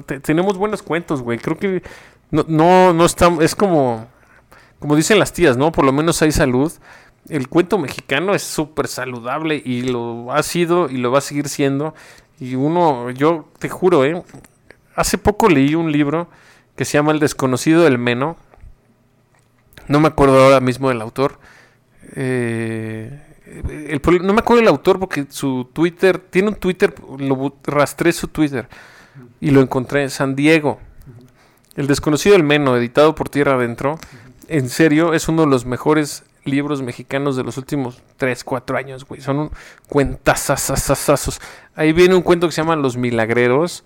Te- 0.06 0.20
tenemos 0.20 0.56
buenos 0.58 0.82
cuentos, 0.82 1.22
güey. 1.22 1.38
Creo 1.38 1.56
que 1.58 1.82
no, 2.30 2.92
no, 2.92 3.04
estamos. 3.04 3.42
Es 3.44 3.54
como, 3.54 4.06
como 4.78 4.96
dicen 4.96 5.18
las 5.18 5.32
tías, 5.32 5.56
¿no? 5.56 5.72
Por 5.72 5.84
lo 5.84 5.92
menos 5.92 6.20
hay 6.22 6.32
salud. 6.32 6.72
El 7.28 7.48
cuento 7.48 7.78
mexicano 7.78 8.34
es 8.34 8.42
súper 8.42 8.86
saludable 8.88 9.60
y 9.64 9.82
lo 9.82 10.32
ha 10.32 10.42
sido 10.42 10.88
y 10.88 10.96
lo 10.98 11.10
va 11.10 11.18
a 11.18 11.22
seguir 11.22 11.48
siendo. 11.48 11.94
Y 12.38 12.54
uno, 12.54 13.10
yo 13.10 13.48
te 13.58 13.68
juro, 13.68 14.04
¿eh? 14.04 14.22
Hace 14.94 15.18
poco 15.18 15.48
leí 15.48 15.74
un 15.74 15.90
libro 15.92 16.28
que 16.76 16.84
se 16.84 16.92
llama 16.98 17.12
El 17.12 17.18
desconocido 17.18 17.82
del 17.82 17.98
Meno. 17.98 18.36
No 19.88 20.00
me 20.00 20.08
acuerdo 20.08 20.42
ahora 20.44 20.60
mismo 20.60 20.88
del 20.88 21.00
autor. 21.00 21.38
Eh, 22.14 23.22
el 23.88 24.00
no 24.22 24.32
me 24.32 24.40
acuerdo 24.40 24.60
del 24.60 24.68
autor 24.68 24.98
porque 24.98 25.26
su 25.28 25.68
Twitter, 25.72 26.18
tiene 26.18 26.48
un 26.48 26.54
Twitter, 26.56 26.94
lo 27.18 27.54
rastré 27.64 28.12
su 28.12 28.28
Twitter 28.28 28.68
y 29.40 29.50
lo 29.50 29.60
encontré, 29.60 30.08
San 30.10 30.34
Diego. 30.36 30.78
El 31.76 31.86
desconocido 31.86 32.34
del 32.34 32.42
Meno, 32.42 32.76
editado 32.76 33.14
por 33.14 33.28
Tierra 33.28 33.54
Adentro. 33.54 33.98
En 34.48 34.68
serio, 34.68 35.12
es 35.14 35.28
uno 35.28 35.42
de 35.42 35.48
los 35.48 35.66
mejores 35.66 36.24
libros 36.44 36.80
mexicanos 36.80 37.36
de 37.36 37.42
los 37.42 37.58
últimos 37.58 38.02
3, 38.16 38.44
4 38.44 38.76
años, 38.78 39.04
güey. 39.04 39.20
Son 39.20 39.38
un 39.38 39.50
cuentazazazazazos. 39.88 41.40
Ahí 41.74 41.92
viene 41.92 42.14
un 42.14 42.22
cuento 42.22 42.46
que 42.46 42.52
se 42.52 42.62
llama 42.62 42.76
Los 42.76 42.96
Milagreros. 42.96 43.84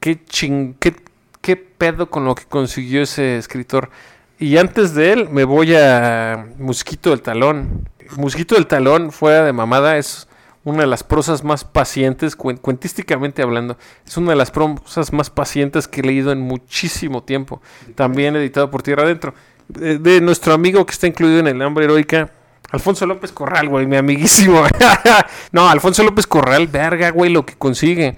Qué 0.00 0.22
ching... 0.24 0.74
Qué, 0.78 0.96
qué 1.40 1.56
pedo 1.56 2.10
con 2.10 2.24
lo 2.24 2.34
que 2.34 2.44
consiguió 2.44 3.02
ese 3.02 3.38
escritor. 3.38 3.90
Y 4.38 4.56
antes 4.56 4.94
de 4.94 5.12
él 5.12 5.28
me 5.30 5.44
voy 5.44 5.74
a 5.74 6.48
Mosquito 6.58 7.10
del 7.10 7.22
Talón. 7.22 7.88
Mosquito 8.16 8.56
del 8.56 8.66
Talón, 8.66 9.12
fuera 9.12 9.44
de 9.44 9.52
mamada, 9.52 9.96
es 9.96 10.28
una 10.64 10.82
de 10.82 10.86
las 10.86 11.02
prosas 11.02 11.42
más 11.44 11.64
pacientes, 11.64 12.36
cuen- 12.38 12.58
cuentísticamente 12.60 13.42
hablando, 13.42 13.76
es 14.06 14.16
una 14.16 14.30
de 14.30 14.36
las 14.36 14.50
prosas 14.50 15.12
más 15.12 15.28
pacientes 15.30 15.88
que 15.88 16.00
he 16.00 16.04
leído 16.04 16.30
en 16.32 16.40
muchísimo 16.40 17.22
tiempo. 17.22 17.60
También 17.94 18.36
editado 18.36 18.70
por 18.70 18.82
Tierra 18.82 19.02
Adentro. 19.02 19.34
De, 19.68 19.98
de 19.98 20.20
nuestro 20.20 20.52
amigo 20.52 20.84
que 20.86 20.92
está 20.92 21.06
incluido 21.06 21.38
en 21.40 21.46
El 21.46 21.62
Hambre 21.62 21.84
Heroica, 21.86 22.30
Alfonso 22.70 23.06
López 23.06 23.32
Corral, 23.32 23.68
güey, 23.68 23.86
mi 23.86 23.96
amiguísimo. 23.96 24.62
no, 25.52 25.68
Alfonso 25.68 26.02
López 26.04 26.26
Corral, 26.26 26.68
verga, 26.68 27.10
güey, 27.10 27.30
lo 27.32 27.44
que 27.46 27.54
consigue. 27.54 28.16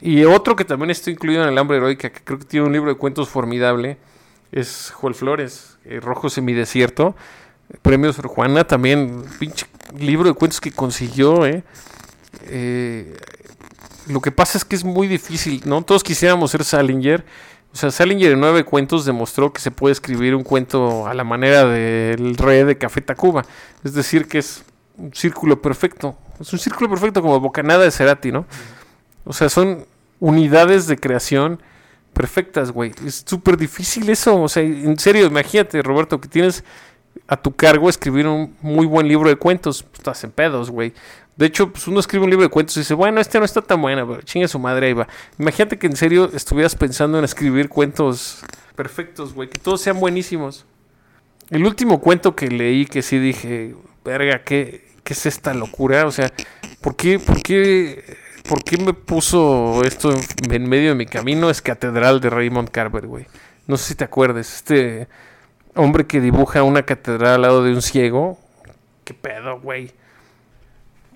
Y 0.00 0.24
otro 0.24 0.56
que 0.56 0.64
también 0.64 0.90
está 0.90 1.10
incluido 1.10 1.42
en 1.42 1.48
El 1.50 1.58
Hambre 1.58 1.76
Heroica, 1.76 2.10
que 2.10 2.20
creo 2.24 2.38
que 2.38 2.44
tiene 2.44 2.66
un 2.66 2.72
libro 2.72 2.90
de 2.90 2.96
cuentos 2.98 3.28
formidable, 3.28 3.98
es 4.50 4.92
Joel 4.94 5.14
Flores, 5.14 5.78
eh, 5.84 6.00
Rojo 6.00 6.28
Semidesierto. 6.30 7.14
Premios 7.80 8.16
Sor 8.16 8.26
Juana, 8.28 8.64
también, 8.64 9.24
pinche 9.38 9.64
libro 9.98 10.28
de 10.28 10.34
cuentos 10.34 10.60
que 10.60 10.72
consiguió, 10.72 11.46
¿eh? 11.46 11.64
Eh, 12.44 13.16
lo 14.08 14.20
que 14.20 14.32
pasa 14.32 14.58
es 14.58 14.64
que 14.64 14.76
es 14.76 14.84
muy 14.84 15.06
difícil, 15.06 15.62
¿no? 15.64 15.82
Todos 15.82 16.02
quisiéramos 16.02 16.50
ser 16.50 16.64
Salinger. 16.64 17.24
O 17.72 17.76
sea, 17.76 17.90
Salinger 17.90 18.32
en 18.32 18.40
nueve 18.40 18.64
cuentos 18.64 19.04
demostró 19.04 19.52
que 19.52 19.60
se 19.60 19.70
puede 19.70 19.92
escribir 19.92 20.34
un 20.34 20.42
cuento 20.42 21.06
a 21.06 21.14
la 21.14 21.24
manera 21.24 21.64
del 21.64 22.36
rey 22.36 22.64
de 22.64 22.76
Café 22.76 23.00
Tacuba. 23.00 23.44
Es 23.84 23.94
decir, 23.94 24.26
que 24.26 24.38
es 24.38 24.62
un 24.96 25.14
círculo 25.14 25.62
perfecto. 25.62 26.16
Es 26.40 26.52
un 26.52 26.58
círculo 26.58 26.90
perfecto 26.90 27.22
como 27.22 27.40
Bocanada 27.40 27.84
de 27.84 27.90
Cerati, 27.90 28.32
¿no? 28.32 28.46
O 29.24 29.32
sea, 29.32 29.48
son 29.48 29.86
unidades 30.20 30.86
de 30.86 30.98
creación 30.98 31.62
perfectas, 32.12 32.70
güey. 32.72 32.92
Es 33.06 33.24
súper 33.26 33.56
difícil 33.56 34.08
eso. 34.10 34.42
O 34.42 34.48
sea, 34.48 34.62
en 34.62 34.98
serio, 34.98 35.26
imagínate, 35.26 35.80
Roberto, 35.82 36.20
que 36.20 36.28
tienes 36.28 36.64
a 37.32 37.36
tu 37.38 37.50
cargo 37.56 37.88
escribir 37.88 38.26
un 38.26 38.54
muy 38.60 38.84
buen 38.84 39.08
libro 39.08 39.30
de 39.30 39.36
cuentos. 39.36 39.82
Pues, 39.82 40.00
estás 40.00 40.22
en 40.22 40.32
pedos, 40.32 40.70
güey. 40.70 40.92
De 41.34 41.46
hecho, 41.46 41.72
pues 41.72 41.88
uno 41.88 41.98
escribe 41.98 42.24
un 42.24 42.30
libro 42.30 42.44
de 42.44 42.50
cuentos 42.50 42.76
y 42.76 42.80
dice, 42.80 42.92
bueno, 42.92 43.22
este 43.22 43.38
no 43.38 43.46
está 43.46 43.62
tan 43.62 43.80
bueno, 43.80 44.06
pero 44.06 44.20
chinga 44.20 44.46
su 44.48 44.58
madre 44.58 44.88
ahí 44.88 44.92
va. 44.92 45.08
Imagínate 45.38 45.78
que 45.78 45.86
en 45.86 45.96
serio 45.96 46.30
estuvieras 46.34 46.74
pensando 46.76 47.18
en 47.18 47.24
escribir 47.24 47.70
cuentos 47.70 48.44
perfectos, 48.76 49.32
güey, 49.32 49.48
que 49.48 49.58
todos 49.58 49.80
sean 49.80 49.98
buenísimos. 49.98 50.66
El 51.48 51.64
último 51.64 52.02
cuento 52.02 52.36
que 52.36 52.48
leí 52.48 52.84
que 52.84 53.00
sí 53.00 53.18
dije, 53.18 53.74
verga, 54.04 54.44
¿qué, 54.44 54.84
qué 55.02 55.14
es 55.14 55.24
esta 55.24 55.54
locura? 55.54 56.06
O 56.06 56.10
sea, 56.10 56.30
¿por 56.82 56.96
qué, 56.96 57.18
por 57.18 57.42
qué, 57.42 58.14
por 58.46 58.62
qué 58.62 58.76
me 58.76 58.92
puso 58.92 59.82
esto 59.84 60.14
en, 60.50 60.68
medio 60.68 60.90
de 60.90 60.96
mi 60.96 61.06
camino? 61.06 61.48
Es 61.48 61.62
Catedral 61.62 62.20
de 62.20 62.28
Raymond 62.28 62.68
Carver, 62.68 63.06
güey. 63.06 63.26
No 63.66 63.78
sé 63.78 63.88
si 63.88 63.94
te 63.94 64.04
acuerdas, 64.04 64.54
este 64.54 65.08
hombre 65.74 66.06
que 66.06 66.20
dibuja 66.20 66.62
una 66.62 66.82
catedral 66.82 67.34
al 67.34 67.42
lado 67.42 67.64
de 67.64 67.72
un 67.72 67.82
ciego. 67.82 68.38
¿Qué 69.04 69.14
pedo, 69.14 69.60
güey? 69.60 69.92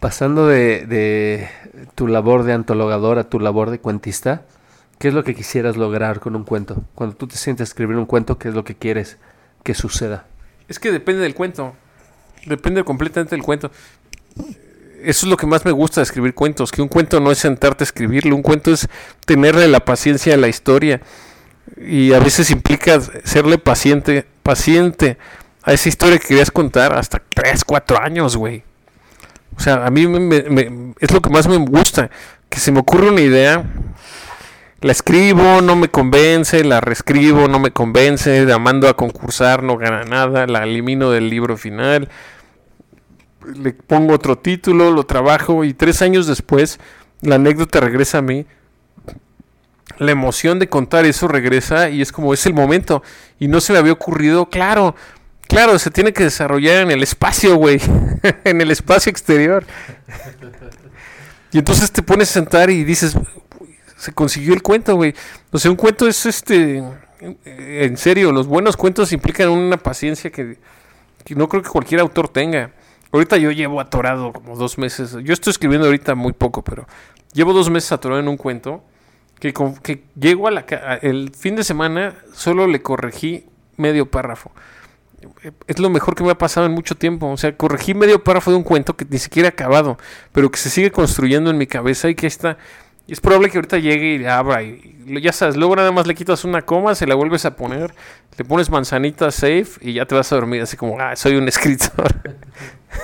Pasando 0.00 0.46
de, 0.46 0.86
de 0.86 1.48
tu 1.94 2.06
labor 2.06 2.44
de 2.44 2.52
antologador 2.52 3.18
a 3.18 3.28
tu 3.28 3.40
labor 3.40 3.70
de 3.70 3.78
cuentista, 3.78 4.42
¿qué 4.98 5.08
es 5.08 5.14
lo 5.14 5.24
que 5.24 5.34
quisieras 5.34 5.76
lograr 5.76 6.20
con 6.20 6.36
un 6.36 6.44
cuento? 6.44 6.82
Cuando 6.94 7.16
tú 7.16 7.26
te 7.26 7.36
sientes 7.36 7.68
a 7.68 7.70
escribir 7.70 7.96
un 7.96 8.06
cuento, 8.06 8.38
¿qué 8.38 8.48
es 8.48 8.54
lo 8.54 8.64
que 8.64 8.74
quieres 8.74 9.18
que 9.62 9.74
suceda? 9.74 10.26
Es 10.68 10.78
que 10.78 10.92
depende 10.92 11.22
del 11.22 11.34
cuento. 11.34 11.74
Depende 12.46 12.84
completamente 12.84 13.34
del 13.34 13.44
cuento. 13.44 13.70
Eso 15.02 15.26
es 15.26 15.30
lo 15.30 15.36
que 15.36 15.46
más 15.46 15.64
me 15.64 15.72
gusta 15.72 16.00
de 16.00 16.04
escribir 16.04 16.34
cuentos. 16.34 16.72
Que 16.72 16.82
un 16.82 16.88
cuento 16.88 17.20
no 17.20 17.30
es 17.30 17.38
sentarte 17.38 17.84
a 17.84 17.86
escribirlo. 17.86 18.34
Un 18.34 18.42
cuento 18.42 18.72
es 18.72 18.88
tenerle 19.24 19.68
la 19.68 19.80
paciencia 19.80 20.34
a 20.34 20.36
la 20.36 20.48
historia. 20.48 21.00
Y 21.76 22.12
a 22.12 22.20
veces 22.20 22.50
implica 22.50 23.00
serle 23.24 23.58
paciente, 23.58 24.26
paciente 24.46 25.18
a 25.62 25.72
esa 25.72 25.88
historia 25.88 26.18
que 26.18 26.28
querías 26.28 26.50
contar 26.50 26.96
hasta 26.96 27.20
3, 27.34 27.64
4 27.64 28.00
años, 28.00 28.36
güey. 28.36 28.62
O 29.56 29.60
sea, 29.60 29.84
a 29.86 29.90
mí 29.90 30.06
me- 30.06 30.94
es 31.00 31.10
lo 31.12 31.20
que 31.20 31.30
más 31.30 31.48
me 31.48 31.56
gusta. 31.56 32.10
Que 32.48 32.60
se 32.60 32.70
me 32.70 32.80
ocurre 32.80 33.08
una 33.10 33.20
idea, 33.20 33.64
la 34.80 34.92
escribo, 34.92 35.60
no 35.62 35.74
me 35.74 35.88
convence, 35.88 36.62
la 36.62 36.80
reescribo, 36.80 37.48
no 37.48 37.58
me 37.58 37.72
convence, 37.72 38.44
la 38.44 38.58
mando 38.58 38.88
a 38.88 38.94
concursar, 38.96 39.62
no 39.64 39.76
gana 39.76 40.04
nada, 40.04 40.46
la 40.46 40.62
elimino 40.62 41.10
del 41.10 41.28
libro 41.28 41.56
final, 41.56 42.08
le 43.56 43.72
pongo 43.72 44.14
otro 44.14 44.36
título, 44.38 44.90
lo 44.92 45.04
trabajo 45.04 45.64
y 45.64 45.74
tres 45.74 46.02
años 46.02 46.26
después 46.26 46.78
la 47.22 47.36
anécdota 47.36 47.80
regresa 47.80 48.18
a 48.18 48.22
mí. 48.22 48.46
La 49.98 50.12
emoción 50.12 50.58
de 50.58 50.68
contar 50.68 51.06
eso 51.06 51.28
regresa 51.28 51.88
y 51.88 52.02
es 52.02 52.12
como 52.12 52.34
es 52.34 52.44
el 52.46 52.54
momento 52.54 53.02
y 53.38 53.48
no 53.48 53.60
se 53.60 53.72
me 53.72 53.78
había 53.78 53.92
ocurrido, 53.92 54.46
claro, 54.46 54.94
claro, 55.48 55.78
se 55.78 55.90
tiene 55.90 56.12
que 56.12 56.24
desarrollar 56.24 56.82
en 56.82 56.90
el 56.90 57.02
espacio, 57.02 57.56
güey, 57.56 57.80
en 58.44 58.60
el 58.60 58.70
espacio 58.70 59.10
exterior. 59.10 59.64
Y 61.52 61.58
entonces 61.58 61.90
te 61.90 62.02
pones 62.02 62.30
a 62.30 62.34
sentar 62.34 62.68
y 62.70 62.84
dices, 62.84 63.16
se 63.96 64.12
consiguió 64.12 64.52
el 64.52 64.62
cuento, 64.62 64.94
güey. 64.96 65.14
O 65.50 65.58
sea, 65.58 65.70
un 65.70 65.76
cuento 65.76 66.06
es 66.06 66.26
este. 66.26 66.82
En 67.44 67.96
serio, 67.96 68.30
los 68.30 68.46
buenos 68.46 68.76
cuentos 68.76 69.12
implican 69.12 69.48
una 69.48 69.78
paciencia 69.78 70.30
que, 70.30 70.58
que 71.24 71.34
no 71.34 71.48
creo 71.48 71.62
que 71.62 71.70
cualquier 71.70 72.00
autor 72.00 72.28
tenga. 72.28 72.72
Ahorita 73.10 73.38
yo 73.38 73.50
llevo 73.50 73.80
atorado 73.80 74.32
como 74.32 74.56
dos 74.56 74.76
meses. 74.76 75.16
Yo 75.22 75.32
estoy 75.32 75.52
escribiendo 75.52 75.86
ahorita 75.86 76.14
muy 76.14 76.34
poco, 76.34 76.62
pero 76.62 76.86
llevo 77.32 77.54
dos 77.54 77.70
meses 77.70 77.90
atorado 77.92 78.20
en 78.20 78.28
un 78.28 78.36
cuento 78.36 78.82
que, 79.40 79.52
que 79.82 80.04
llego 80.18 80.48
a 80.48 80.50
la. 80.50 80.64
El 81.02 81.32
fin 81.34 81.56
de 81.56 81.64
semana 81.64 82.14
solo 82.32 82.66
le 82.66 82.82
corregí 82.82 83.44
medio 83.76 84.10
párrafo. 84.10 84.52
Es 85.66 85.78
lo 85.78 85.90
mejor 85.90 86.14
que 86.14 86.24
me 86.24 86.30
ha 86.30 86.38
pasado 86.38 86.66
en 86.66 86.72
mucho 86.72 86.94
tiempo. 86.94 87.28
O 87.28 87.36
sea, 87.36 87.56
corregí 87.56 87.94
medio 87.94 88.22
párrafo 88.22 88.50
de 88.50 88.56
un 88.56 88.62
cuento 88.62 88.96
que 88.96 89.06
ni 89.08 89.18
siquiera 89.18 89.48
he 89.48 89.52
acabado, 89.52 89.98
pero 90.32 90.50
que 90.50 90.58
se 90.58 90.70
sigue 90.70 90.90
construyendo 90.90 91.50
en 91.50 91.58
mi 91.58 91.66
cabeza 91.66 92.08
y 92.08 92.14
que 92.14 92.26
está. 92.26 92.58
Y 93.06 93.12
es 93.12 93.20
probable 93.20 93.50
que 93.50 93.58
ahorita 93.58 93.78
llegue 93.78 94.16
y 94.16 94.24
abra 94.24 94.64
y, 94.64 94.96
y 95.06 95.20
ya 95.20 95.32
sabes, 95.32 95.56
luego 95.56 95.76
nada 95.76 95.92
más 95.92 96.08
le 96.08 96.14
quitas 96.16 96.44
una 96.44 96.62
coma, 96.62 96.96
se 96.96 97.06
la 97.06 97.14
vuelves 97.14 97.44
a 97.44 97.54
poner, 97.54 97.94
le 98.36 98.44
pones 98.44 98.68
manzanita 98.68 99.30
safe 99.30 99.78
y 99.80 99.92
ya 99.92 100.06
te 100.06 100.16
vas 100.16 100.32
a 100.32 100.34
dormir 100.34 100.62
así 100.62 100.76
como, 100.76 100.98
ah, 101.00 101.14
soy 101.14 101.36
un 101.36 101.46
escritor. 101.46 102.16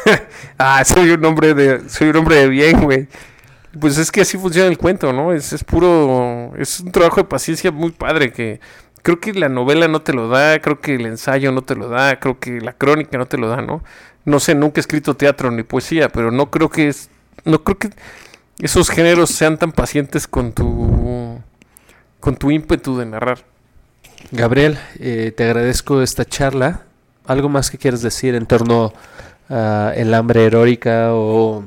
ah, 0.59 0.85
soy 0.85 1.11
un 1.11 1.25
hombre 1.25 1.55
de 1.55 1.89
soy 1.89 2.09
un 2.09 2.17
hombre 2.17 2.37
de 2.37 2.49
bien, 2.49 2.83
güey. 2.83 3.07
Pues 3.81 3.97
es 3.99 4.11
que 4.11 4.21
así 4.21 4.37
funciona 4.37 4.69
el 4.69 4.79
cuento, 4.79 5.13
¿no? 5.13 5.33
Es, 5.33 5.53
es 5.53 5.65
puro 5.65 6.53
es 6.59 6.81
un 6.81 6.93
trabajo 6.93 7.17
de 7.17 7.25
paciencia 7.25 7.71
muy 7.71 7.91
padre 7.91 8.33
que 8.33 8.61
creo 9.03 9.19
que 9.19 9.33
la 9.33 9.49
novela 9.49 9.89
no 9.89 10.03
te 10.03 10.13
lo 10.13 10.29
da, 10.29 10.61
creo 10.61 10.81
que 10.81 10.95
el 10.95 11.07
ensayo 11.07 11.53
no 11.53 11.63
te 11.63 11.75
lo 11.75 11.89
da, 11.89 12.19
creo 12.21 12.39
que 12.39 12.61
la 12.61 12.73
crónica 12.73 13.19
no 13.19 13.27
te 13.27 13.39
lo 13.39 13.49
da, 13.49 13.63
¿no? 13.63 13.83
No 14.25 14.41
sé, 14.41 14.55
nunca 14.55 14.79
he 14.79 14.83
escrito 14.83 15.15
teatro 15.15 15.51
ni 15.51 15.63
poesía, 15.63 16.09
pero 16.09 16.31
no 16.31 16.51
creo 16.51 16.69
que 16.69 16.89
es 16.89 17.09
no 17.45 17.65
creo 17.65 17.79
que 17.79 17.91
esos 18.59 18.91
géneros 18.91 19.31
sean 19.31 19.59
tan 19.59 19.73
pacientes 19.73 20.27
con 20.27 20.53
tu 20.53 21.41
con 22.21 22.37
tu 22.37 22.51
ímpetu 22.51 22.99
de 22.99 23.07
narrar. 23.07 23.45
Gabriel, 24.31 24.79
eh, 25.01 25.33
te 25.37 25.45
agradezco 25.45 26.03
esta 26.03 26.25
charla. 26.25 26.83
¿Algo 27.27 27.49
más 27.49 27.71
que 27.71 27.79
quieres 27.79 28.03
decir 28.03 28.35
en 28.35 28.47
torno 28.47 28.93
a 29.49 29.93
el 29.97 30.15
hambre 30.15 30.45
heroica 30.45 31.13
o 31.13 31.65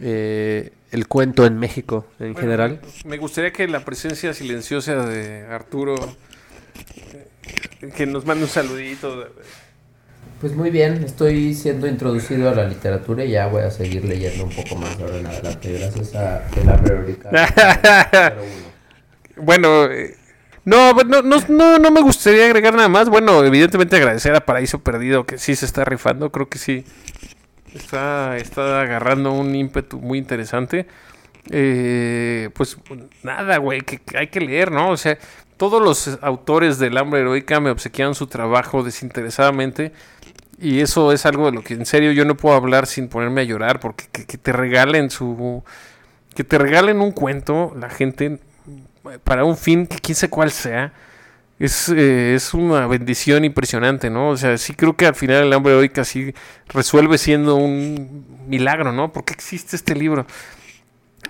eh, 0.00 0.72
el 0.92 1.08
cuento 1.08 1.46
en 1.46 1.58
México 1.58 2.06
en 2.18 2.36
general? 2.36 2.80
Me 3.04 3.18
gustaría 3.18 3.52
que 3.52 3.66
la 3.68 3.84
presencia 3.84 4.32
silenciosa 4.34 5.06
de 5.06 5.46
Arturo 5.46 5.96
que 7.96 8.06
nos 8.06 8.24
mande 8.24 8.44
un 8.44 8.50
saludito. 8.50 9.28
Pues 10.40 10.54
muy 10.54 10.70
bien, 10.70 11.02
estoy 11.04 11.54
siendo 11.54 11.86
introducido 11.86 12.50
a 12.50 12.54
la 12.54 12.66
literatura 12.66 13.24
y 13.24 13.30
ya 13.30 13.46
voy 13.46 13.62
a 13.62 13.70
seguir 13.70 14.04
leyendo 14.04 14.44
un 14.44 14.50
poco 14.50 14.76
más 14.76 14.96
de 14.98 15.04
ahora 15.04 15.18
en 15.18 15.26
adelante, 15.26 15.72
gracias 15.72 16.14
a 16.14 16.42
número 16.56 17.04
uno. 17.06 18.42
Bueno, 19.36 19.84
eh, 19.86 20.16
no, 20.64 20.92
no, 20.92 21.22
no, 21.22 21.36
no, 21.48 21.78
no 21.78 21.90
me 21.90 22.02
gustaría 22.02 22.46
agregar 22.46 22.74
nada 22.74 22.88
más. 22.88 23.08
Bueno, 23.08 23.44
evidentemente 23.44 23.96
agradecer 23.96 24.34
a 24.34 24.44
Paraíso 24.44 24.80
Perdido 24.80 25.24
que 25.24 25.38
sí 25.38 25.54
se 25.54 25.64
está 25.64 25.84
rifando, 25.84 26.30
creo 26.30 26.48
que 26.48 26.58
sí. 26.58 26.84
Está, 27.76 28.36
está 28.36 28.80
agarrando 28.80 29.32
un 29.32 29.54
ímpetu 29.54 29.98
muy 29.98 30.18
interesante. 30.18 30.86
Eh, 31.50 32.50
pues 32.54 32.76
nada, 33.22 33.58
güey, 33.58 33.82
que, 33.82 34.00
hay 34.16 34.28
que 34.28 34.40
leer, 34.40 34.72
¿no? 34.72 34.90
O 34.90 34.96
sea, 34.96 35.18
todos 35.56 35.82
los 35.82 36.18
autores 36.22 36.78
del 36.78 36.96
hambre 36.98 37.20
heroica 37.20 37.60
me 37.60 37.70
obsequiaron 37.70 38.14
su 38.14 38.26
trabajo 38.26 38.82
desinteresadamente. 38.82 39.92
Y 40.58 40.80
eso 40.80 41.12
es 41.12 41.26
algo 41.26 41.46
de 41.46 41.52
lo 41.52 41.62
que 41.62 41.74
en 41.74 41.86
serio 41.86 42.12
yo 42.12 42.24
no 42.24 42.36
puedo 42.36 42.56
hablar 42.56 42.86
sin 42.86 43.08
ponerme 43.08 43.42
a 43.42 43.44
llorar, 43.44 43.78
porque 43.78 44.06
que, 44.10 44.24
que 44.24 44.38
te 44.38 44.52
regalen 44.52 45.10
su. 45.10 45.62
Que 46.34 46.44
te 46.44 46.58
regalen 46.58 47.00
un 47.00 47.12
cuento, 47.12 47.74
la 47.78 47.88
gente, 47.88 48.40
para 49.24 49.44
un 49.44 49.56
fin 49.56 49.86
que 49.86 49.98
quién 49.98 50.16
sé 50.16 50.28
cuál 50.28 50.50
sea, 50.50 50.92
es, 51.58 51.88
eh, 51.88 52.34
es 52.34 52.54
una 52.54 52.86
bendición 52.86 53.44
impresionante, 53.44 54.10
¿no? 54.10 54.30
O 54.30 54.36
sea, 54.36 54.58
sí 54.58 54.74
creo 54.74 54.96
que 54.96 55.06
al 55.06 55.14
final 55.14 55.44
el 55.44 55.52
hambre 55.52 55.74
hoy 55.74 55.88
casi 55.88 56.34
resuelve 56.68 57.18
siendo 57.18 57.56
un 57.56 58.26
milagro, 58.46 58.92
¿no? 58.92 59.12
¿Por 59.12 59.24
qué 59.24 59.32
existe 59.32 59.76
este 59.76 59.94
libro? 59.94 60.26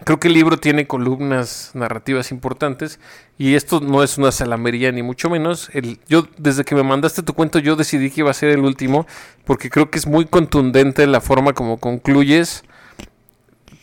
Creo 0.05 0.20
que 0.20 0.29
el 0.29 0.35
libro 0.35 0.59
tiene 0.59 0.87
columnas 0.87 1.70
narrativas 1.74 2.31
importantes 2.31 3.01
y 3.39 3.55
esto 3.55 3.81
no 3.81 4.03
es 4.03 4.18
una 4.18 4.31
salamería 4.31 4.93
ni 4.93 5.03
mucho 5.03 5.31
menos. 5.31 5.70
El, 5.72 6.01
yo 6.07 6.29
desde 6.37 6.64
que 6.64 6.74
me 6.74 6.83
mandaste 6.83 7.22
tu 7.22 7.33
cuento 7.33 7.59
yo 7.61 7.77
decidí 7.77 8.11
que 8.11 8.20
iba 8.20 8.31
a 8.31 8.35
ser 8.35 8.51
el 8.51 8.61
último 8.61 9.07
porque 9.45 9.70
creo 9.70 9.91
que 9.91 9.99
es 9.99 10.07
muy 10.07 10.27
contundente 10.27 11.07
la 11.07 11.20
forma 11.22 11.55
como 11.55 11.79
concluyes 11.79 12.62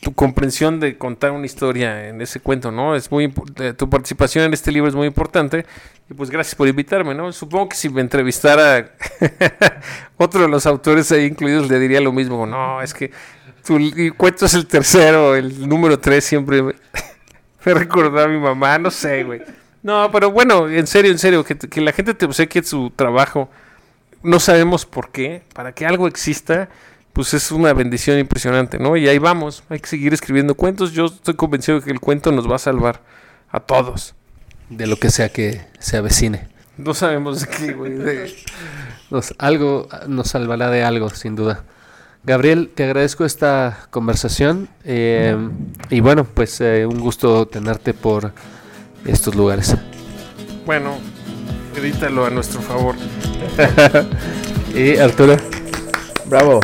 tu 0.03 0.13
comprensión 0.13 0.79
de 0.79 0.97
contar 0.97 1.31
una 1.31 1.45
historia 1.45 2.09
en 2.09 2.21
ese 2.21 2.39
cuento, 2.39 2.71
¿no? 2.71 2.95
Es 2.95 3.09
muy 3.09 3.33
tu 3.77 3.89
participación 3.89 4.45
en 4.45 4.53
este 4.53 4.71
libro 4.71 4.89
es 4.89 4.95
muy 4.95 5.07
importante 5.07 5.65
y 6.09 6.13
pues 6.13 6.29
gracias 6.29 6.55
por 6.55 6.67
invitarme, 6.67 7.15
¿no? 7.15 7.31
Supongo 7.31 7.69
que 7.69 7.77
si 7.77 7.89
me 7.89 8.01
entrevistara 8.01 8.91
otro 10.17 10.41
de 10.41 10.49
los 10.49 10.65
autores 10.65 11.11
ahí 11.11 11.25
incluidos 11.25 11.69
le 11.69 11.79
diría 11.79 12.01
lo 12.01 12.11
mismo, 12.11 12.45
no, 12.45 12.81
es 12.81 12.93
que 12.93 13.11
tu 13.65 13.79
cuento 14.17 14.45
es 14.45 14.53
el 14.53 14.67
tercero, 14.67 15.35
el 15.35 15.67
número 15.67 15.97
tres 15.97 16.25
siempre 16.25 16.61
me, 16.61 16.73
me 17.65 17.73
recordó 17.73 18.19
a 18.19 18.27
mi 18.27 18.37
mamá, 18.37 18.77
no 18.77 18.91
sé, 18.91 19.23
güey. 19.23 19.41
No, 19.81 20.09
pero 20.11 20.31
bueno, 20.31 20.69
en 20.69 20.87
serio, 20.87 21.11
en 21.11 21.19
serio, 21.19 21.43
que, 21.43 21.57
que 21.57 21.81
la 21.81 21.91
gente 21.91 22.13
te 22.13 22.25
obsequie 22.25 22.63
su 22.63 22.91
trabajo, 22.95 23.49
no 24.21 24.39
sabemos 24.39 24.85
por 24.85 25.11
qué, 25.11 25.43
para 25.53 25.73
que 25.73 25.85
algo 25.85 26.07
exista, 26.07 26.69
pues 27.13 27.33
es 27.33 27.51
una 27.51 27.73
bendición 27.73 28.17
impresionante, 28.19 28.79
¿no? 28.79 28.97
Y 28.97 29.07
ahí 29.07 29.19
vamos, 29.19 29.63
hay 29.69 29.79
que 29.79 29.87
seguir 29.87 30.13
escribiendo 30.13 30.55
cuentos. 30.55 30.91
Yo 30.93 31.05
estoy 31.05 31.35
convencido 31.35 31.79
de 31.79 31.85
que 31.85 31.91
el 31.91 31.99
cuento 31.99 32.31
nos 32.31 32.49
va 32.49 32.55
a 32.55 32.59
salvar 32.59 33.01
a 33.49 33.59
todos. 33.59 34.15
De 34.69 34.87
lo 34.87 34.97
que 34.97 35.09
sea 35.11 35.29
que 35.29 35.61
se 35.79 35.97
avecine. 35.97 36.47
No 36.77 36.93
sabemos 36.95 37.41
de 37.41 37.47
qué, 37.47 37.73
güey. 37.73 37.93
de- 37.93 38.33
Nos- 39.11 39.35
algo 39.37 39.87
nos 40.07 40.29
salvará 40.29 40.69
de 40.71 40.83
algo, 40.83 41.09
sin 41.11 41.35
duda. 41.35 41.63
Gabriel, 42.23 42.71
te 42.73 42.85
agradezco 42.85 43.25
esta 43.25 43.85
conversación 43.91 44.69
eh, 44.85 45.37
y 45.89 45.99
bueno, 45.99 46.23
pues 46.23 46.59
eh, 46.61 46.85
un 46.87 46.99
gusto 46.99 47.45
tenerte 47.47 47.93
por 47.93 48.31
estos 49.05 49.35
lugares. 49.35 49.75
Bueno, 50.65 50.97
edítalo 51.75 52.25
a 52.25 52.29
nuestro 52.31 52.61
favor. 52.61 52.95
Y 54.73 54.97
Arturo, 54.97 55.37
Bravo. 56.25 56.59